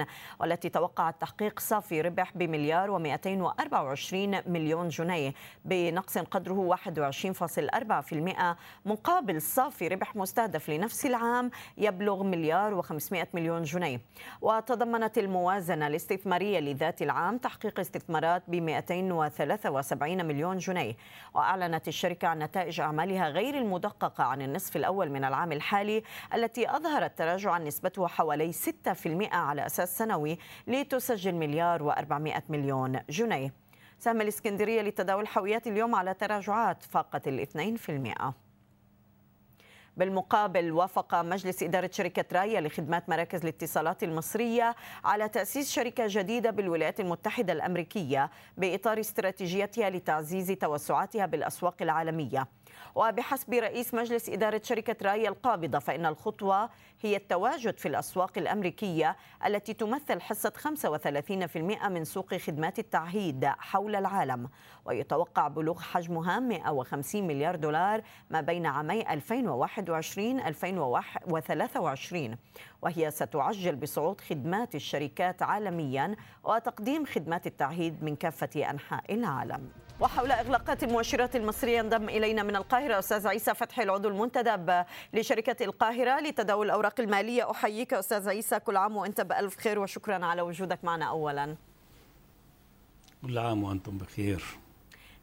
2020-2021 0.02 0.06
والتي 0.40 0.68
توقعت 0.68 1.20
تحقيق 1.20 1.60
صافي 1.60 2.00
ربح 2.00 2.32
بمليار 2.34 2.98
و224 2.98 4.14
مليون 4.48 4.88
جنيه 4.88 5.34
بنقص 5.64 6.18
قدره 6.18 6.76
21.4% 6.76 8.56
مقابل 8.86 9.42
صافي 9.42 9.88
ربح 9.88 10.16
مستهدف 10.16 10.70
لنفس 10.70 11.06
العام 11.06 11.50
يبلغ 11.78 12.22
مليار 12.22 12.82
و500 12.82 13.26
مليون 13.34 13.62
جنيه. 13.62 14.00
وتضمنت 14.40 15.18
الموازنة 15.18 15.86
الاستثمارية 15.86 16.60
لذات 16.60 17.02
العام 17.02 17.38
تحقيق 17.38 17.80
استثمارات 17.80 18.42
ب 18.48 18.54
273 18.54 20.26
مليون 20.26 20.58
جنيه. 20.58 20.96
وأعلنت 21.34 21.88
الشركة 21.88 22.28
عن 22.28 22.38
نتائج 22.38 22.80
أعمالها 22.80 23.28
غير 23.28 23.58
المدققة 23.58 24.24
عن 24.24 24.42
النصف 24.42 24.76
الأول 24.76 25.10
من 25.10 25.24
العام 25.24 25.52
الحالي 25.52 26.02
التي 26.34 26.51
أظهرت 26.58 27.18
تراجعا 27.18 27.58
نسبته 27.58 28.06
حوالي 28.06 28.52
6% 28.52 29.34
على 29.34 29.66
أساس 29.66 29.98
سنوي 29.98 30.38
لتسجل 30.66 31.34
مليار 31.34 31.92
و400 31.92 32.42
مليون 32.48 33.00
جنيه. 33.10 33.52
سهم 33.98 34.20
الإسكندرية 34.20 34.82
لتداول 34.82 35.22
الحاويات 35.22 35.66
اليوم 35.66 35.94
على 35.94 36.14
تراجعات 36.14 36.82
فاقت 36.82 37.28
الاثنين 37.28 37.76
في 37.76 37.92
المئة. 37.92 38.34
بالمقابل 39.96 40.72
وافق 40.72 41.14
مجلس 41.14 41.62
إدارة 41.62 41.90
شركة 41.92 42.24
رايا 42.32 42.60
لخدمات 42.60 43.08
مراكز 43.08 43.40
الاتصالات 43.40 44.02
المصرية 44.02 44.74
على 45.04 45.28
تأسيس 45.28 45.72
شركة 45.72 46.04
جديدة 46.08 46.50
بالولايات 46.50 47.00
المتحدة 47.00 47.52
الأمريكية 47.52 48.30
بإطار 48.56 49.00
استراتيجيتها 49.00 49.90
لتعزيز 49.90 50.50
توسعاتها 50.50 51.26
بالأسواق 51.26 51.76
العالمية. 51.82 52.48
وبحسب 52.94 53.54
رئيس 53.54 53.94
مجلس 53.94 54.28
إدارة 54.28 54.60
شركة 54.64 54.96
رايا 55.02 55.28
القابضة 55.28 55.78
فإن 55.78 56.06
الخطوة 56.06 56.70
هي 57.00 57.16
التواجد 57.16 57.78
في 57.78 57.88
الأسواق 57.88 58.38
الأمريكية 58.38 59.16
التي 59.46 59.74
تمثل 59.74 60.20
حصة 60.20 60.52
35% 61.52 61.56
من 61.88 62.04
سوق 62.04 62.34
خدمات 62.34 62.78
التعهيد 62.78 63.44
حول 63.44 63.96
العالم. 63.96 64.48
ويتوقع 64.84 65.48
بلوغ 65.48 65.80
حجمها 65.80 66.40
150 66.40 67.26
مليار 67.26 67.56
دولار 67.56 68.02
ما 68.30 68.40
بين 68.40 68.66
عامي 68.66 69.04
2021-2023 69.04 69.08
وهي 72.82 73.10
ستعجل 73.10 73.76
بصعود 73.76 74.20
خدمات 74.20 74.74
الشركات 74.74 75.42
عالميا 75.42 76.16
وتقديم 76.44 77.04
خدمات 77.04 77.46
التعهيد 77.46 78.04
من 78.04 78.16
كافة 78.16 78.70
أنحاء 78.70 79.14
العالم. 79.14 79.70
وحول 80.00 80.32
إغلاقات 80.32 80.82
المؤشرات 80.82 81.36
المصرية 81.36 81.80
انضم 81.80 82.08
إلينا 82.08 82.42
من 82.42 82.56
القاهرة 82.56 82.98
أستاذ 82.98 83.28
عيسى 83.28 83.54
فتحي 83.54 83.82
العضو 83.82 84.08
المنتدب 84.08 84.84
لشركة 85.12 85.64
القاهرة 85.64 86.20
لتداول 86.20 86.66
الأوراق 86.66 87.00
المالية. 87.00 87.50
أحييك 87.50 87.94
أستاذ 87.94 88.28
عيسى 88.28 88.60
كل 88.60 88.76
عام 88.76 88.96
وأنت 88.96 89.20
بألف 89.20 89.56
خير 89.56 89.78
وشكرا 89.78 90.24
على 90.26 90.42
وجودك 90.42 90.84
معنا 90.84 91.04
أولا. 91.04 91.56
كل 93.22 93.38
عام 93.38 93.64
وأنتم 93.64 93.98
بخير. 93.98 94.44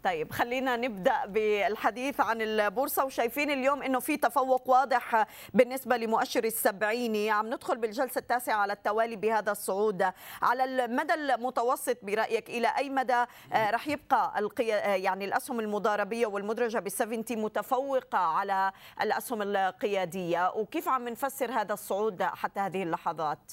طيب 0.04 0.32
خلينا 0.32 0.76
نبدأ 0.76 1.26
بالحديث 1.26 2.20
عن 2.20 2.42
البورصة 2.42 3.06
وشايفين 3.06 3.52
اليوم 3.52 3.84
إنه 3.84 4.00
في 4.00 4.18
تفوق 4.18 4.70
واضح 4.70 5.26
بالنسبة 5.54 5.98
لمؤشر 5.98 6.44
السبعيني 6.44 7.30
عم 7.30 7.48
ندخل 7.48 7.78
بالجلسة 7.78 8.20
التاسعة 8.20 8.56
على 8.56 8.74
التوالي 8.74 9.16
بهذا 9.16 9.52
الصعود. 9.52 10.12
على 10.42 10.64
المدى 10.64 11.14
المتوسط 11.14 11.98
برأيك 12.04 12.50
إلى 12.50 12.68
أي 12.78 12.90
مدى 12.90 13.26
آه، 13.54 13.72
راح 13.72 13.88
يبقى. 13.88 14.34
آه، 14.60 14.96
يعني 14.96 15.26
الأسهم 15.26 15.60
المضاربية 15.60 16.28
والمدرجة 16.28 16.80
بالسفنتي 16.80 17.36
متفوقة 17.36 18.18
على 18.18 18.72
الأسهم 19.02 19.42
القيادية؟ 19.42 20.52
وكيف 20.56 20.88
عم 20.88 21.10
نفسر 21.10 21.52
هذا 21.52 21.74
الصعود 21.74 22.24
حتى 22.24 22.60
هذه 22.60 22.84
اللحظات؟ 22.84 23.52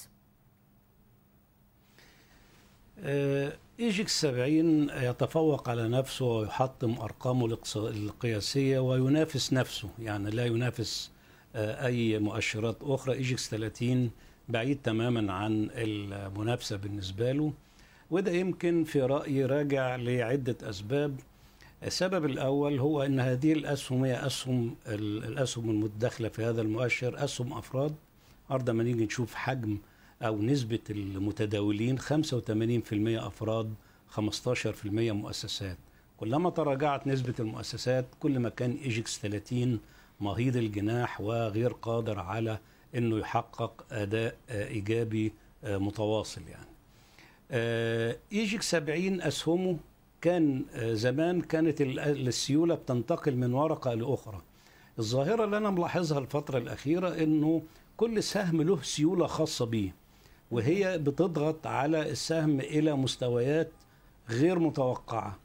آه، 2.99 3.53
EGX 3.79 4.21
70 4.21 4.89
يتفوق 4.89 5.69
على 5.69 5.87
نفسه 5.87 6.25
ويحطم 6.25 6.95
أرقامه 7.01 7.57
القياسية 7.75 8.79
وينافس 8.79 9.53
نفسه 9.53 9.89
يعني 9.99 10.29
لا 10.29 10.45
ينافس 10.45 11.11
آه، 11.55 11.85
أي 11.85 12.19
مؤشرات 12.19 12.77
أخرى. 12.81 13.13
EGX 13.13 13.49
30 13.49 14.11
بعيد 14.49 14.79
تماما 14.83 15.33
عن 15.33 15.69
المنافسة 15.73 16.75
بالنسبة 16.75 17.31
له. 17.31 17.53
وده 18.11 18.31
يمكن 18.31 18.83
في 18.83 19.01
رأيي 19.01 19.45
راجع 19.45 19.95
لعدة 19.95 20.55
أسباب. 20.63 21.19
السبب 21.83 22.25
الأول 22.25 22.79
هو 22.79 23.03
إن 23.03 23.19
هذه 23.19 23.53
الأسهم 23.53 24.03
هي 24.03 24.25
أسهم 24.25 24.75
الأسهم 24.87 25.69
المتداخله 25.69 26.29
في 26.29 26.43
هذا 26.43 26.61
المؤشر 26.61 27.23
أسهم 27.23 27.53
أفراد. 27.53 27.95
النهارده 28.45 28.73
ما 28.73 28.83
نيجي 28.83 29.05
نشوف 29.05 29.35
حجم 29.35 29.77
أو 30.21 30.41
نسبة 30.41 30.79
المتداولين 30.89 31.99
85% 31.99 32.03
أفراد 33.27 33.73
15% 34.09 35.11
مؤسسات. 35.11 35.77
كلما 36.17 36.49
تراجعت 36.49 37.07
نسبة 37.07 37.33
المؤسسات 37.39 38.05
كل 38.19 38.39
ما 38.39 38.49
كان 38.49 38.71
إيجكس 38.83 39.19
30 39.19 39.79
مهيض 40.21 40.55
الجناح 40.57 41.21
وغير 41.21 41.73
قادر 41.73 42.19
على 42.19 42.59
أنه 42.95 43.17
يحقق 43.17 43.85
أداء 43.91 44.35
إيجابي 44.49 45.33
متواصل 45.63 46.41
يعني. 46.49 46.67
آه، 47.51 48.17
ايجيك 48.31 48.61
70 48.61 49.21
أسهمه 49.21 49.77
كان 50.21 50.65
آه، 50.73 50.93
زمان 50.93 51.41
كانت 51.41 51.81
ال- 51.81 51.99
السيولة 51.99 52.75
بتنتقل 52.75 53.35
من 53.35 53.53
ورقة 53.53 53.93
لأخرى. 53.93 54.41
الظاهرة 54.99 55.43
اللي 55.45 55.57
أنا 55.57 55.69
ملاحظها 55.69 56.19
الفترة 56.19 56.57
الأخيرة 56.57 57.23
إنه 57.23 57.61
كل 57.97 58.23
سهم 58.23 58.61
له 58.61 58.81
سيولة 58.81 59.27
خاصة 59.27 59.65
بيه. 59.65 59.93
وهي 60.51 60.97
بتضغط 60.97 61.67
على 61.67 62.09
السهم 62.11 62.59
إلى 62.59 62.95
مستويات 62.95 63.71
غير 64.29 64.59
متوقعة 64.59 65.37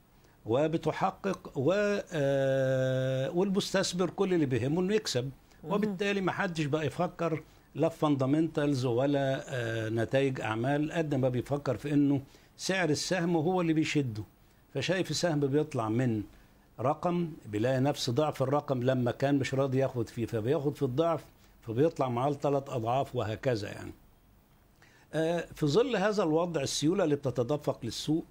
وبتحقق 0.47 1.59
و 1.59 1.73
آه، 2.13 3.31
والمستثمر 3.31 4.11
كل 4.11 4.35
اللي 4.35 4.47
بيهمه 4.47 4.81
إنه 4.81 4.95
يكسب 4.95 5.31
وبالتالي 5.65 6.21
ما 6.21 6.33
حدش 6.33 6.65
بقى 6.65 6.87
يفكر 6.87 7.43
لا 7.75 7.89
في 7.89 7.99
فاندامنتالز 7.99 8.85
ولا 8.85 9.45
آه، 9.49 9.89
نتائج 9.89 10.41
أعمال 10.41 10.93
قد 10.93 11.15
ما 11.15 11.29
بيفكر 11.29 11.77
في 11.77 11.93
إنه 11.93 12.21
سعر 12.57 12.91
السهم 12.91 13.37
هو 13.37 13.61
اللي 13.61 13.73
بيشده. 13.73 14.23
فشايف 14.75 15.11
السهم 15.11 15.41
بيطلع 15.41 15.89
من 15.89 16.23
رقم 16.81 17.33
بيلاقي 17.47 17.81
نفس 17.81 18.11
ضعف 18.11 18.43
الرقم 18.43 18.83
لما 18.83 19.11
كان 19.11 19.39
مش 19.39 19.55
راضي 19.55 19.79
ياخد 19.79 20.09
فيه 20.09 20.27
فبياخد 20.27 20.77
في 20.77 20.83
الضعف 20.83 21.25
فبيطلع 21.63 22.09
معاه 22.09 22.31
لثلاث 22.31 22.71
أضعاف 22.71 23.17
وهكذا 23.17 23.69
يعني. 23.69 23.93
في 25.55 25.67
ظل 25.67 25.97
هذا 25.97 26.23
الوضع 26.23 26.61
السيولة 26.63 27.05
اللي 27.05 27.17
بتتدفق 27.17 27.79
للسوق 27.85 28.25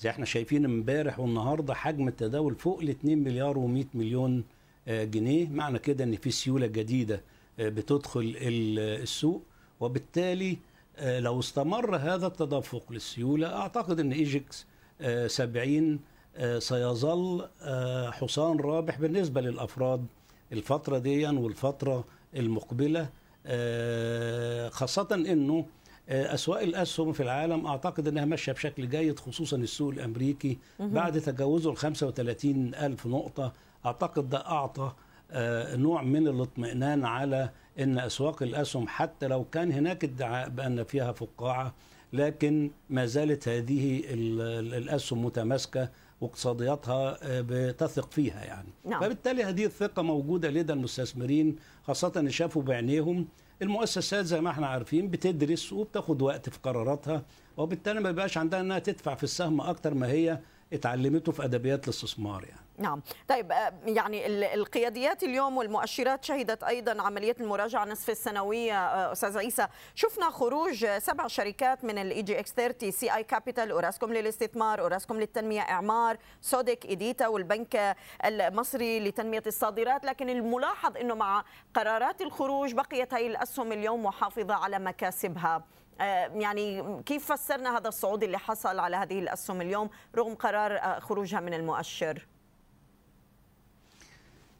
زي 0.00 0.10
إحنا 0.10 0.24
شايفين 0.24 0.64
امبارح 0.64 1.20
والنهاردة 1.20 1.74
حجم 1.74 2.08
التداول 2.08 2.54
فوق 2.54 2.80
ال 2.80 2.88
2 2.88 3.18
مليار 3.24 3.54
و100 3.54 3.96
مليون 3.96 4.44
آه، 4.88 5.04
جنيه. 5.04 5.48
معنى 5.48 5.78
كده 5.78 6.04
إن 6.04 6.16
في 6.16 6.30
سيولة 6.30 6.66
جديدة 6.66 7.20
آه، 7.60 7.68
بتدخل 7.68 8.20
ال- 8.20 9.02
السوق. 9.02 9.42
وبالتالي 9.80 10.58
آه، 10.96 11.20
لو 11.20 11.40
استمر 11.40 11.96
هذا 11.96 12.26
التدفق 12.26 12.92
للسيولة 12.92 13.56
أعتقد 13.56 14.00
إن 14.00 14.12
ايجكس 14.12 14.66
آه، 15.00 15.26
70 15.26 16.00
آه، 16.36 16.58
سيظل 16.58 17.48
آه، 17.62 18.10
حصان 18.10 18.56
رابح 18.60 18.98
بالنسبة 19.00 19.40
للأفراد 19.40 20.06
الفترة 20.52 20.98
دي 20.98 21.26
والفترة 21.26 22.04
المقبلة. 22.36 23.08
آه، 23.46 24.68
خاصة 24.68 25.08
إنه 25.12 25.58
آه، 25.58 25.64
أسواق 26.08 26.60
الأسهم 26.62 27.12
في 27.12 27.22
العالم 27.22 27.66
أعتقد 27.66 28.08
إنها 28.08 28.24
ماشية 28.24 28.52
بشكل 28.52 28.88
جيد 28.88 29.18
خصوصا 29.20 29.56
السوق 29.56 29.92
الأمريكي. 29.92 30.58
بعد 30.80 31.20
تجاوزه 31.20 31.70
ال 31.70 31.76
35 31.76 32.74
ألف 32.74 33.06
نقطة 33.06 33.52
أعتقد 33.86 34.30
ده 34.30 34.38
أعطى 34.46 34.92
آه، 35.30 35.76
نوع 35.76 36.02
من 36.02 36.28
الاطمئنان 36.28 37.04
على 37.04 37.50
إن 37.78 37.98
أسواق 37.98 38.42
الأسهم 38.42 38.88
حتى 38.88 39.26
لو 39.28 39.44
كان 39.44 39.72
هناك 39.72 40.04
ادعاء 40.04 40.48
بأن 40.48 40.84
فيها 40.84 41.12
فقاعة 41.12 41.74
لكن 42.12 42.70
ما 42.90 43.06
زالت 43.06 43.48
هذه 43.48 44.00
ال- 44.00 44.40
ال- 44.40 44.74
الأسهم 44.74 45.24
متماسكة 45.24 45.88
واقتصادياتها 46.20 47.18
آه، 47.22 47.44
بتثق 47.48 48.10
فيها 48.12 48.44
يعني. 48.44 48.68
نعم. 48.84 49.00
فبالتالي 49.00 49.44
هذه 49.44 49.64
الثقة 49.64 50.02
موجودة 50.02 50.50
لدى 50.50 50.72
المستثمرين 50.72 51.56
خاصة 51.86 52.12
ان 52.16 52.30
شافوا 52.30 52.62
بعينيهم 52.62 53.26
المؤسسات 53.62 54.24
زي 54.24 54.40
ما 54.40 54.50
إحنا 54.50 54.66
عارفين 54.66 55.10
بتدرس 55.10 55.72
وبتاخد 55.72 56.22
وقت 56.22 56.48
في 56.48 56.58
قراراتها 56.62 57.22
وبالتالي 57.56 58.00
ما 58.00 58.10
بيبقاش 58.10 58.38
عندها 58.38 58.60
إنها 58.60 58.78
تدفع 58.78 59.14
في 59.14 59.24
السهم 59.24 59.60
أكتر 59.60 59.94
ما 59.94 60.06
هي 60.06 60.38
اتعلمته 60.72 61.32
في 61.32 61.44
أدبيات 61.44 61.84
الاستثمار 61.84 62.44
يعني. 62.44 62.60
نعم. 62.78 63.02
طيب 63.28 63.52
آه، 63.52 63.72
يعني 63.86 64.26
ال- 64.26 64.44
القياديات 64.44 65.22
اليوم 65.22 65.56
والمؤشرات 65.56 66.24
شهدت 66.24 66.62
أيضا 66.64 67.02
عملية 67.02 67.36
المراجعة 67.40 67.84
نصف 67.84 68.10
السنوية. 68.10 68.78
آه، 68.86 69.12
أستاذ 69.12 69.38
عيسى 69.38 69.66
شفنا 69.94 70.30
خروج 70.30 70.86
سبع 70.98 71.26
شركات 71.26 71.84
من 71.84 71.98
ال 71.98 72.22
EGX 72.22 72.52
30 72.52 72.90
CI 72.90 73.14
Capital 73.14 73.70
أوراسكوم 73.70 74.12
للاستثمار 74.12 74.80
أوراسكوم 74.80 75.20
للتنمية 75.20 75.60
إعمار 75.60 76.16
سوديك 76.40 76.84
ايديتا 76.84 77.26
والبنك 77.28 77.96
المصري 78.24 79.00
لتنمية 79.00 79.42
الصادرات. 79.46 80.04
لكن 80.04 80.28
الملاحظ 80.30 80.96
إنه 80.96 81.14
مع 81.14 81.44
قرارات 81.74 82.20
الخروج 82.22 82.72
بقيت 82.74 83.14
هذه 83.14 83.26
الأسهم 83.26 83.72
اليوم 83.72 84.02
محافظة 84.04 84.54
على 84.54 84.78
مكاسبها. 84.78 85.64
يعني 86.00 86.84
كيف 87.06 87.32
فسرنا 87.32 87.78
هذا 87.78 87.88
الصعود 87.88 88.22
اللي 88.22 88.38
حصل 88.38 88.78
على 88.78 88.96
هذه 88.96 89.18
الأسهم 89.18 89.60
اليوم 89.60 89.90
رغم 90.16 90.34
قرار 90.34 90.76
آه، 90.76 90.98
خروجها 90.98 91.40
من 91.40 91.54
المؤشر؟ 91.54 92.26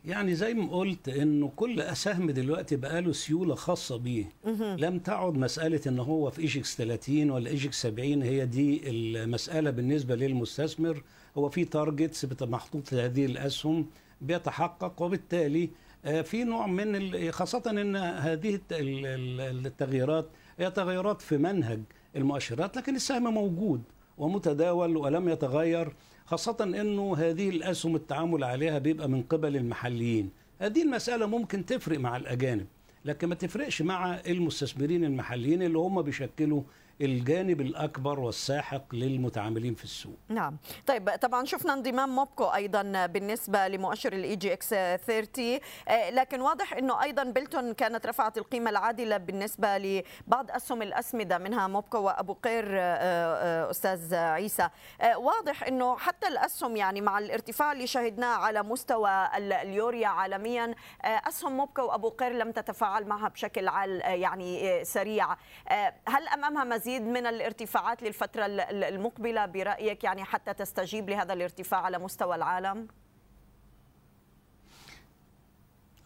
يعني 0.04 0.34
زي 0.34 0.54
ما 0.54 0.76
قلت 0.76 1.08
إنه 1.08 1.52
كل 1.56 1.96
سهم 1.96 2.30
دلوقتي 2.30 2.76
بقى 2.76 3.00
له 3.02 3.12
سيولة 3.12 3.54
خاصة 3.54 3.96
بيه. 3.96 4.24
لم 4.76 4.98
تعد 4.98 5.34
مسألة 5.34 5.80
إن 5.86 5.98
هو 5.98 6.30
في 6.30 6.40
EGX 6.42 6.76
30 6.76 7.30
ولا 7.30 7.50
EGX 7.50 7.82
70 7.82 8.22
هي 8.22 8.46
دي 8.46 8.80
المسألة 8.90 9.70
بالنسبة 9.70 10.14
للمستثمر. 10.14 11.02
هو 11.38 11.48
في 11.48 11.64
targets 11.64 12.42
محطوط 12.42 12.92
لهذه 12.92 13.26
الأسهم 13.26 13.86
بيتحقق 14.20 15.02
وبالتالي 15.02 15.70
آه، 16.04 16.22
في 16.22 16.44
نوع 16.44 16.66
من 16.66 17.30
خاصة 17.32 17.62
إن 17.70 17.96
هذه 17.96 18.54
الت- 18.54 18.72
ال- 18.72 19.06
ال- 19.06 19.66
التغييرات 19.66 20.26
هي 20.58 20.70
تغيرات 20.70 21.22
في 21.22 21.36
منهج 21.38 21.80
المؤشرات 22.16 22.76
لكن 22.76 22.96
السهم 22.96 23.34
موجود 23.34 23.82
ومتداول 24.18 24.96
ولم 24.96 25.28
يتغير 25.28 25.92
خاصة 26.26 26.56
أنه 26.60 27.16
هذه 27.16 27.48
الأسهم 27.48 27.96
التعامل 27.96 28.44
عليها 28.44 28.78
بيبقى 28.78 29.08
من 29.08 29.22
قبل 29.22 29.56
المحليين. 29.56 30.30
هذه 30.58 30.82
المسألة 30.82 31.26
ممكن 31.26 31.66
تفرق 31.66 31.98
مع 31.98 32.16
الأجانب 32.16 32.66
لكن 33.04 33.28
ما 33.28 33.34
تفرقش 33.34 33.82
مع 33.82 34.20
المستثمرين 34.26 35.04
المحليين 35.04 35.62
اللي 35.62 35.78
هم 35.78 36.02
بيشكلوا 36.02 36.62
الجانب 37.00 37.60
الأكبر 37.60 38.20
والساحق 38.20 38.94
للمتعاملين 38.94 39.74
في 39.74 39.84
السوق. 39.84 40.16
نعم. 40.28 40.56
طيب 40.86 41.10
طبعا 41.20 41.44
شفنا 41.44 41.72
انضمام 41.72 42.08
موبكو 42.08 42.44
أيضا 42.44 43.06
بالنسبة 43.06 43.68
لمؤشر 43.68 44.12
ال 44.12 44.36
EGX 44.36 44.68
30 44.68 45.58
آه، 45.88 46.10
لكن 46.10 46.40
واضح 46.40 46.72
إنه 46.72 47.02
أيضا 47.02 47.22
بلتون 47.24 47.72
كانت 47.74 48.06
رفعت 48.06 48.38
القيمة 48.38 48.70
العادلة 48.70 49.16
بالنسبة 49.16 49.78
لبعض 49.78 50.50
أسهم 50.50 50.82
الأسمدة 50.82 51.38
منها 51.38 51.66
موبكو 51.66 51.98
وأبو 51.98 52.32
قير 52.32 52.64
آه، 52.70 52.80
آه، 52.80 53.70
أستاذ 53.70 54.14
عيسى. 54.14 54.68
آه، 55.00 55.18
واضح 55.18 55.62
إنه 55.66 55.96
حتى 55.96 56.28
الأسهم 56.28 56.76
يعني 56.76 57.00
مع 57.00 57.18
الارتفاع 57.18 57.72
اللي 57.72 57.86
شهدناه 57.86 58.34
على 58.36 58.62
مستوى 58.62 59.28
ال- 59.36 59.52
اليوريا 59.52 60.08
عالميا 60.08 60.74
أسهم 61.04 61.56
موبكو 61.56 61.82
وأبو 61.82 62.08
قير 62.08 62.32
لم 62.32 62.50
تتفاعل 62.52 63.04
معها 63.06 63.28
بشكل 63.28 63.64
يعني 64.04 64.84
سريع. 64.84 65.32
هل 66.08 66.28
أمامها 66.34 66.64
مزيد 66.64 66.83
من 66.88 67.26
الارتفاعات 67.26 68.02
للفترة 68.02 68.46
ال- 68.46 68.60
ال- 68.60 68.84
المقبلة 68.84 69.46
برأيك 69.46 70.04
يعني 70.04 70.24
حتى 70.24 70.54
تستجيب 70.54 71.10
لهذا 71.10 71.32
الارتفاع 71.32 71.80
على 71.80 71.98
مستوى 71.98 72.34
العالم؟ 72.36 72.88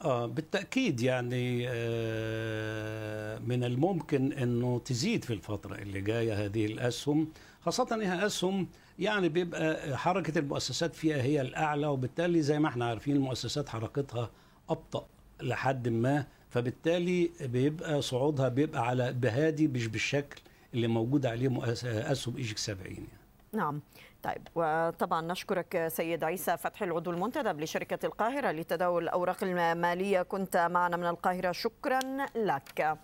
آه 0.04 0.26
بالتأكيد 0.26 1.00
يعني 1.00 1.66
آه 1.68 3.38
من 3.38 3.64
الممكن 3.64 4.32
أنه 4.32 4.78
تزيد 4.84 5.24
في 5.24 5.32
الفترة 5.32 5.74
اللي 5.74 6.00
جاية 6.00 6.44
هذه 6.44 6.66
الأسهم 6.66 7.28
خاصة 7.60 7.86
أنها 7.92 8.26
أسهم 8.26 8.68
يعني 8.98 9.28
بيبقى 9.28 9.96
حركة 9.98 10.38
المؤسسات 10.38 10.94
فيها 10.96 11.22
هي 11.22 11.40
الأعلى 11.40 11.86
وبالتالي 11.86 12.42
زي 12.42 12.58
ما 12.58 12.68
إحنا 12.68 12.84
عارفين 12.84 13.16
المؤسسات 13.16 13.68
حركتها 13.68 14.30
أبطأ 14.70 15.06
لحد 15.42 15.88
ما 15.88 16.26
فبالتالي 16.50 17.30
بيبقى 17.40 18.02
صعودها 18.02 18.48
بيبقى 18.48 18.86
على 18.88 19.12
بهادي 19.12 19.68
مش 19.68 19.86
بالشكل 19.86 20.40
اللي 20.74 20.86
موجود 20.88 21.26
عليه 21.26 21.48
مؤس- 21.48 21.84
أسهم 21.84 22.36
إيجيك 22.36 22.58
70 22.58 22.86
يعني. 22.94 23.06
نعم. 23.52 23.80
طيب 24.22 24.48
وطبعا 24.54 25.20
نشكرك 25.32 25.88
سيد 25.88 26.24
عيسى 26.24 26.56
فتحي 26.56 26.84
العضو 26.84 27.10
المنتدب 27.10 27.60
لشركة 27.60 28.06
القاهرة 28.06 28.50
لتداول 28.50 29.02
الأوراق 29.02 29.44
المالية. 29.44 30.22
كنت 30.22 30.56
معنا 30.70 30.96
من 30.96 31.06
القاهرة 31.06 31.52
شكرا 31.52 31.98
لك. 32.36 32.98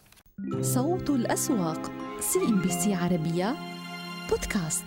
صوت 0.60 1.10
الأسواق 1.10 1.92
سي 2.20 2.38
إم 2.38 2.60
بي 2.62 2.68
سي 2.68 2.94
عربية 2.94 3.54
بودكاست. 4.30 4.84